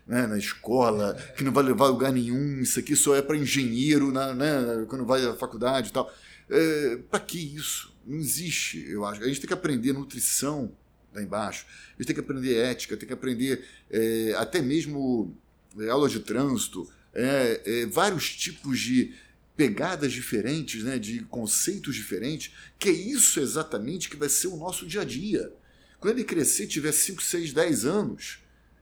né, 0.05 0.27
na 0.27 0.37
escola, 0.37 1.15
que 1.35 1.43
não 1.43 1.51
vai 1.51 1.63
levar 1.63 1.85
a 1.85 1.89
lugar 1.89 2.11
nenhum? 2.11 2.59
Isso 2.59 2.79
aqui 2.79 2.95
só 2.95 3.15
é 3.15 3.21
para 3.21 3.37
engenheiro 3.37 4.11
na, 4.11 4.33
né, 4.33 4.85
quando 4.87 5.05
vai 5.05 5.25
à 5.25 5.33
faculdade 5.35 5.89
e 5.89 5.91
tal. 5.91 6.11
É, 6.49 6.97
para 7.09 7.19
que 7.19 7.39
isso? 7.39 7.95
Não 8.05 8.17
existe, 8.17 8.85
eu 8.89 9.05
acho. 9.05 9.23
A 9.23 9.27
gente 9.27 9.39
tem 9.39 9.47
que 9.47 9.53
aprender 9.53 9.93
nutrição 9.93 10.71
lá 11.13 11.21
embaixo, 11.21 11.65
a 11.89 12.01
gente 12.01 12.07
tem 12.07 12.15
que 12.15 12.21
aprender 12.21 12.55
ética, 12.55 12.97
tem 12.97 13.07
que 13.07 13.13
aprender 13.13 13.65
é, 13.89 14.33
até 14.37 14.61
mesmo 14.61 15.37
é, 15.79 15.89
aulas 15.89 16.11
de 16.11 16.19
trânsito, 16.19 16.89
é, 17.13 17.61
é, 17.65 17.85
vários 17.85 18.35
tipos 18.35 18.79
de 18.79 19.13
pegadas 19.61 20.11
diferentes, 20.11 20.83
né, 20.83 20.97
de 20.97 21.19
conceitos 21.25 21.93
diferentes, 21.93 22.51
que 22.79 22.89
é 22.89 22.91
isso 22.91 23.39
exatamente 23.39 24.09
que 24.09 24.15
vai 24.15 24.27
ser 24.27 24.47
o 24.47 24.57
nosso 24.57 24.87
dia 24.87 25.01
a 25.01 25.05
dia. 25.05 25.53
Quando 25.99 26.15
ele 26.15 26.23
crescer, 26.23 26.65
tiver 26.65 26.91
5, 26.91 27.21
6, 27.21 27.53
10 27.53 27.85
anos, 27.85 28.39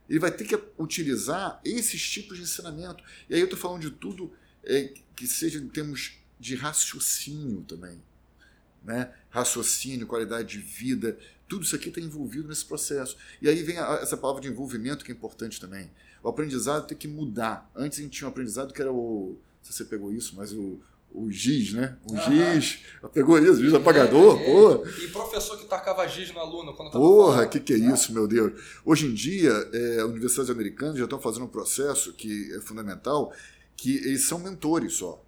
ele 0.10 0.20
vai 0.20 0.32
ter 0.32 0.46
que 0.46 0.58
utilizar 0.78 1.60
esses 1.66 2.02
tipos 2.10 2.38
de 2.38 2.44
ensinamento. 2.44 3.04
E 3.30 3.34
aí 3.34 3.42
eu 3.42 3.44
estou 3.44 3.60
falando 3.60 3.82
de 3.82 3.92
tudo 3.92 4.32
é, 4.64 4.94
que 5.18 5.28
seja 5.28 5.60
em 5.60 5.68
termos 5.68 6.14
de 6.40 6.56
raciocínio 6.56 7.62
também. 7.64 8.02
Né? 8.82 9.12
Raciocínio, 9.30 10.08
qualidade 10.08 10.48
de 10.48 10.60
vida, 10.60 11.20
tudo 11.46 11.66
isso 11.66 11.76
aqui 11.76 11.90
está 11.90 12.00
envolvido 12.00 12.48
nesse 12.48 12.64
processo. 12.64 13.18
E 13.42 13.50
aí 13.50 13.62
vem 13.64 13.78
a, 13.80 13.96
essa 13.96 14.16
palavra 14.16 14.42
de 14.42 14.48
envolvimento 14.48 15.04
que 15.04 15.12
é 15.12 15.14
importante 15.14 15.60
também. 15.60 15.92
O 16.24 16.30
aprendizado 16.30 16.88
tem 16.88 16.98
que 16.98 17.08
mudar. 17.08 17.70
Antes 17.76 18.00
a 18.00 18.02
gente 18.02 18.14
tinha 18.14 18.30
um 18.30 18.32
aprendizado 18.32 18.74
que 18.74 18.82
era 18.82 18.94
o 18.94 19.38
se 19.62 19.74
você 19.74 19.86
pegou 19.86 20.12
isso, 20.12 20.36
mas 20.36 20.54
o, 20.54 20.80
o 21.12 21.32
giz, 21.32 21.74
né? 21.74 21.98
O 22.08 22.14
uhum. 22.14 22.22
giz. 22.22 22.80
Pegou 23.14 23.38
isso, 23.40 23.62
giz 23.62 23.74
apagador, 23.74 24.40
é, 24.40 24.44
é. 24.44 25.06
E 25.06 25.08
professor 25.10 25.58
que 25.58 25.66
tacava 25.66 26.08
giz 26.08 26.32
no 26.34 26.40
aluno 26.40 26.74
quando 26.74 26.92
tava 26.92 27.04
Porra, 27.04 27.44
o 27.46 27.50
que, 27.50 27.60
que 27.60 27.74
é 27.74 27.78
isso, 27.78 28.14
meu 28.14 28.28
Deus? 28.28 28.80
Hoje 28.86 29.08
em 29.08 29.14
dia, 29.14 29.52
é, 29.74 30.04
universidades 30.04 30.50
americanas 30.50 30.98
já 30.98 31.04
estão 31.04 31.20
fazendo 31.20 31.46
um 31.46 31.50
processo 31.50 32.14
que 32.14 32.54
é 32.54 32.60
fundamental, 32.60 33.34
que 33.76 33.98
eles 33.98 34.28
são 34.28 34.40
mentores 34.40 34.94
só. 34.94 35.24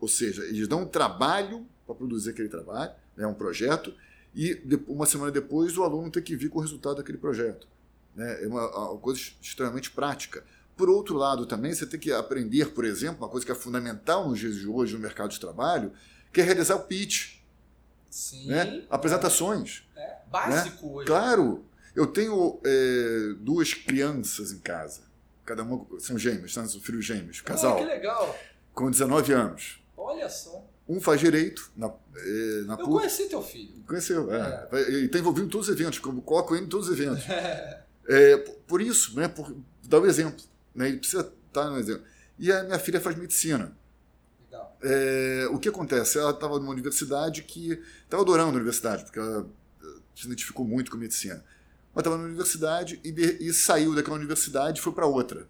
Ou 0.00 0.08
seja, 0.08 0.42
eles 0.44 0.66
dão 0.66 0.82
um 0.82 0.86
trabalho 0.86 1.66
para 1.86 1.94
produzir 1.94 2.30
aquele 2.30 2.48
trabalho, 2.48 2.92
é 3.16 3.26
um 3.26 3.34
projeto, 3.34 3.94
e 4.34 4.60
uma 4.88 5.06
semana 5.06 5.30
depois 5.30 5.76
o 5.76 5.82
aluno 5.82 6.10
tem 6.10 6.22
que 6.22 6.34
vir 6.34 6.48
com 6.48 6.58
o 6.58 6.62
resultado 6.62 6.96
daquele 6.96 7.18
projeto. 7.18 7.68
Né? 8.14 8.44
É 8.44 8.46
uma, 8.48 8.90
uma 8.90 8.98
coisa 8.98 9.20
extremamente 9.40 9.90
prática. 9.90 10.44
Por 10.82 10.90
outro 10.90 11.14
lado, 11.16 11.46
também 11.46 11.72
você 11.72 11.86
tem 11.86 12.00
que 12.00 12.10
aprender, 12.10 12.70
por 12.72 12.84
exemplo, 12.84 13.18
uma 13.18 13.28
coisa 13.28 13.46
que 13.46 13.52
é 13.52 13.54
fundamental 13.54 14.28
nos 14.28 14.40
dias 14.40 14.56
de 14.56 14.66
hoje 14.66 14.94
no 14.94 14.98
mercado 14.98 15.30
de 15.30 15.38
trabalho, 15.38 15.92
que 16.32 16.40
é 16.40 16.44
realizar 16.44 16.74
o 16.74 16.80
pitch. 16.80 17.36
Sim. 18.10 18.48
Né? 18.48 18.84
Apresentações. 18.90 19.84
É 19.96 20.16
básico 20.26 20.86
né? 20.86 20.92
hoje. 20.92 21.06
Claro. 21.06 21.64
Eu 21.94 22.08
tenho 22.08 22.60
é, 22.66 23.34
duas 23.38 23.72
crianças 23.74 24.50
em 24.50 24.58
casa. 24.58 25.02
Cada 25.44 25.62
uma 25.62 25.86
são 26.00 26.18
gêmeos, 26.18 26.52
são 26.52 26.66
filhos 26.68 27.04
gêmeos, 27.04 27.40
casal. 27.40 27.76
Oh, 27.76 27.78
que 27.78 27.84
legal. 27.84 28.36
Com 28.74 28.90
19 28.90 29.32
anos. 29.32 29.80
Olha 29.96 30.28
só. 30.28 30.66
Um 30.88 31.00
faz 31.00 31.20
direito 31.20 31.70
na, 31.76 31.94
é, 32.16 32.62
na 32.66 32.74
Eu 32.74 32.78
PUC. 32.78 32.90
conheci 32.90 33.28
teu 33.28 33.40
filho. 33.40 33.84
Conheceu, 33.86 34.34
é. 34.34 34.68
é. 34.72 34.90
E 34.90 35.04
está 35.04 35.20
envolvido 35.20 35.46
em 35.46 35.48
todos 35.48 35.68
os 35.68 35.80
eventos, 35.80 36.00
como 36.00 36.20
coloco 36.22 36.56
ele 36.56 36.64
em 36.64 36.68
todos 36.68 36.88
os 36.88 36.98
eventos. 36.98 37.22
é, 38.08 38.36
por 38.66 38.82
isso, 38.82 39.14
né, 39.16 39.28
por 39.28 39.54
dar 39.84 40.00
o 40.00 40.02
um 40.02 40.06
exemplo. 40.06 40.50
Né, 40.74 40.88
ele 40.88 40.98
precisa 40.98 41.32
estar 41.46 41.70
no 41.70 41.78
exemplo. 41.78 42.04
E 42.38 42.50
a 42.50 42.62
minha 42.64 42.78
filha 42.78 43.00
faz 43.00 43.16
medicina. 43.16 43.76
Legal. 44.44 44.76
É, 44.82 45.48
o 45.50 45.58
que 45.58 45.68
acontece? 45.68 46.18
Ela 46.18 46.30
estava 46.30 46.58
numa 46.58 46.70
universidade 46.70 47.42
que. 47.42 47.80
Estava 48.04 48.22
adorando 48.22 48.50
a 48.50 48.54
universidade, 48.54 49.04
porque 49.04 49.18
ela 49.18 49.48
se 50.14 50.26
identificou 50.26 50.66
muito 50.66 50.90
com 50.90 50.96
medicina. 50.96 51.44
Mas 51.94 52.02
estava 52.02 52.16
na 52.16 52.24
universidade 52.24 53.00
e, 53.04 53.10
e 53.48 53.52
saiu 53.52 53.94
daquela 53.94 54.16
universidade 54.16 54.80
e 54.80 54.82
foi 54.82 54.92
para 54.92 55.06
outra. 55.06 55.46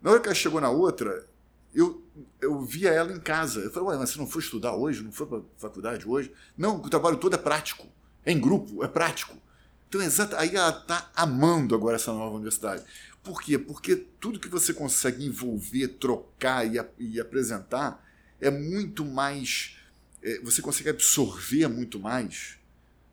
Na 0.00 0.10
hora 0.10 0.20
que 0.20 0.28
ela 0.28 0.34
chegou 0.34 0.60
na 0.60 0.68
outra, 0.68 1.26
eu, 1.74 2.02
eu 2.40 2.60
via 2.60 2.90
ela 2.90 3.12
em 3.12 3.20
casa. 3.20 3.60
Eu 3.60 3.70
falei, 3.70 3.90
ué, 3.90 3.96
mas 3.96 4.10
você 4.10 4.18
não 4.18 4.26
foi 4.26 4.42
estudar 4.42 4.74
hoje? 4.74 5.02
Não 5.02 5.10
foi 5.10 5.26
para 5.26 5.40
faculdade 5.56 6.06
hoje? 6.06 6.30
Não, 6.56 6.76
o 6.76 6.90
trabalho 6.90 7.16
todo 7.16 7.34
é 7.34 7.38
prático. 7.38 7.86
É 8.24 8.32
em 8.32 8.40
grupo, 8.40 8.84
é 8.84 8.88
prático. 8.88 9.36
Então, 9.88 10.02
exato, 10.02 10.36
aí 10.36 10.54
ela 10.54 10.70
está 10.70 11.10
amando 11.14 11.74
agora 11.74 11.96
essa 11.96 12.12
nova 12.12 12.34
universidade. 12.34 12.82
Por 13.24 13.40
quê? 13.40 13.58
Porque 13.58 13.96
tudo 14.20 14.38
que 14.38 14.48
você 14.48 14.74
consegue 14.74 15.24
envolver, 15.24 15.88
trocar 15.88 16.66
e, 16.66 16.78
e 16.98 17.18
apresentar 17.18 18.06
é 18.38 18.50
muito 18.50 19.02
mais. 19.02 19.78
É, 20.22 20.38
você 20.40 20.60
consegue 20.60 20.90
absorver 20.90 21.66
muito 21.68 21.98
mais 21.98 22.58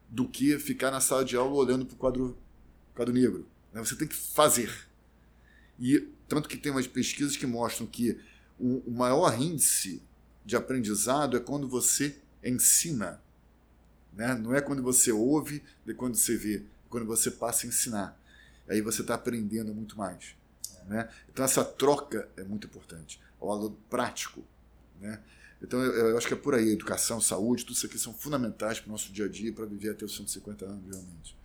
do 0.09 0.27
que 0.27 0.59
ficar 0.59 0.91
na 0.91 0.99
sala 0.99 1.23
de 1.23 1.37
aula 1.37 1.55
olhando 1.55 1.85
para 1.85 1.95
o 1.95 1.97
quadro, 1.97 2.37
quadro 2.93 3.13
negro. 3.13 3.47
Né? 3.71 3.79
Você 3.79 3.95
tem 3.95 4.05
que 4.05 4.15
fazer. 4.15 4.69
E 5.79 6.09
tanto 6.27 6.49
que 6.49 6.57
tem 6.57 6.73
umas 6.73 6.87
pesquisas 6.87 7.37
que 7.37 7.47
mostram 7.47 7.87
que 7.87 8.19
o, 8.59 8.79
o 8.85 8.91
maior 8.91 9.41
índice 9.41 10.01
de 10.45 10.57
aprendizado 10.57 11.37
é 11.37 11.39
quando 11.39 11.69
você 11.69 12.17
ensina. 12.43 13.21
Né? 14.13 14.35
Não 14.35 14.53
é 14.53 14.59
quando 14.59 14.83
você 14.83 15.09
ouve, 15.09 15.63
é 15.87 15.93
quando 15.93 16.15
você 16.15 16.35
vê, 16.35 16.57
é 16.57 16.61
quando 16.89 17.05
você 17.05 17.31
passa 17.31 17.65
a 17.65 17.69
ensinar. 17.69 18.20
Aí 18.71 18.81
você 18.81 19.01
está 19.01 19.15
aprendendo 19.15 19.73
muito 19.73 19.97
mais. 19.97 20.35
Né? 20.87 21.09
Então 21.29 21.43
essa 21.43 21.63
troca 21.63 22.29
é 22.37 22.43
muito 22.43 22.67
importante. 22.67 23.19
O 23.39 23.51
aula 23.51 23.71
prático. 23.89 24.43
Né? 24.99 25.19
Então, 25.61 25.79
eu, 25.79 26.09
eu, 26.09 26.17
acho 26.17 26.27
que 26.27 26.33
é 26.33 26.37
por 26.37 26.55
aí. 26.55 26.69
Educação, 26.69 27.19
saúde, 27.21 27.65
tudo 27.65 27.75
isso 27.75 27.85
aqui 27.85 27.99
são 27.99 28.13
fundamentais 28.13 28.79
para 28.79 28.89
o 28.89 28.91
nosso 28.91 29.11
dia 29.11 29.25
a 29.25 29.27
dia 29.27 29.53
para 29.53 29.65
viver 29.65 29.91
até 29.91 30.05
os 30.05 30.15
150 30.15 30.65
anos, 30.65 30.89
realmente. 30.89 31.35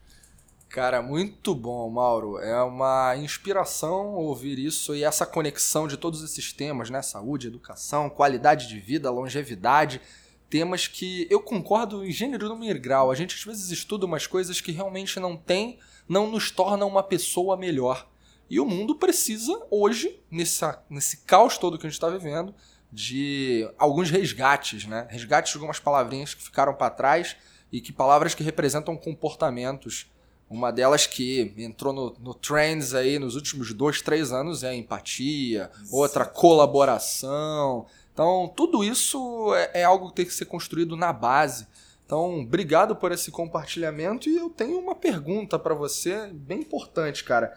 Cara, 0.68 1.02
muito 1.02 1.54
bom, 1.54 1.88
Mauro. 1.90 2.38
É 2.38 2.62
uma 2.62 3.16
inspiração 3.16 4.14
ouvir 4.14 4.58
isso 4.58 4.94
e 4.94 5.04
essa 5.04 5.26
conexão 5.26 5.86
de 5.86 5.96
todos 5.96 6.22
esses 6.22 6.52
temas, 6.52 6.90
né? 6.90 7.02
Saúde, 7.02 7.46
educação, 7.46 8.08
qualidade 8.08 8.68
de 8.68 8.78
vida, 8.78 9.10
longevidade. 9.10 10.00
Temas 10.48 10.86
que 10.86 11.26
eu 11.30 11.40
concordo 11.40 12.04
em 12.04 12.10
gênero, 12.10 12.62
e 12.62 12.74
grau. 12.78 13.10
A 13.10 13.14
gente 13.14 13.34
às 13.34 13.44
vezes 13.44 13.70
estuda 13.70 14.06
umas 14.06 14.26
coisas 14.26 14.60
que 14.60 14.72
realmente 14.72 15.18
não 15.18 15.36
tem, 15.36 15.78
não 16.08 16.30
nos 16.30 16.50
torna 16.50 16.84
uma 16.84 17.02
pessoa 17.02 17.56
melhor. 17.56 18.06
E 18.48 18.60
o 18.60 18.64
mundo 18.64 18.94
precisa, 18.94 19.60
hoje, 19.70 20.20
nessa, 20.30 20.82
nesse 20.88 21.18
caos 21.18 21.58
todo 21.58 21.78
que 21.78 21.86
a 21.86 21.90
gente 21.90 21.96
está 21.96 22.08
vivendo, 22.08 22.54
de 22.92 23.68
alguns 23.76 24.10
resgates, 24.10 24.86
né? 24.86 25.06
Resgates 25.10 25.52
de 25.52 25.58
algumas 25.58 25.80
palavrinhas 25.80 26.34
que 26.34 26.42
ficaram 26.42 26.74
para 26.74 26.90
trás 26.90 27.36
e 27.72 27.80
que 27.80 27.92
palavras 27.92 28.34
que 28.34 28.44
representam 28.44 28.96
comportamentos. 28.96 30.06
Uma 30.48 30.70
delas 30.70 31.08
que 31.08 31.52
entrou 31.58 31.92
no, 31.92 32.16
no 32.20 32.32
trends 32.32 32.94
aí 32.94 33.18
nos 33.18 33.34
últimos 33.34 33.72
dois, 33.72 34.00
três 34.00 34.32
anos 34.32 34.62
é 34.62 34.74
empatia, 34.74 35.70
outra 35.90 36.24
colaboração. 36.24 37.86
Então, 38.12 38.50
tudo 38.56 38.84
isso 38.84 39.52
é, 39.54 39.80
é 39.80 39.84
algo 39.84 40.08
que 40.08 40.14
tem 40.14 40.24
que 40.24 40.32
ser 40.32 40.44
construído 40.44 40.96
na 40.96 41.12
base. 41.12 41.66
Então, 42.06 42.40
obrigado 42.42 42.94
por 42.94 43.10
esse 43.10 43.32
compartilhamento 43.32 44.30
e 44.30 44.36
eu 44.36 44.48
tenho 44.48 44.78
uma 44.78 44.94
pergunta 44.94 45.58
para 45.58 45.74
você, 45.74 46.28
bem 46.32 46.60
importante, 46.60 47.24
cara. 47.24 47.52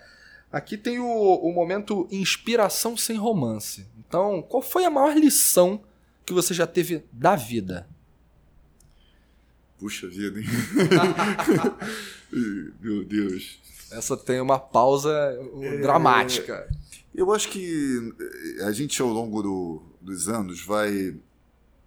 Aqui 0.52 0.76
tem 0.76 0.98
o, 0.98 1.06
o 1.06 1.54
momento 1.54 2.08
inspiração 2.12 2.98
sem 2.98 3.16
romance. 3.16 3.88
Então, 4.00 4.42
qual 4.42 4.64
foi 4.64 4.86
a 4.86 4.90
maior 4.90 5.16
lição 5.16 5.84
que 6.26 6.34
você 6.34 6.52
já 6.52 6.66
teve 6.66 7.06
da 7.12 7.36
vida? 7.36 7.88
Puxa 9.78 10.08
vida, 10.08 10.40
hein? 10.40 10.48
Meu 12.82 13.06
Deus. 13.06 13.60
Essa 13.92 14.18
tem 14.18 14.42
uma 14.42 14.58
pausa 14.58 15.12
é... 15.62 15.78
dramática. 15.78 16.68
Eu 17.14 17.32
acho 17.32 17.50
que 17.50 18.14
a 18.66 18.72
gente, 18.72 19.00
ao 19.00 19.10
longo 19.10 19.44
do, 19.44 19.84
dos 20.02 20.28
anos, 20.28 20.62
vai, 20.66 21.16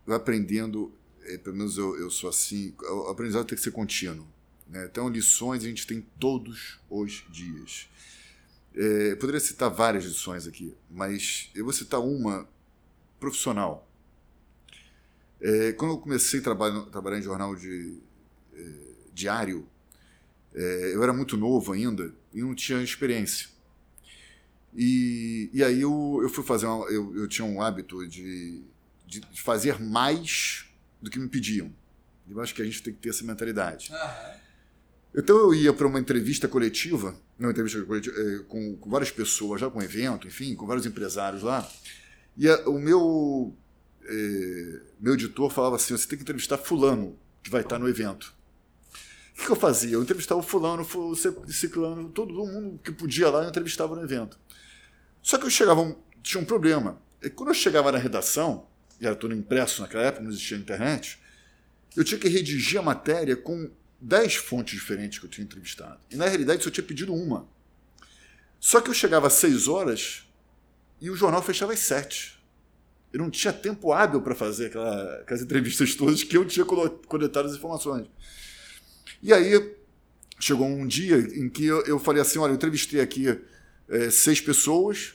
vai 0.06 0.16
aprendendo, 0.16 0.92
é, 1.24 1.38
pelo 1.38 1.56
menos 1.56 1.76
eu, 1.76 1.96
eu 1.98 2.10
sou 2.10 2.28
assim, 2.28 2.74
o 2.80 3.08
aprendizado 3.08 3.46
tem 3.46 3.56
que 3.56 3.62
ser 3.62 3.70
contínuo. 3.70 4.26
Né? 4.68 4.86
Então, 4.90 5.08
lições 5.08 5.64
a 5.64 5.68
gente 5.68 5.86
tem 5.86 6.06
todos 6.18 6.78
os 6.88 7.24
dias. 7.30 7.88
É, 8.74 9.14
poderia 9.16 9.40
citar 9.40 9.70
várias 9.70 10.04
lições 10.04 10.46
aqui, 10.46 10.74
mas 10.90 11.50
eu 11.54 11.64
vou 11.64 11.72
citar 11.72 12.00
uma 12.00 12.48
profissional. 13.20 13.88
É, 15.40 15.72
quando 15.72 15.92
eu 15.92 15.98
comecei 15.98 16.40
a 16.40 16.42
trabalhar, 16.42 16.80
trabalhar 16.86 17.18
em 17.18 17.22
jornal 17.22 17.54
de, 17.54 17.98
é, 18.54 18.72
diário, 19.12 19.68
é, 20.54 20.92
eu 20.94 21.02
era 21.02 21.12
muito 21.12 21.36
novo 21.36 21.72
ainda 21.72 22.14
e 22.32 22.40
não 22.40 22.54
tinha 22.54 22.82
experiência. 22.82 23.48
E, 24.74 25.50
e 25.52 25.62
aí 25.62 25.82
eu, 25.82 26.20
eu 26.22 26.30
fui 26.30 26.42
fazer 26.42 26.66
uma, 26.66 26.86
eu, 26.86 27.14
eu 27.14 27.28
tinha 27.28 27.44
um 27.44 27.60
hábito 27.60 28.06
de, 28.08 28.62
de 29.06 29.42
fazer 29.42 29.78
mais 29.78 30.71
do 31.02 31.10
que 31.10 31.18
me 31.18 31.28
pediam. 31.28 31.74
Eu 32.30 32.40
acho 32.40 32.54
que 32.54 32.62
a 32.62 32.64
gente 32.64 32.82
tem 32.82 32.94
que 32.94 33.00
ter 33.00 33.08
essa 33.10 33.24
mentalidade. 33.24 33.92
Uhum. 33.92 34.34
Então 35.14 35.36
eu 35.36 35.52
ia 35.52 35.72
para 35.72 35.86
uma 35.86 36.00
entrevista 36.00 36.48
coletiva, 36.48 37.14
uma 37.38 37.50
entrevista 37.50 37.82
coletiva, 37.82 38.16
é, 38.18 38.38
com, 38.44 38.76
com, 38.76 38.88
várias 38.88 39.10
pessoas, 39.10 39.60
já 39.60 39.68
com 39.68 39.80
um 39.80 39.82
evento, 39.82 40.26
enfim, 40.26 40.54
com 40.54 40.66
vários 40.66 40.86
empresários 40.86 41.42
lá. 41.42 41.68
E 42.36 42.48
a, 42.48 42.68
o 42.68 42.78
meu, 42.78 43.54
é, 44.04 44.80
meu 44.98 45.14
editor 45.14 45.50
falava 45.50 45.76
assim: 45.76 45.96
você 45.96 46.08
tem 46.08 46.16
que 46.16 46.22
entrevistar 46.22 46.56
Fulano, 46.56 47.18
que 47.42 47.50
vai 47.50 47.60
estar 47.60 47.78
no 47.78 47.88
evento. 47.88 48.32
O 49.32 49.34
que, 49.34 49.46
que 49.46 49.52
eu 49.52 49.56
fazia? 49.56 49.94
Eu 49.94 50.02
entrevistava 50.02 50.40
o 50.40 50.44
Fulano, 50.44 50.82
o 50.82 51.16
Ciclano, 51.16 52.08
todo 52.10 52.32
mundo 52.32 52.78
que 52.82 52.92
podia 52.92 53.28
lá 53.28 53.42
eu 53.42 53.48
entrevistava 53.48 53.96
no 53.96 54.02
evento. 54.02 54.38
Só 55.22 55.36
que 55.36 55.44
eu 55.44 55.50
chegava, 55.50 55.96
tinha 56.22 56.40
um 56.40 56.46
problema. 56.46 57.00
E 57.22 57.28
quando 57.28 57.48
eu 57.48 57.54
chegava 57.54 57.90
na 57.92 57.98
redação, 57.98 58.66
e 59.02 59.06
era 59.06 59.16
tudo 59.16 59.34
impresso 59.34 59.82
naquela 59.82 60.04
época, 60.04 60.22
não 60.22 60.30
existia 60.30 60.56
internet, 60.56 61.18
eu 61.96 62.04
tinha 62.04 62.18
que 62.18 62.28
redigir 62.28 62.78
a 62.78 62.82
matéria 62.82 63.34
com 63.36 63.68
dez 64.00 64.36
fontes 64.36 64.74
diferentes 64.78 65.18
que 65.18 65.26
eu 65.26 65.30
tinha 65.30 65.44
entrevistado. 65.44 65.98
E 66.08 66.14
na 66.14 66.26
realidade 66.26 66.62
só 66.62 66.70
tinha 66.70 66.86
pedido 66.86 67.12
uma. 67.12 67.48
Só 68.60 68.80
que 68.80 68.88
eu 68.88 68.94
chegava 68.94 69.26
às 69.26 69.32
seis 69.34 69.66
horas 69.66 70.24
e 71.00 71.10
o 71.10 71.16
jornal 71.16 71.42
fechava 71.42 71.72
às 71.72 71.80
sete. 71.80 72.40
Eu 73.12 73.18
não 73.18 73.28
tinha 73.28 73.52
tempo 73.52 73.92
hábil 73.92 74.22
para 74.22 74.36
fazer 74.36 74.66
aquela, 74.66 75.16
aquelas 75.16 75.42
entrevistas 75.42 75.96
todas 75.96 76.22
que 76.22 76.36
eu 76.36 76.46
tinha 76.46 76.64
coletado 76.64 77.46
as 77.46 77.56
informações. 77.56 78.06
E 79.20 79.32
aí 79.32 79.76
chegou 80.38 80.66
um 80.66 80.86
dia 80.86 81.16
em 81.16 81.48
que 81.48 81.66
eu, 81.66 81.84
eu 81.86 81.98
falei 81.98 82.22
assim: 82.22 82.38
olha, 82.38 82.52
eu 82.52 82.54
entrevistei 82.54 83.00
aqui 83.00 83.36
é, 83.88 84.10
seis 84.10 84.40
pessoas 84.40 85.14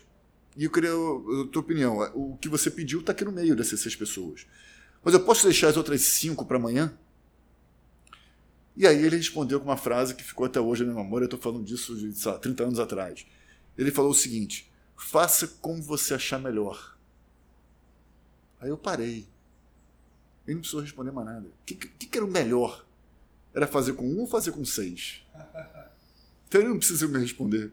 e 0.57 0.63
eu 0.63 0.71
queria 0.71 0.89
a 0.89 1.47
tua 1.51 1.61
opinião. 1.61 1.99
O 2.15 2.35
que 2.37 2.49
você 2.49 2.71
pediu 2.71 2.99
está 2.99 3.11
aqui 3.11 3.23
no 3.23 3.31
meio 3.31 3.55
dessas 3.55 3.79
seis 3.79 3.95
pessoas. 3.95 4.47
Mas 5.03 5.13
eu 5.13 5.23
posso 5.23 5.43
deixar 5.43 5.67
as 5.67 5.77
outras 5.77 6.01
cinco 6.01 6.45
para 6.45 6.57
amanhã? 6.57 6.97
E 8.75 8.87
aí 8.87 9.05
ele 9.05 9.17
respondeu 9.17 9.59
com 9.59 9.67
uma 9.67 9.77
frase 9.77 10.15
que 10.15 10.23
ficou 10.23 10.47
até 10.47 10.59
hoje 10.59 10.83
na 10.83 10.91
minha 10.91 11.03
memória, 11.03 11.25
eu 11.25 11.27
estou 11.27 11.39
falando 11.39 11.63
disso 11.63 11.95
de 11.95 12.27
lá, 12.27 12.39
30 12.39 12.63
anos 12.63 12.79
atrás. 12.79 13.25
Ele 13.77 13.91
falou 13.91 14.11
o 14.11 14.15
seguinte: 14.15 14.71
faça 14.95 15.47
como 15.47 15.81
você 15.81 16.15
achar 16.15 16.39
melhor. 16.39 16.97
Aí 18.59 18.69
eu 18.69 18.77
parei. 18.77 19.27
Ele 20.45 20.55
não 20.55 20.61
precisou 20.61 20.81
responder 20.81 21.11
mais 21.11 21.27
nada. 21.27 21.47
O 21.47 21.65
que, 21.65 21.75
que, 21.75 22.07
que, 22.07 22.17
era 22.17 22.25
o 22.25 22.31
melhor? 22.31 22.83
Era 23.53 23.67
fazer 23.67 23.93
com 23.93 24.07
um 24.07 24.21
ou 24.21 24.27
fazer 24.27 24.51
com 24.51 24.65
seis? 24.65 25.23
Então 26.47 26.61
ele 26.61 26.69
não 26.69 26.77
precisou 26.77 27.09
me 27.09 27.19
responder. 27.19 27.71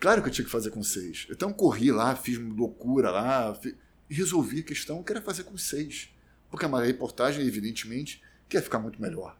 Claro 0.00 0.22
que 0.22 0.28
eu 0.28 0.32
tinha 0.32 0.44
que 0.46 0.50
fazer 0.50 0.70
com 0.70 0.82
seis. 0.82 1.26
Então 1.30 1.52
corri 1.52 1.92
lá, 1.92 2.16
fiz 2.16 2.38
loucura 2.38 3.10
lá, 3.10 3.54
fiz... 3.54 3.74
resolvi 4.08 4.60
a 4.60 4.64
questão 4.64 5.02
que 5.02 5.12
era 5.12 5.20
fazer 5.20 5.44
com 5.44 5.56
seis. 5.58 6.08
Porque 6.50 6.64
a 6.64 6.80
reportagem, 6.82 7.46
evidentemente, 7.46 8.22
quer 8.48 8.62
ficar 8.62 8.78
muito 8.78 9.00
melhor. 9.00 9.38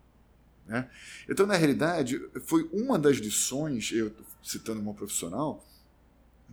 Né? 0.67 0.89
Então, 1.29 1.47
na 1.47 1.57
realidade, 1.57 2.21
foi 2.45 2.69
uma 2.73 2.99
das 2.99 3.17
lições, 3.17 3.91
eu 3.91 4.15
citando 4.43 4.81
uma 4.81 4.95
profissional, 4.95 5.67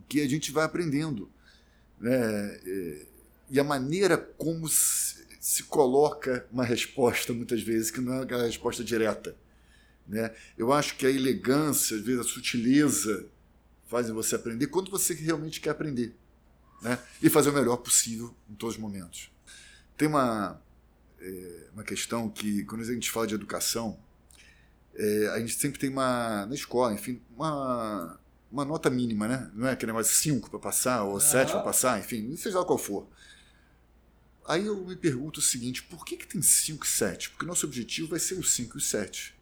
que 0.09 0.21
a 0.21 0.27
gente 0.27 0.51
vai 0.51 0.63
aprendendo. 0.63 1.29
Né? 1.99 2.15
É, 2.65 3.05
e 3.49 3.59
a 3.59 3.63
maneira 3.63 4.17
como 4.17 4.67
se 4.67 5.63
coloca 5.69 6.47
uma 6.51 6.63
resposta, 6.63 7.31
muitas 7.33 7.61
vezes, 7.61 7.91
que 7.91 8.01
não 8.01 8.13
é 8.15 8.23
aquela 8.23 8.45
resposta 8.45 8.83
direta. 8.83 9.35
Né? 10.07 10.33
Eu 10.57 10.73
acho 10.73 10.95
que 10.95 11.05
a 11.05 11.11
elegância, 11.11 11.97
às 11.97 12.03
vezes 12.03 12.21
a 12.21 12.29
sutileza, 12.29 13.27
fazem 13.87 14.13
você 14.13 14.35
aprender 14.35 14.67
quando 14.67 14.91
você 14.91 15.13
realmente 15.13 15.59
quer 15.59 15.71
aprender. 15.71 16.15
Né? 16.81 16.99
E 17.21 17.29
fazer 17.29 17.49
o 17.49 17.53
melhor 17.53 17.77
possível 17.77 18.35
em 18.49 18.55
todos 18.55 18.75
os 18.75 18.81
momentos. 18.81 19.31
Tem 19.95 20.07
uma, 20.07 20.61
é, 21.19 21.67
uma 21.73 21.83
questão 21.83 22.29
que, 22.29 22.63
quando 22.65 22.81
a 22.81 22.85
gente 22.85 23.09
fala 23.09 23.25
de 23.25 23.33
educação, 23.33 23.97
é, 24.93 25.27
a 25.29 25.39
gente 25.39 25.55
sempre 25.55 25.79
tem 25.79 25.89
uma, 25.89 26.45
na 26.45 26.53
escola, 26.53 26.93
enfim, 26.93 27.21
uma, 27.35 28.19
uma 28.51 28.65
nota 28.65 28.89
mínima, 28.89 29.27
né? 29.27 29.51
Não 29.53 29.67
é 29.67 29.71
aquele 29.71 29.91
negócio 29.91 30.13
5 30.13 30.49
para 30.49 30.59
passar, 30.59 31.03
ou 31.03 31.19
7 31.19 31.51
para 31.51 31.61
passar, 31.61 31.99
enfim, 31.99 32.35
seja 32.35 32.59
lá 32.59 32.65
qual 32.65 32.77
for. 32.77 33.07
Aí 34.47 34.65
eu 34.65 34.85
me 34.85 34.95
pergunto 34.95 35.39
o 35.39 35.43
seguinte: 35.43 35.83
por 35.83 36.05
que, 36.05 36.15
que 36.15 36.27
tem 36.27 36.41
5 36.41 36.85
e 36.85 36.87
7? 36.87 37.31
Porque 37.31 37.45
nosso 37.45 37.65
objetivo 37.65 38.09
vai 38.09 38.19
ser 38.19 38.35
o 38.35 38.43
5 38.43 38.77
e 38.77 38.79
o 38.79 38.81
7. 38.81 39.35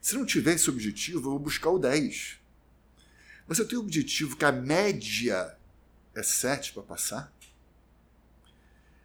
Se 0.00 0.14
não 0.14 0.24
tiver 0.24 0.54
esse 0.54 0.70
objetivo, 0.70 1.18
eu 1.18 1.22
vou 1.22 1.38
buscar 1.38 1.70
o 1.70 1.78
10. 1.78 2.38
Mas 3.46 3.58
eu 3.58 3.66
tenho 3.66 3.80
o 3.80 3.84
objetivo 3.84 4.36
que 4.36 4.44
a 4.44 4.52
média 4.52 5.56
é 6.14 6.22
7 6.22 6.72
para 6.72 6.82
passar. 6.82 7.32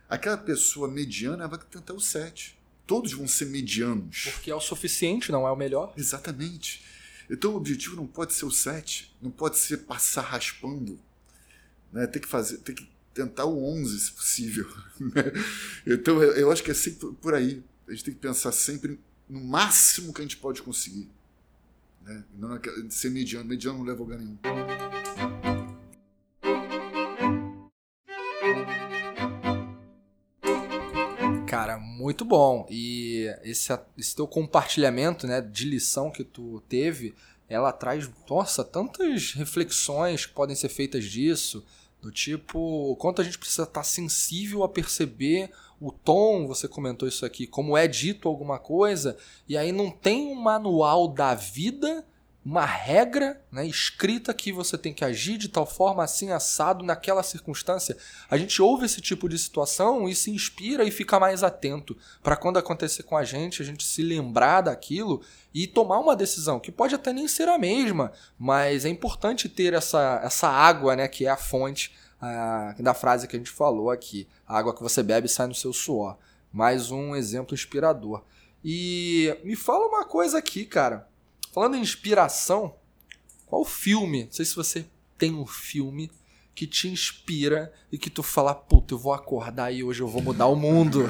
Aquela 0.08 0.38
pessoa 0.38 0.88
mediana 0.88 1.48
vai 1.48 1.60
tentar 1.60 1.94
o 1.94 2.00
7. 2.00 2.58
Todos 2.88 3.14
vão 3.14 3.28
ser 3.28 3.46
medianos. 3.46 4.30
Porque 4.34 4.50
é 4.50 4.56
o 4.56 4.60
suficiente, 4.60 5.32
não 5.32 5.48
é 5.48 5.52
o 5.52 5.56
melhor. 5.56 5.94
Exatamente. 5.96 6.84
Então 7.30 7.54
o 7.54 7.58
objetivo 7.58 7.96
não 7.96 8.08
pode 8.08 8.34
ser 8.34 8.46
o 8.46 8.52
7, 8.52 9.16
não 9.22 9.30
pode 9.30 9.58
ser 9.60 9.78
passar 9.80 10.22
raspando. 10.22 11.00
Né? 11.94 12.08
Tem 12.08 12.22
que 12.22 12.28
fazer, 12.28 12.58
tem 12.60 12.74
que 12.74 12.90
tentar 13.14 13.46
o 13.46 13.64
11 13.64 14.00
se 14.00 14.12
possível. 14.12 14.68
Né? 15.00 15.24
então 15.88 16.22
eu 16.22 16.52
acho 16.52 16.62
que 16.62 16.72
é 16.72 16.74
sempre 16.74 17.14
por 17.22 17.34
aí. 17.34 17.64
A 17.88 17.92
gente 17.92 18.04
tem 18.04 18.14
que 18.14 18.20
pensar 18.20 18.52
sempre 18.52 19.00
no 19.30 19.40
máximo 19.40 20.14
que 20.14 20.22
a 20.22 20.24
gente 20.24 20.38
pode 20.38 20.62
conseguir. 20.62 21.10
Né? 22.10 22.24
Não 22.34 22.60
ser 22.90 23.12
mediano. 23.12 23.48
Mediano 23.48 23.78
não 23.78 23.86
leva 23.86 24.02
a 24.02 24.04
lugar 24.04 24.18
nenhum. 24.18 24.38
Cara, 31.46 31.78
muito 31.78 32.26
bom. 32.26 32.66
E 32.70 33.28
esse, 33.44 33.78
esse 33.96 34.16
teu 34.16 34.28
compartilhamento 34.28 35.28
né, 35.28 35.40
de 35.40 35.66
lição 35.66 36.10
que 36.10 36.24
tu 36.24 36.64
teve, 36.68 37.14
ela 37.48 37.72
traz, 37.72 38.10
nossa, 38.28 38.64
tantas 38.64 39.34
reflexões 39.34 40.26
que 40.26 40.34
podem 40.34 40.56
ser 40.56 40.70
feitas 40.70 41.06
disso. 41.06 41.64
Do 42.02 42.12
tipo, 42.12 42.58
o 42.60 42.96
quanto 42.96 43.22
a 43.22 43.26
gente 43.26 43.38
precisa 43.38 43.64
estar 43.64 43.84
sensível 43.84 44.64
a 44.64 44.70
perceber 44.70 45.52
o 45.80 45.92
tom, 45.92 46.48
você 46.48 46.68
comentou 46.68 47.08
isso 47.08 47.26
aqui, 47.26 47.48
como 47.48 47.78
é 47.78 47.88
dito 47.88 48.28
alguma 48.28 48.60
coisa, 48.60 49.18
e 49.48 49.58
aí 49.58 49.72
não 49.72 49.90
tem 49.90 50.28
um 50.28 50.36
manual 50.36 51.08
da 51.08 51.34
vida 51.34 52.06
uma 52.44 52.66
regra 52.66 53.42
né, 53.52 53.68
escrita 53.68 54.34
que 54.34 54.52
você 54.52 54.78
tem 54.78 54.94
que 54.94 55.04
agir 55.04 55.38
de 55.38 55.50
tal 55.50 55.66
forma 55.66 56.04
assim 56.04 56.32
assado 56.32 56.86
naquela 56.86 57.22
circunstância. 57.22 57.98
A 58.30 58.38
gente 58.38 58.62
ouve 58.62 58.86
esse 58.86 59.02
tipo 59.02 59.28
de 59.28 59.38
situação 59.38 60.08
e 60.08 60.16
se 60.16 60.32
inspira 60.32 60.84
e 60.84 60.92
fica 60.92 61.20
mais 61.20 61.44
atento 61.44 61.98
para 62.24 62.38
quando 62.38 62.58
acontecer 62.58 63.04
com 63.04 63.18
a 63.18 63.24
gente, 63.24 63.62
a 63.62 63.66
gente 63.66 63.84
se 63.84 64.02
lembrar 64.02 64.62
daquilo 64.62 65.22
e 65.54 65.68
tomar 65.68 66.00
uma 66.00 66.16
decisão 66.16 66.60
que 66.60 66.72
pode 66.72 66.96
até 66.96 67.12
nem 67.12 67.28
ser 67.28 67.48
a 67.50 67.58
mesma, 67.58 68.12
mas 68.38 68.86
é 68.86 68.90
importante 68.90 69.50
ter 69.50 69.74
essa, 69.74 70.22
essa 70.24 70.48
água, 70.48 70.96
né, 70.96 71.08
que 71.08 71.26
é 71.26 71.30
a 71.30 71.38
fonte 71.38 71.94
a, 72.22 72.76
da 72.80 72.94
frase 72.94 73.28
que 73.28 73.36
a 73.36 73.40
gente 73.40 73.52
falou 73.52 73.90
aqui. 73.90 74.28
A 74.48 74.58
água 74.58 74.76
que 74.76 74.82
você 74.82 75.02
bebe 75.02 75.28
sai 75.28 75.48
no 75.48 75.56
seu 75.56 75.72
suor. 75.74 76.18
Mais 76.52 76.92
um 76.92 77.16
exemplo 77.16 77.54
inspirador. 77.54 78.24
E 78.64 79.36
me 79.44 79.56
fala 79.56 79.88
uma 79.88 80.06
coisa 80.06 80.38
aqui, 80.38 80.66
cara. 80.66 81.08
Falando 81.54 81.76
em 81.76 81.82
inspiração, 81.82 82.76
qual 83.46 83.64
filme? 83.64 84.26
Não 84.26 84.32
sei 84.32 84.46
se 84.46 84.56
você 84.56 84.86
tem 85.18 85.34
um 85.34 85.46
filme 85.46 86.12
que 86.54 86.68
te 86.68 86.90
inspira 86.90 87.74
e 87.92 87.98
que 87.98 88.10
tu 88.10 88.22
fala, 88.22 88.54
puta, 88.54 88.94
eu 88.94 88.98
vou 88.98 89.14
acordar 89.14 89.72
e 89.72 89.84
hoje 89.84 90.02
eu 90.02 90.08
vou 90.08 90.22
mudar 90.22 90.48
o 90.48 90.56
mundo. 90.56 91.06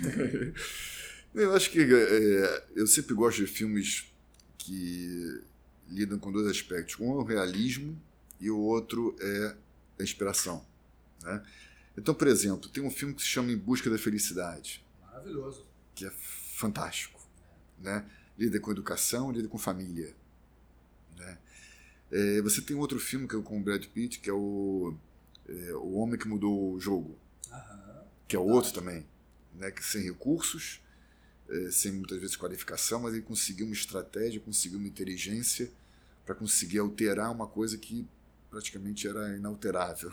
eu 1.34 1.54
acho 1.54 1.70
que 1.70 1.78
é, 1.78 2.64
eu 2.74 2.86
sempre 2.86 3.14
gosto 3.14 3.38
de 3.38 3.46
filmes 3.46 4.10
que 4.56 5.42
lidam 5.88 6.18
com 6.18 6.32
dois 6.32 6.46
aspectos. 6.46 6.98
Um 6.98 7.12
é 7.12 7.16
o 7.16 7.24
realismo 7.24 8.00
e 8.40 8.50
o 8.50 8.58
outro 8.58 9.14
é 9.20 9.56
a 10.00 10.04
inspiração. 10.04 10.64
Né? 11.22 11.42
Então, 11.96 12.14
por 12.14 12.28
exemplo, 12.28 12.68
tem 12.68 12.82
um 12.82 12.90
filme 12.90 13.14
que 13.14 13.22
se 13.22 13.28
chama 13.28 13.52
Em 13.52 13.56
Busca 13.56 13.90
da 13.90 13.98
Felicidade. 13.98 14.84
Maravilhoso. 15.06 15.66
Que 15.94 16.06
é 16.06 16.10
fantástico. 16.10 17.20
Né? 17.78 18.04
lida 18.40 18.58
com 18.58 18.70
educação, 18.70 19.30
lida 19.30 19.46
com 19.46 19.58
família. 19.58 20.14
Né? 21.18 21.38
É, 22.10 22.40
você 22.40 22.62
tem 22.62 22.74
outro 22.74 22.98
filme 22.98 23.28
que 23.28 23.36
é 23.36 23.42
com 23.42 23.60
o 23.60 23.62
Brad 23.62 23.84
Pitt, 23.84 24.18
que 24.18 24.30
é 24.30 24.32
o, 24.32 24.94
é, 25.46 25.74
o 25.74 25.92
Homem 25.96 26.18
que 26.18 26.26
Mudou 26.26 26.72
o 26.72 26.80
Jogo, 26.80 27.18
uhum. 27.52 28.02
que 28.26 28.34
é 28.34 28.38
outro 28.38 28.72
também, 28.72 29.06
né? 29.54 29.70
que 29.70 29.84
sem 29.84 30.02
recursos, 30.02 30.80
é, 31.50 31.70
sem 31.70 31.92
muitas 31.92 32.18
vezes 32.18 32.34
qualificação, 32.34 33.00
mas 33.00 33.12
ele 33.12 33.22
conseguiu 33.22 33.66
uma 33.66 33.74
estratégia, 33.74 34.40
conseguiu 34.40 34.78
uma 34.78 34.88
inteligência 34.88 35.70
para 36.24 36.34
conseguir 36.34 36.78
alterar 36.78 37.30
uma 37.30 37.46
coisa 37.46 37.76
que 37.76 38.08
praticamente 38.50 39.06
era 39.06 39.36
inalterável. 39.36 40.10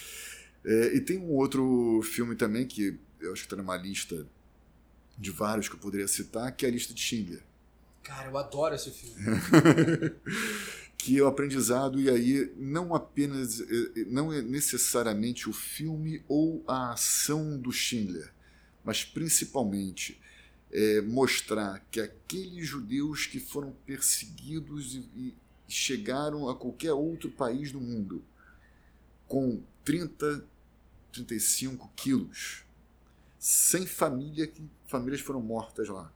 é, 0.64 0.96
e 0.96 1.00
tem 1.00 1.18
um 1.18 1.30
outro 1.30 2.02
filme 2.02 2.34
também 2.34 2.66
que 2.66 2.98
eu 3.20 3.32
acho 3.32 3.42
que 3.42 3.46
está 3.46 3.56
numa 3.56 3.76
lista 3.76 4.26
de 5.16 5.30
vários 5.30 5.68
que 5.68 5.74
eu 5.74 5.80
poderia 5.80 6.08
citar, 6.08 6.50
que 6.52 6.64
é 6.64 6.68
a 6.68 6.72
lista 6.72 6.94
de 6.94 7.00
Schindler. 7.00 7.42
Cara, 8.02 8.28
eu 8.28 8.38
adoro 8.38 8.74
esse 8.74 8.90
filme. 8.90 9.14
que 10.96 11.18
é 11.18 11.22
o 11.22 11.26
aprendizado, 11.26 12.00
e 12.00 12.10
aí 12.10 12.52
não 12.56 12.94
apenas, 12.94 13.60
eh, 13.60 13.64
eh, 13.96 14.04
não 14.08 14.32
é 14.32 14.42
necessariamente 14.42 15.48
o 15.48 15.52
filme 15.52 16.22
ou 16.28 16.62
a 16.66 16.92
ação 16.92 17.58
do 17.58 17.72
Schindler, 17.72 18.32
mas 18.84 19.04
principalmente 19.04 20.20
é, 20.70 21.00
mostrar 21.00 21.84
que 21.90 22.00
aqueles 22.00 22.66
judeus 22.66 23.26
que 23.26 23.40
foram 23.40 23.72
perseguidos 23.84 24.94
e, 24.94 25.34
e 25.70 25.72
chegaram 25.72 26.50
a 26.50 26.54
qualquer 26.54 26.92
outro 26.92 27.30
país 27.30 27.72
do 27.72 27.80
mundo 27.80 28.22
com 29.26 29.62
30, 29.84 30.44
35 31.12 31.90
quilos, 31.96 32.64
sem 33.38 33.86
família, 33.86 34.46
que 34.46 34.62
famílias 34.86 35.22
foram 35.22 35.40
mortas 35.40 35.88
lá 35.88 36.12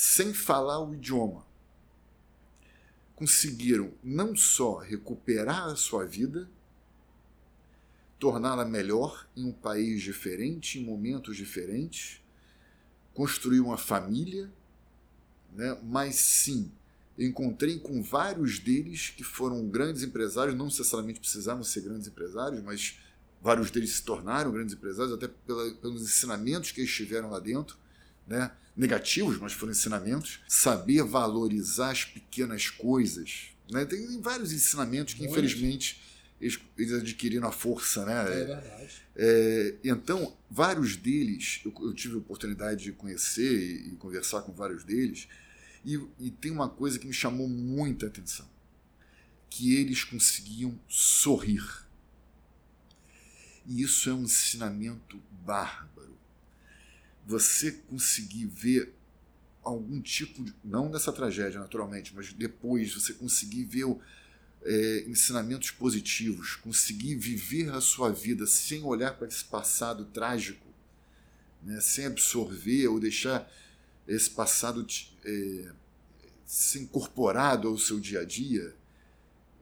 sem 0.00 0.32
falar 0.32 0.78
o 0.78 0.94
idioma, 0.94 1.44
conseguiram 3.16 3.92
não 4.00 4.36
só 4.36 4.76
recuperar 4.76 5.64
a 5.64 5.74
sua 5.74 6.06
vida, 6.06 6.48
torná-la 8.16 8.64
melhor 8.64 9.28
em 9.36 9.46
um 9.46 9.52
país 9.52 10.00
diferente, 10.00 10.78
em 10.78 10.84
momentos 10.84 11.36
diferentes, 11.36 12.22
construir 13.12 13.58
uma 13.58 13.76
família, 13.76 14.48
né? 15.52 15.76
mas 15.82 16.14
sim, 16.14 16.70
encontrei 17.26 17.78
com 17.78 18.02
vários 18.02 18.58
deles 18.58 19.12
que 19.16 19.24
foram 19.24 19.66
grandes 19.68 20.02
empresários, 20.02 20.56
não 20.56 20.66
necessariamente 20.66 21.18
precisavam 21.18 21.64
ser 21.64 21.80
grandes 21.80 22.06
empresários, 22.06 22.62
mas 22.62 22.98
vários 23.42 23.70
deles 23.70 23.90
se 23.90 24.02
tornaram 24.02 24.52
grandes 24.52 24.74
empresários, 24.74 25.12
até 25.12 25.28
pela, 25.28 25.70
pelos 25.74 26.02
ensinamentos 26.02 26.70
que 26.70 26.80
eles 26.80 26.92
tiveram 26.92 27.30
lá 27.30 27.40
dentro 27.40 27.76
né? 28.28 28.50
negativos, 28.76 29.38
mas 29.38 29.52
foram 29.52 29.72
ensinamentos. 29.72 30.40
Saber 30.46 31.02
valorizar 31.02 31.90
as 31.90 32.04
pequenas 32.04 32.68
coisas. 32.68 33.48
Né? 33.70 33.84
Tem 33.84 34.20
vários 34.20 34.52
ensinamentos 34.52 35.14
que, 35.14 35.20
Muito. 35.20 35.32
infelizmente, 35.32 36.00
eles, 36.40 36.58
eles, 36.76 36.92
adquiriram 36.92 37.48
a 37.48 37.52
força. 37.52 38.04
Né? 38.04 38.20
É 38.20 38.44
verdade. 38.44 39.02
É, 39.16 39.74
então, 39.82 40.36
vários 40.50 40.94
deles, 40.96 41.60
eu, 41.64 41.74
eu, 41.80 41.94
tive 41.94 42.14
a 42.14 42.18
oportunidade 42.18 42.84
de 42.84 42.92
conhecer 42.92 43.52
e, 43.52 43.88
e 43.88 43.96
conversar 43.96 44.42
com 44.42 44.52
vários 44.52 44.84
deles, 44.84 45.26
e, 45.88 46.26
e 46.26 46.30
tem 46.30 46.50
uma 46.50 46.68
coisa 46.68 46.98
que 46.98 47.06
me 47.06 47.14
chamou 47.14 47.48
muita 47.48 48.06
atenção: 48.06 48.46
que 49.48 49.74
eles 49.74 50.04
conseguiam 50.04 50.78
sorrir. 50.86 51.64
E 53.66 53.82
isso 53.82 54.10
é 54.10 54.14
um 54.14 54.22
ensinamento 54.22 55.20
bárbaro 55.44 56.18
você 57.26 57.72
conseguir 57.72 58.46
ver 58.46 58.94
algum 59.62 60.00
tipo 60.00 60.44
de. 60.44 60.54
Não 60.62 60.90
dessa 60.90 61.12
tragédia, 61.12 61.58
naturalmente, 61.60 62.14
mas 62.14 62.32
depois 62.32 62.92
você 62.92 63.14
conseguir 63.14 63.64
ver 63.64 63.84
é, 64.62 65.04
ensinamentos 65.06 65.70
positivos, 65.70 66.56
conseguir 66.56 67.14
viver 67.16 67.70
a 67.70 67.80
sua 67.80 68.10
vida 68.10 68.46
sem 68.46 68.82
olhar 68.82 69.16
para 69.16 69.28
esse 69.28 69.44
passado 69.44 70.04
trágico, 70.06 70.66
né, 71.62 71.80
sem 71.80 72.06
absorver 72.06 72.88
ou 72.88 73.00
deixar 73.00 73.50
esse 74.08 74.30
passado 74.30 74.86
é, 75.24 75.72
ser 76.46 76.80
incorporado 76.80 77.68
ao 77.68 77.76
seu 77.76 78.00
dia 78.00 78.20
a 78.20 78.24
dia, 78.24 78.74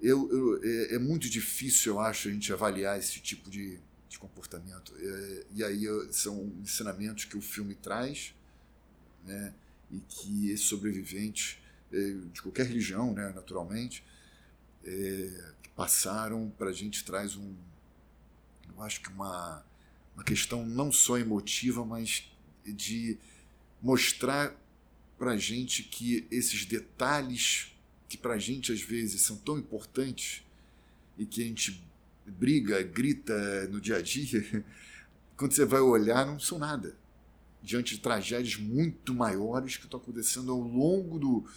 eu, 0.00 0.30
eu, 0.30 0.62
é, 0.62 0.94
é, 0.94 0.98
muito 0.98 1.28
difícil, 1.28 1.94
eu 1.94 2.00
acho, 2.00 2.28
a 2.28 2.30
gente 2.30 2.52
avaliar 2.52 2.98
esse 2.98 3.20
tipo 3.20 3.50
de, 3.50 3.80
de 4.08 4.18
comportamento. 4.18 4.94
É, 4.96 5.46
e 5.52 5.64
aí 5.64 5.84
são 6.12 6.52
ensinamentos 6.62 7.24
que 7.24 7.36
o 7.36 7.42
filme 7.42 7.74
traz, 7.74 8.34
né, 9.24 9.52
e 9.90 9.98
que 10.00 10.50
esse 10.50 10.62
sobrevivente 10.62 11.60
é, 11.92 12.12
de 12.32 12.40
qualquer 12.40 12.66
religião, 12.66 13.12
né, 13.12 13.32
naturalmente, 13.34 14.04
é, 14.84 15.52
passaram 15.74 16.52
para 16.56 16.70
a 16.70 16.72
gente 16.72 17.04
traz 17.04 17.36
um, 17.36 17.54
eu 18.76 18.82
acho 18.82 19.00
que 19.00 19.08
uma, 19.08 19.64
uma 20.14 20.24
questão 20.24 20.64
não 20.64 20.92
só 20.92 21.18
emotiva, 21.18 21.84
mas 21.84 22.30
de 22.64 23.18
mostrar 23.86 24.52
para 25.16 25.36
gente 25.36 25.84
que 25.84 26.26
esses 26.28 26.64
detalhes 26.64 27.72
que 28.08 28.18
para 28.18 28.36
gente 28.36 28.72
às 28.72 28.80
vezes 28.80 29.20
são 29.22 29.36
tão 29.36 29.56
importantes 29.56 30.44
e 31.16 31.24
que 31.24 31.40
a 31.40 31.44
gente 31.44 31.84
briga, 32.26 32.82
grita 32.82 33.68
no 33.68 33.80
dia 33.80 33.96
a 33.96 34.02
dia, 34.02 34.64
quando 35.36 35.52
você 35.52 35.64
vai 35.64 35.80
olhar, 35.80 36.26
não 36.26 36.40
são 36.40 36.58
nada. 36.58 36.96
Diante 37.62 37.94
de 37.94 38.00
tragédias 38.00 38.56
muito 38.56 39.14
maiores 39.14 39.76
que 39.76 39.84
estão 39.84 40.00
acontecendo 40.00 40.50
ao 40.50 40.60
longo 40.60 41.18
do, 41.20 41.48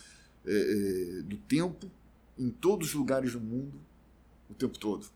é, 0.45 1.21
do 1.23 1.38
tempo, 1.38 1.91
em 2.38 2.51
todos 2.51 2.89
os 2.89 2.93
lugares 2.93 3.34
do 3.34 3.39
mundo, 3.39 3.82
o 4.47 4.53
tempo 4.53 4.77
todo. 4.77 5.07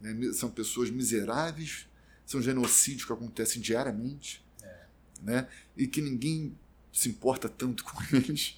Né? 0.00 0.32
São 0.32 0.50
pessoas 0.50 0.88
miseráveis, 0.88 1.86
são 2.24 2.40
genocídios 2.40 3.04
que 3.04 3.12
acontecem 3.12 3.60
diariamente. 3.60 4.45
Né? 5.22 5.48
e 5.76 5.86
que 5.86 6.00
ninguém 6.00 6.56
se 6.92 7.08
importa 7.08 7.48
tanto 7.48 7.84
com 7.84 7.96
eles. 8.16 8.56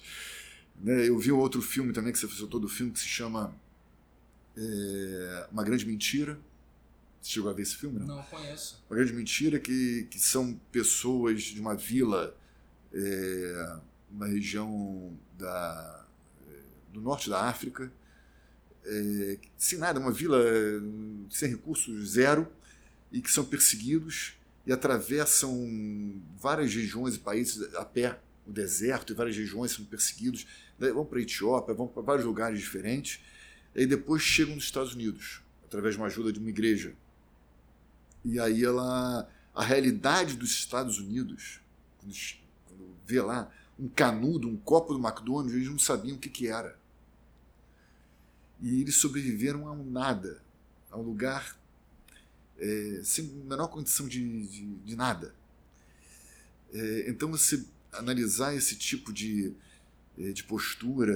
Né? 0.79 1.07
Eu 1.07 1.17
vi 1.19 1.31
um 1.31 1.37
outro 1.37 1.61
filme 1.61 1.93
também, 1.93 2.11
que 2.11 2.19
você 2.19 2.27
fez 2.27 2.39
todo 2.47 2.65
o 2.65 2.69
filme, 2.69 2.91
que 2.91 2.99
se 2.99 3.07
chama 3.07 3.53
é, 4.57 5.47
Uma 5.51 5.63
Grande 5.63 5.85
Mentira. 5.85 6.39
Você 7.21 7.31
chegou 7.31 7.49
a 7.49 7.53
ver 7.53 7.63
esse 7.63 7.75
filme? 7.75 7.99
Não, 7.99 8.17
não 8.17 8.23
conheço. 8.23 8.81
Uma 8.89 8.95
Grande 8.95 9.13
Mentira, 9.13 9.59
que, 9.59 10.07
que 10.09 10.19
são 10.19 10.59
pessoas 10.71 11.43
de 11.43 11.59
uma 11.59 11.75
vila, 11.75 12.35
é, 12.93 13.79
uma 14.09 14.27
região 14.27 15.17
da, 15.37 16.05
é, 16.49 16.53
do 16.93 17.01
norte 17.01 17.29
da 17.29 17.43
África, 17.43 17.91
é, 18.85 19.37
sem 19.57 19.77
nada, 19.77 19.99
uma 19.99 20.11
vila 20.11 20.41
sem 21.29 21.49
recursos, 21.49 22.11
zero, 22.11 22.47
e 23.11 23.21
que 23.21 23.31
são 23.31 23.43
perseguidos 23.43 24.38
e 24.69 24.71
atravessam 24.71 26.21
várias 26.37 26.71
regiões 26.71 27.15
e 27.15 27.19
países 27.19 27.73
a 27.73 27.83
pé 27.83 28.19
o 28.45 28.51
deserto 28.51 29.11
e 29.11 29.15
várias 29.15 29.35
regiões 29.35 29.71
sendo 29.71 29.87
perseguidos, 29.87 30.45
né, 30.77 30.91
vão 30.91 31.03
para 31.03 31.17
a 31.17 31.21
Etiópia, 31.23 31.73
vão 31.73 31.87
para 31.87 32.03
vários 32.03 32.23
lugares 32.23 32.59
diferentes, 32.59 33.19
e 33.73 33.87
depois 33.87 34.21
chegam 34.21 34.53
nos 34.53 34.65
Estados 34.65 34.93
Unidos, 34.93 35.41
através 35.65 35.95
de 35.95 36.01
uma 36.01 36.05
ajuda 36.05 36.31
de 36.31 36.37
uma 36.37 36.49
igreja. 36.49 36.93
E 38.23 38.39
aí 38.39 38.63
ela, 38.63 39.27
a 39.55 39.63
realidade 39.63 40.35
dos 40.35 40.51
Estados 40.51 40.99
Unidos, 40.99 41.59
quando, 41.97 42.13
quando 42.67 42.95
vê 43.07 43.21
lá 43.21 43.51
um 43.79 43.87
canudo, 43.87 44.47
um 44.47 44.57
copo 44.57 44.93
do 44.93 44.99
McDonald's, 44.99 45.55
eles 45.55 45.67
não 45.67 45.79
sabiam 45.79 46.15
o 46.15 46.19
que, 46.19 46.29
que 46.29 46.47
era. 46.47 46.77
E 48.61 48.81
eles 48.81 48.97
sobreviveram 48.97 49.67
a 49.67 49.71
um 49.71 49.83
nada, 49.83 50.43
a 50.91 50.97
um 50.97 51.01
lugar 51.01 51.58
é, 52.59 53.01
sem 53.03 53.25
a 53.25 53.49
menor 53.49 53.67
condição 53.67 54.07
de, 54.07 54.47
de, 54.47 54.65
de 54.65 54.95
nada. 54.95 55.33
É, 56.73 57.09
então 57.09 57.31
você 57.31 57.63
analisar 57.91 58.55
esse 58.55 58.75
tipo 58.75 59.11
de, 59.11 59.53
eh, 60.17 60.31
de 60.31 60.43
postura 60.43 61.13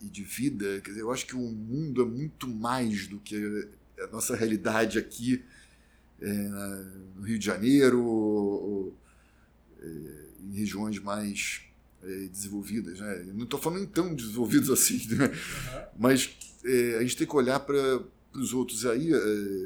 e 0.00 0.08
de 0.08 0.22
vida, 0.22 0.80
quer 0.80 0.90
dizer, 0.90 1.02
eu 1.02 1.12
acho 1.12 1.26
que 1.26 1.36
o 1.36 1.40
mundo 1.40 2.02
é 2.02 2.04
muito 2.04 2.48
mais 2.48 3.06
do 3.06 3.18
que 3.18 3.36
a 3.98 4.06
nossa 4.08 4.34
realidade 4.34 4.98
aqui 4.98 5.44
é, 6.20 6.32
no 7.16 7.22
Rio 7.22 7.38
de 7.38 7.44
Janeiro 7.44 8.02
ou, 8.04 8.96
é, 9.80 9.86
em 10.42 10.56
regiões 10.56 10.98
mais 10.98 11.62
é, 12.02 12.26
desenvolvidas. 12.28 13.00
Né? 13.00 13.26
não 13.34 13.44
estou 13.44 13.60
falando 13.60 13.86
tão 13.88 14.14
desenvolvidos 14.14 14.70
assim, 14.70 15.06
né? 15.14 15.26
uhum. 15.26 15.86
mas 15.98 16.36
a 16.98 17.02
gente 17.02 17.16
tem 17.18 17.26
que 17.26 17.36
olhar 17.36 17.60
para 17.60 18.02
os 18.34 18.52
outros. 18.52 18.84
Aí, 18.86 19.10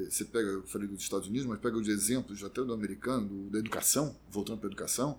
você 0.09 0.25
pega, 0.25 0.49
eu 0.49 0.63
falei 0.65 0.89
dos 0.89 1.03
Estados 1.03 1.29
Unidos, 1.29 1.47
mas 1.47 1.59
pega 1.59 1.77
os 1.77 1.89
exemplos 1.89 2.43
até 2.45 2.63
do 2.63 2.73
americano, 2.73 3.27
do, 3.27 3.51
da 3.51 3.59
educação, 3.59 4.17
voltando 4.31 4.59
para 4.59 4.69
a 4.69 4.73
educação, 4.73 5.19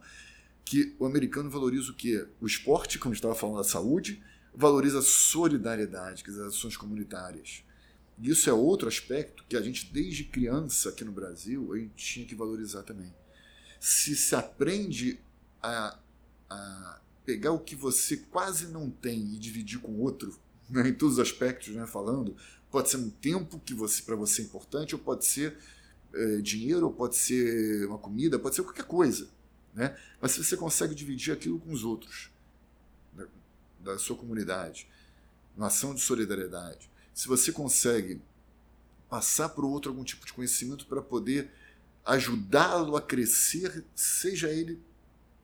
que 0.64 0.96
o 1.00 1.06
americano 1.06 1.50
valoriza 1.50 1.92
o 1.92 1.96
quê? 1.96 2.28
O 2.40 2.46
esporte, 2.46 3.00
como 3.00 3.14
estava 3.14 3.34
falando 3.34 3.58
da 3.58 3.64
saúde, 3.64 4.22
valoriza 4.54 5.00
a 5.00 5.02
solidariedade, 5.02 6.24
que 6.24 6.30
as 6.30 6.38
ações 6.38 6.78
comunitárias. 6.78 7.64
E 8.22 8.30
isso 8.30 8.50
é 8.50 8.54
outro 8.54 8.88
aspecto 8.88 9.44
que 9.48 9.56
a 9.56 9.62
gente, 9.62 9.92
desde 9.92 10.26
criança 10.26 10.90
aqui 10.90 11.04
no 11.04 11.12
Brasil, 11.12 11.74
a 11.74 11.78
gente 11.78 11.96
tinha 11.96 12.26
que 12.26 12.36
valorizar 12.36 12.84
também. 12.84 13.14
Se 13.80 14.16
se 14.16 14.36
aprende 14.36 15.20
a, 15.64 15.98
a 16.50 17.02
pegar 17.26 17.52
o 17.52 17.60
que 17.60 17.76
você 17.76 18.18
quase 18.18 18.68
não 18.68 18.90
tem 18.90 19.20
e 19.34 19.40
dividir 19.40 19.80
com 19.80 19.94
o 19.94 20.02
outro, 20.02 20.38
né, 20.70 20.90
em 20.90 20.94
todos 20.94 21.16
os 21.16 21.20
aspectos, 21.20 21.74
né, 21.74 21.88
falando, 21.88 22.36
pode 22.72 22.90
ser 22.90 22.98
um 22.98 23.10
tempo 23.10 23.60
que 23.60 23.74
você 23.74 24.02
para 24.02 24.16
você 24.16 24.42
é 24.42 24.46
importante, 24.46 24.96
ou 24.96 25.02
pode 25.02 25.26
ser 25.26 25.58
é, 26.14 26.38
dinheiro, 26.38 26.88
ou 26.88 26.94
pode 26.94 27.16
ser 27.16 27.88
uma 27.88 27.98
comida, 27.98 28.40
pode 28.40 28.56
ser 28.56 28.64
qualquer 28.64 28.86
coisa. 28.86 29.28
Né? 29.74 29.98
Mas 30.22 30.32
se 30.32 30.44
você 30.44 30.58
consegue 30.58 30.96
dividir 30.96 31.34
aquilo 31.34 31.60
com 31.60 31.72
os 31.72 31.84
outros, 31.84 32.32
da, 33.14 33.26
da 33.80 33.98
sua 33.98 34.16
comunidade, 34.16 34.88
uma 35.56 35.68
ação 35.68 35.94
de 35.94 36.02
solidariedade, 36.02 36.90
se 37.14 37.28
você 37.28 37.52
consegue 37.52 38.22
passar 39.10 39.50
para 39.50 39.66
o 39.66 39.70
outro 39.70 39.92
algum 39.92 40.04
tipo 40.04 40.26
de 40.26 40.34
conhecimento 40.34 40.86
para 40.86 41.02
poder 41.02 41.52
ajudá-lo 42.06 42.96
a 42.96 43.02
crescer, 43.02 43.84
seja 43.96 44.50
ele 44.50 44.80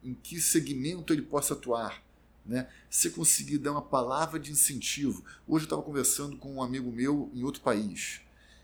em 0.03 0.13
que 0.13 0.39
segmento 0.39 1.11
ele 1.11 1.23
possa 1.23 1.53
atuar, 1.53 2.01
né? 2.45 2.67
Se 2.89 3.09
conseguir 3.09 3.57
dar 3.57 3.71
uma 3.71 3.81
palavra 3.81 4.39
de 4.39 4.51
incentivo. 4.51 5.23
Hoje 5.47 5.63
eu 5.63 5.67
estava 5.67 5.81
conversando 5.81 6.37
com 6.37 6.55
um 6.55 6.61
amigo 6.61 6.91
meu 6.91 7.31
em 7.33 7.43
outro 7.43 7.61
país. 7.61 8.21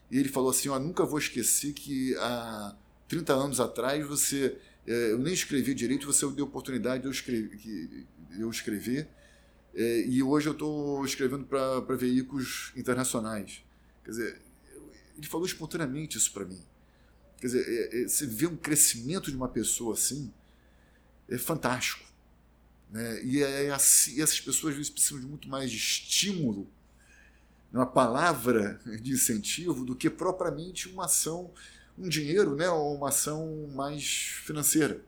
E 0.09 0.17
ele 0.17 0.29
falou 0.29 0.51
assim: 0.51 0.67
"Eu 0.67 0.79
nunca 0.79 1.05
vou 1.05 1.17
esquecer 1.17 1.73
que 1.73 2.15
há 2.17 2.75
30 3.07 3.33
anos 3.33 3.59
atrás 3.59 4.05
você 4.05 4.57
é, 4.85 5.11
eu 5.11 5.19
nem 5.19 5.33
escrevi 5.33 5.73
direito, 5.73 6.05
você 6.05 6.27
deu 6.31 6.45
oportunidade 6.45 7.01
de 7.01 7.07
eu 7.07 7.11
escrever, 7.11 8.07
eu 8.37 8.49
escrever 8.49 9.07
é, 9.73 10.05
e 10.07 10.21
hoje 10.21 10.47
eu 10.47 10.53
estou 10.53 11.05
escrevendo 11.05 11.45
para 11.45 11.95
veículos 11.95 12.71
internacionais. 12.75 13.63
Quer 14.03 14.11
dizer, 14.11 14.41
ele 15.17 15.27
falou 15.27 15.45
espontaneamente 15.45 16.17
isso 16.17 16.31
para 16.33 16.45
mim. 16.45 16.61
Quer 17.39 17.47
dizer, 17.47 17.65
é, 17.67 18.01
é, 18.01 18.07
você 18.07 18.25
vê 18.25 18.47
um 18.47 18.57
crescimento 18.57 19.29
de 19.29 19.37
uma 19.37 19.47
pessoa 19.47 19.93
assim, 19.93 20.33
é 21.29 21.37
fantástico. 21.37 22.10
Né? 22.91 23.23
E 23.23 23.41
é 23.41 23.71
assim, 23.71 24.21
essas 24.21 24.39
pessoas 24.39 24.73
às 24.73 24.77
vezes 24.77 24.91
precisam 24.91 25.19
de 25.19 25.25
muito 25.25 25.47
mais 25.47 25.71
de 25.71 25.77
estímulo, 25.77 26.67
uma 27.73 27.85
palavra 27.85 28.81
de 29.01 29.13
incentivo, 29.13 29.85
do 29.85 29.95
que 29.95 30.09
propriamente 30.09 30.89
uma 30.89 31.05
ação 31.05 31.51
um 31.97 32.09
dinheiro, 32.09 32.55
né, 32.55 32.69
ou 32.69 32.95
uma 32.95 33.09
ação 33.09 33.69
mais 33.73 34.03
financeira. 34.43 35.01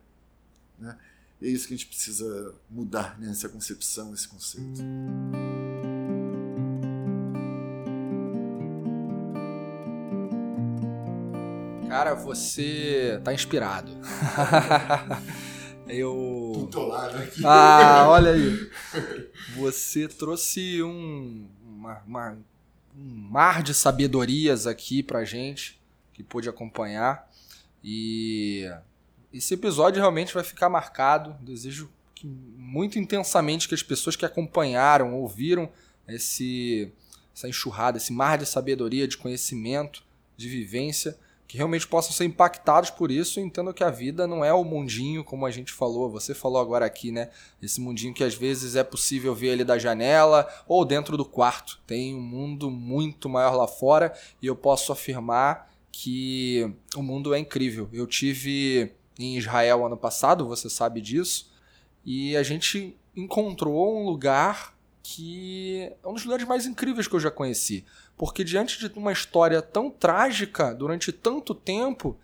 Né? 0.78 0.96
E 1.40 1.46
é 1.46 1.50
isso 1.50 1.66
que 1.66 1.74
a 1.74 1.76
gente 1.76 1.86
precisa 1.86 2.54
mudar, 2.70 3.18
né, 3.18 3.30
essa 3.30 3.48
concepção, 3.48 4.14
esse 4.14 4.28
conceito. 4.28 4.80
Cara, 11.88 12.14
você 12.14 13.20
tá 13.24 13.32
inspirado. 13.32 13.90
Eu. 15.88 16.68
Tô 16.70 16.86
lado 16.86 17.16
aqui. 17.18 17.42
Ah, 17.44 18.06
olha 18.08 18.32
aí. 18.32 18.70
Você 19.56 20.08
trouxe 20.08 20.82
um, 20.82 21.46
uma, 21.62 22.02
uma, 22.06 22.38
um 22.96 23.04
mar 23.30 23.62
de 23.62 23.74
sabedorias 23.74 24.66
aqui 24.66 25.02
pra 25.02 25.24
gente 25.24 25.80
que 26.12 26.22
pôde 26.22 26.48
acompanhar. 26.48 27.30
E 27.82 28.70
esse 29.32 29.54
episódio 29.54 30.00
realmente 30.00 30.32
vai 30.32 30.44
ficar 30.44 30.68
marcado. 30.68 31.36
Desejo 31.42 31.90
que, 32.14 32.26
muito 32.26 32.98
intensamente 32.98 33.68
que 33.68 33.74
as 33.74 33.82
pessoas 33.82 34.16
que 34.16 34.24
acompanharam, 34.24 35.14
ouviram 35.14 35.68
esse, 36.08 36.90
essa 37.34 37.48
enxurrada, 37.48 37.98
esse 37.98 38.12
mar 38.12 38.38
de 38.38 38.46
sabedoria, 38.46 39.06
de 39.06 39.18
conhecimento, 39.18 40.02
de 40.36 40.48
vivência, 40.48 41.18
que 41.46 41.56
realmente 41.56 41.86
possam 41.86 42.12
ser 42.12 42.24
impactados 42.24 42.90
por 42.90 43.10
isso 43.10 43.38
e 43.38 43.42
entendam 43.42 43.72
que 43.72 43.84
a 43.84 43.90
vida 43.90 44.26
não 44.26 44.44
é 44.44 44.52
o 44.52 44.64
mundinho 44.64 45.22
como 45.22 45.44
a 45.44 45.50
gente 45.50 45.72
falou, 45.72 46.10
você 46.10 46.34
falou 46.34 46.60
agora 46.60 46.86
aqui, 46.86 47.12
né? 47.12 47.30
Esse 47.62 47.80
mundinho 47.80 48.14
que 48.14 48.24
às 48.24 48.34
vezes 48.34 48.76
é 48.76 48.82
possível 48.82 49.34
ver 49.34 49.48
ele 49.48 49.64
da 49.64 49.78
janela 49.78 50.48
ou 50.66 50.84
dentro 50.84 51.16
do 51.16 51.24
quarto. 51.24 51.80
Tem 51.86 52.14
um 52.14 52.22
mundo 52.22 52.70
muito 52.70 53.28
maior 53.28 53.54
lá 53.54 53.68
fora 53.68 54.12
e 54.40 54.46
eu 54.46 54.56
posso 54.56 54.90
afirmar 54.90 55.70
que 55.92 56.72
o 56.96 57.02
mundo 57.02 57.34
é 57.34 57.38
incrível. 57.38 57.88
Eu 57.92 58.06
tive 58.06 58.92
em 59.18 59.36
Israel 59.36 59.86
ano 59.86 59.96
passado, 59.96 60.46
você 60.46 60.68
sabe 60.68 61.00
disso, 61.00 61.52
e 62.04 62.36
a 62.36 62.42
gente 62.42 62.96
encontrou 63.16 63.96
um 63.96 64.04
lugar 64.04 64.74
que 65.02 65.92
é 66.02 66.08
um 66.08 66.14
dos 66.14 66.24
lugares 66.24 66.46
mais 66.46 66.66
incríveis 66.66 67.06
que 67.06 67.14
eu 67.14 67.20
já 67.20 67.30
conheci. 67.30 67.84
Porque 68.16 68.44
diante 68.44 68.78
de 68.78 68.98
uma 68.98 69.12
história 69.12 69.60
tão 69.60 69.90
trágica 69.90 70.74
durante 70.74 71.10
tanto 71.12 71.54
tempo, 71.54 72.18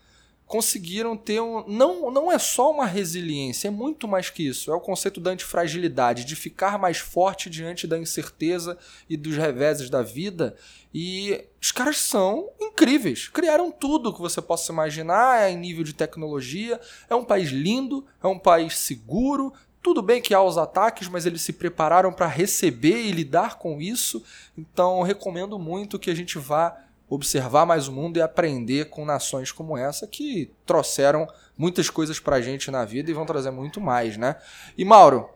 conseguiram 0.50 1.16
ter 1.16 1.40
um. 1.40 1.64
Não, 1.68 2.10
não 2.10 2.30
é 2.30 2.36
só 2.36 2.72
uma 2.72 2.84
resiliência, 2.84 3.68
é 3.68 3.70
muito 3.70 4.08
mais 4.08 4.30
que 4.30 4.48
isso. 4.48 4.72
É 4.72 4.74
o 4.74 4.80
conceito 4.80 5.20
da 5.20 5.30
antifragilidade, 5.30 6.24
de 6.24 6.34
ficar 6.34 6.76
mais 6.76 6.98
forte 6.98 7.48
diante 7.48 7.86
da 7.86 7.96
incerteza 7.96 8.76
e 9.08 9.16
dos 9.16 9.36
reveses 9.36 9.88
da 9.88 10.02
vida. 10.02 10.56
E 10.92 11.44
os 11.62 11.70
caras 11.70 11.98
são 11.98 12.50
incríveis. 12.60 13.28
Criaram 13.28 13.70
tudo 13.70 14.12
que 14.12 14.20
você 14.20 14.42
possa 14.42 14.72
imaginar 14.72 15.48
em 15.48 15.56
nível 15.56 15.84
de 15.84 15.94
tecnologia. 15.94 16.80
É 17.08 17.14
um 17.14 17.24
país 17.24 17.50
lindo, 17.50 18.04
é 18.20 18.26
um 18.26 18.38
país 18.38 18.76
seguro. 18.76 19.52
Tudo 19.82 20.02
bem 20.02 20.20
que 20.20 20.34
há 20.34 20.42
os 20.42 20.58
ataques, 20.58 21.08
mas 21.08 21.24
eles 21.24 21.40
se 21.40 21.54
prepararam 21.54 22.12
para 22.12 22.26
receber 22.26 23.02
e 23.02 23.12
lidar 23.12 23.58
com 23.58 23.80
isso. 23.80 24.22
Então, 24.56 25.02
recomendo 25.02 25.58
muito 25.58 25.98
que 25.98 26.10
a 26.10 26.14
gente 26.14 26.38
vá 26.38 26.76
observar 27.08 27.66
mais 27.66 27.88
o 27.88 27.92
mundo 27.92 28.18
e 28.18 28.22
aprender 28.22 28.88
com 28.88 29.04
nações 29.04 29.50
como 29.50 29.76
essa 29.76 30.06
que 30.06 30.52
trouxeram 30.64 31.26
muitas 31.58 31.90
coisas 31.90 32.20
para 32.20 32.36
a 32.36 32.40
gente 32.40 32.70
na 32.70 32.84
vida 32.84 33.10
e 33.10 33.14
vão 33.14 33.26
trazer 33.26 33.50
muito 33.50 33.80
mais, 33.80 34.16
né? 34.16 34.36
E 34.78 34.84
Mauro, 34.84 35.28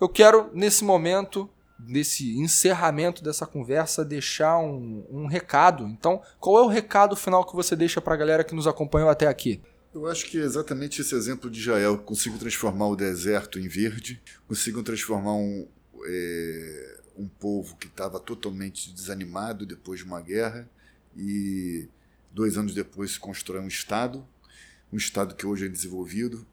eu 0.00 0.08
quero 0.08 0.50
nesse 0.52 0.82
momento, 0.82 1.48
nesse 1.78 2.36
encerramento 2.38 3.22
dessa 3.22 3.46
conversa, 3.46 4.04
deixar 4.04 4.58
um, 4.58 5.06
um 5.08 5.26
recado. 5.26 5.86
Então, 5.86 6.20
qual 6.40 6.58
é 6.58 6.62
o 6.62 6.68
recado 6.68 7.14
final 7.14 7.44
que 7.44 7.54
você 7.54 7.76
deixa 7.76 8.00
para 8.00 8.14
a 8.14 8.18
galera 8.18 8.44
que 8.44 8.54
nos 8.54 8.66
acompanhou 8.66 9.08
até 9.08 9.28
aqui? 9.28 9.62
Eu 9.94 10.08
acho 10.08 10.26
que 10.26 10.38
é 10.38 10.42
exatamente 10.42 11.00
esse 11.00 11.14
exemplo 11.14 11.48
de 11.48 11.62
Jael 11.62 11.96
consigo 11.98 12.36
transformar 12.36 12.88
o 12.88 12.96
deserto 12.96 13.60
em 13.60 13.68
verde, 13.68 14.20
consigo 14.48 14.82
transformar 14.82 15.34
um, 15.34 15.68
é, 16.04 17.00
um 17.16 17.28
povo 17.28 17.76
que 17.76 17.86
estava 17.86 18.18
totalmente 18.18 18.92
desanimado 18.92 19.64
depois 19.64 20.00
de 20.00 20.04
uma 20.04 20.20
guerra 20.20 20.68
e 21.16 21.86
dois 22.32 22.58
anos 22.58 22.74
depois 22.74 23.12
se 23.12 23.20
constrói 23.20 23.60
um 23.60 23.68
Estado, 23.68 24.26
um 24.92 24.96
Estado 24.96 25.36
que 25.36 25.46
hoje 25.46 25.66
é 25.66 25.68
desenvolvido, 25.68 26.44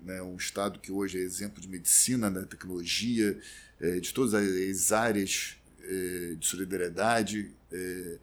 né, 0.00 0.22
um 0.22 0.36
Estado 0.36 0.78
que 0.78 0.92
hoje 0.92 1.18
é 1.18 1.22
exemplo 1.22 1.60
de 1.60 1.68
medicina, 1.68 2.30
da 2.30 2.46
tecnologia, 2.46 3.36
é, 3.80 3.98
de 3.98 4.14
todas 4.14 4.32
as 4.32 4.92
áreas 4.92 5.56
é, 5.82 6.36
de 6.38 6.46
solidariedade, 6.46 7.50
é, 7.72 8.18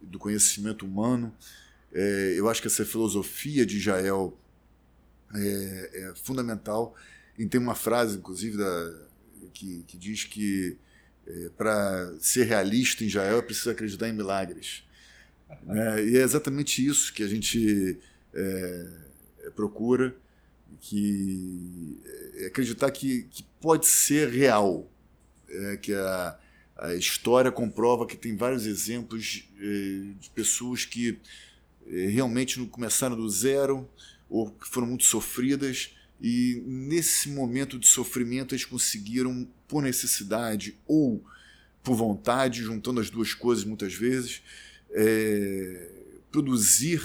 do 0.00 0.20
conhecimento 0.20 0.86
humano. 0.86 1.34
É, 1.94 2.34
eu 2.36 2.48
acho 2.48 2.60
que 2.60 2.66
essa 2.66 2.84
filosofia 2.84 3.64
de 3.64 3.76
Israel 3.78 4.36
é, 5.34 5.90
é 5.94 6.14
fundamental. 6.16 6.94
E 7.38 7.46
tem 7.46 7.60
uma 7.60 7.74
frase, 7.74 8.18
inclusive, 8.18 8.56
da, 8.56 8.94
que, 9.52 9.84
que 9.86 9.96
diz 9.96 10.24
que 10.24 10.76
é, 11.26 11.50
para 11.56 12.14
ser 12.20 12.44
realista 12.44 13.02
em 13.02 13.06
Israel 13.06 13.38
é 13.38 13.42
preciso 13.42 13.70
acreditar 13.70 14.08
em 14.08 14.12
milagres. 14.12 14.84
É, 15.68 16.04
e 16.04 16.16
é 16.18 16.22
exatamente 16.22 16.84
isso 16.84 17.12
que 17.12 17.22
a 17.22 17.28
gente 17.28 17.98
é, 18.34 18.90
procura, 19.54 20.14
que 20.80 21.98
é 22.36 22.46
acreditar 22.46 22.90
que, 22.90 23.22
que 23.30 23.44
pode 23.60 23.86
ser 23.86 24.28
real, 24.28 24.90
é, 25.48 25.76
que 25.76 25.94
a, 25.94 26.38
a 26.76 26.94
história 26.94 27.52
comprova 27.52 28.06
que 28.06 28.16
tem 28.16 28.36
vários 28.36 28.66
exemplos 28.66 29.48
é, 29.58 30.18
de 30.18 30.30
pessoas 30.34 30.84
que 30.84 31.10
é, 31.10 31.16
realmente 31.86 32.64
começaram 32.66 33.16
do 33.16 33.28
zero 33.28 33.88
ou 34.28 34.54
foram 34.60 34.86
muito 34.86 35.04
sofridas 35.04 35.94
e 36.20 36.62
nesse 36.66 37.28
momento 37.28 37.78
de 37.78 37.86
sofrimento 37.86 38.54
eles 38.54 38.64
conseguiram 38.64 39.46
por 39.68 39.82
necessidade 39.82 40.78
ou 40.86 41.22
por 41.82 41.94
vontade, 41.94 42.62
juntando 42.62 43.00
as 43.00 43.10
duas 43.10 43.34
coisas 43.34 43.64
muitas 43.64 43.92
vezes, 43.92 44.42
é, 44.90 45.90
produzir 46.32 47.02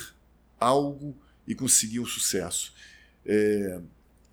algo 0.59 1.15
e 1.45 1.53
conseguir 1.53 1.99
um 1.99 2.05
sucesso. 2.05 2.73
É, 3.25 3.82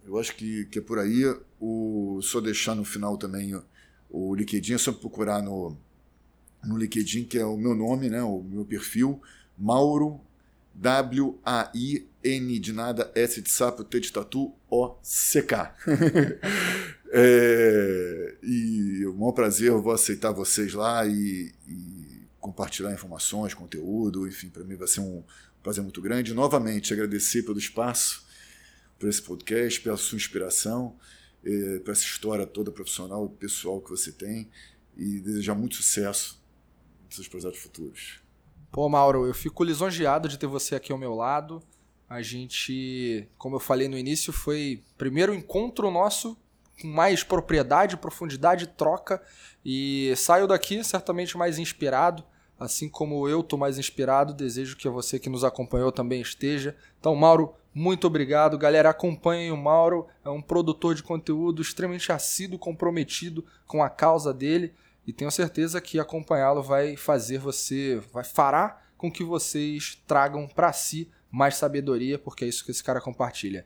eu 0.07 0.19
acho 0.19 0.37
que, 0.37 0.67
que 0.67 0.79
é 0.79 0.83
por 0.83 0.99
aí. 0.99 1.25
O, 1.61 2.21
só 2.23 2.41
deixar 2.41 2.75
no 2.75 2.85
final 2.85 3.17
também 3.17 3.55
o, 3.55 3.65
o 4.09 4.35
LinkedIn, 4.35 4.75
é 4.75 4.79
só 4.79 4.93
procurar 4.93 5.43
no, 5.43 5.77
no 6.63 6.77
LinkedIn, 6.79 7.25
que 7.25 7.39
é 7.39 7.45
o 7.45 7.57
meu 7.57 7.75
nome, 7.75 8.09
né, 8.09 8.23
o 8.23 8.43
meu 8.43 8.65
perfil, 8.65 9.21
Mauro, 9.59 10.21
W-A-I-N 10.79 12.59
de 12.59 12.73
nada, 12.73 13.11
S 13.15 13.41
de 13.41 13.51
sapo, 13.51 13.83
T 13.83 13.99
de 13.99 14.13
tatu, 14.13 14.55
O-C-K. 14.69 15.75
é, 17.11 18.37
e 18.43 19.01
é 19.03 19.09
um 19.09 19.15
maior 19.15 19.33
prazer, 19.33 19.69
eu 19.69 19.83
vou 19.83 19.93
aceitar 19.93 20.33
vocês 20.33 20.75
lá 20.75 21.07
e, 21.07 21.53
e 21.67 22.27
compartilhar 22.39 22.93
informações, 22.93 23.55
conteúdo, 23.55 24.29
enfim, 24.29 24.51
para 24.51 24.65
mim 24.65 24.77
vai 24.77 24.87
ser 24.87 25.01
um 25.01 25.25
prazer 25.63 25.83
muito 25.83 26.03
grande. 26.03 26.35
Novamente, 26.35 26.93
agradecer 26.93 27.43
pelo 27.43 27.59
espaço, 27.59 28.27
por 28.99 29.09
esse 29.09 29.23
podcast, 29.23 29.81
pela 29.81 29.97
sua 29.97 30.17
inspiração, 30.17 30.95
eh, 31.45 31.81
por 31.85 31.93
essa 31.93 32.05
história 32.05 32.47
toda 32.47 32.71
profissional, 32.71 33.29
pessoal 33.31 33.81
que 33.81 33.91
você 33.91 34.13
tem 34.13 34.51
e 34.97 35.21
desejar 35.21 35.55
muito 35.55 35.77
sucesso 35.77 36.41
nos 37.07 37.15
seus 37.15 37.29
projetos 37.29 37.61
futuros. 37.61 38.26
Pô, 38.71 38.89
Mauro, 38.89 39.27
eu 39.27 39.35
fico 39.35 39.65
lisonjeado 39.65 40.29
de 40.29 40.39
ter 40.39 40.47
você 40.47 40.75
aqui 40.75 40.93
ao 40.93 40.99
meu 40.99 41.15
lado. 41.15 41.63
A 42.09 42.23
gente, 42.23 43.29
como 43.37 43.57
eu 43.57 43.61
falei 43.61 43.89
no 43.89 43.99
início, 43.99 44.33
foi 44.33 44.83
primeiro 44.97 45.35
encontro 45.35 45.91
nosso 45.91 46.37
com 46.81 46.89
mais 46.89 47.25
propriedade, 47.25 47.97
profundidade, 47.97 48.67
troca 48.67 49.23
e 49.65 50.13
saio 50.15 50.47
daqui 50.47 50.85
certamente 50.85 51.37
mais 51.37 51.59
inspirado 51.59 52.23
Assim 52.59 52.89
como 52.89 53.29
eu 53.29 53.41
estou 53.41 53.59
mais 53.59 53.79
inspirado, 53.79 54.33
desejo 54.33 54.77
que 54.77 54.89
você 54.89 55.19
que 55.19 55.29
nos 55.29 55.45
acompanhou 55.45 55.93
também 55.93 56.23
esteja. 56.23 56.75
Então, 56.99 57.15
Mauro, 57.15 57.55
muito 57.75 58.07
obrigado. 58.07 58.57
Galera, 58.57 58.89
acompanhem 58.89 59.53
o 59.53 59.57
Mauro, 59.59 60.07
é 60.25 60.31
um 60.31 60.41
produtor 60.41 60.95
de 60.95 61.03
conteúdo 61.03 61.61
extremamente 61.61 62.11
assíduo, 62.11 62.59
comprometido 62.59 63.45
com 63.67 63.83
a 63.83 63.91
causa 63.91 64.33
dele 64.33 64.73
e 65.07 65.13
tenho 65.13 65.31
certeza 65.31 65.81
que 65.81 66.01
acompanhá-lo 66.01 66.63
vai 66.63 66.97
fazer 66.97 67.39
você, 67.39 68.01
vai 68.13 68.25
fará 68.25 68.83
com 68.97 69.11
que 69.11 69.23
vocês 69.23 70.03
tragam 70.07 70.49
para 70.49 70.73
si 70.73 71.11
mais 71.31 71.57
sabedoria, 71.57 72.19
porque 72.19 72.45
é 72.45 72.49
isso 72.49 72.65
que 72.65 72.71
esse 72.71 72.83
cara 72.83 73.01
compartilha. 73.01 73.65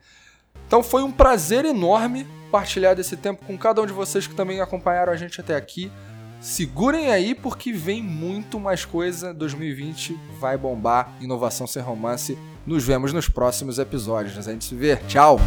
Então 0.66 0.82
foi 0.82 1.02
um 1.02 1.12
prazer 1.12 1.64
enorme 1.64 2.26
partilhar 2.50 2.94
desse 2.94 3.16
tempo 3.16 3.44
com 3.44 3.56
cada 3.56 3.80
um 3.80 3.86
de 3.86 3.92
vocês 3.92 4.26
que 4.26 4.34
também 4.34 4.60
acompanharam 4.60 5.12
a 5.12 5.16
gente 5.16 5.40
até 5.40 5.54
aqui. 5.54 5.90
Segurem 6.40 7.12
aí 7.12 7.34
porque 7.34 7.72
vem 7.72 8.02
muito 8.02 8.58
mais 8.58 8.84
coisa. 8.84 9.34
2020 9.34 10.18
vai 10.38 10.56
bombar. 10.56 11.14
Inovação 11.20 11.66
sem 11.66 11.82
romance. 11.82 12.36
Nos 12.66 12.84
vemos 12.84 13.12
nos 13.12 13.28
próximos 13.28 13.78
episódios. 13.78 14.48
A 14.48 14.52
gente 14.52 14.64
se 14.64 14.74
vê. 14.74 14.96
Tchau! 14.96 15.38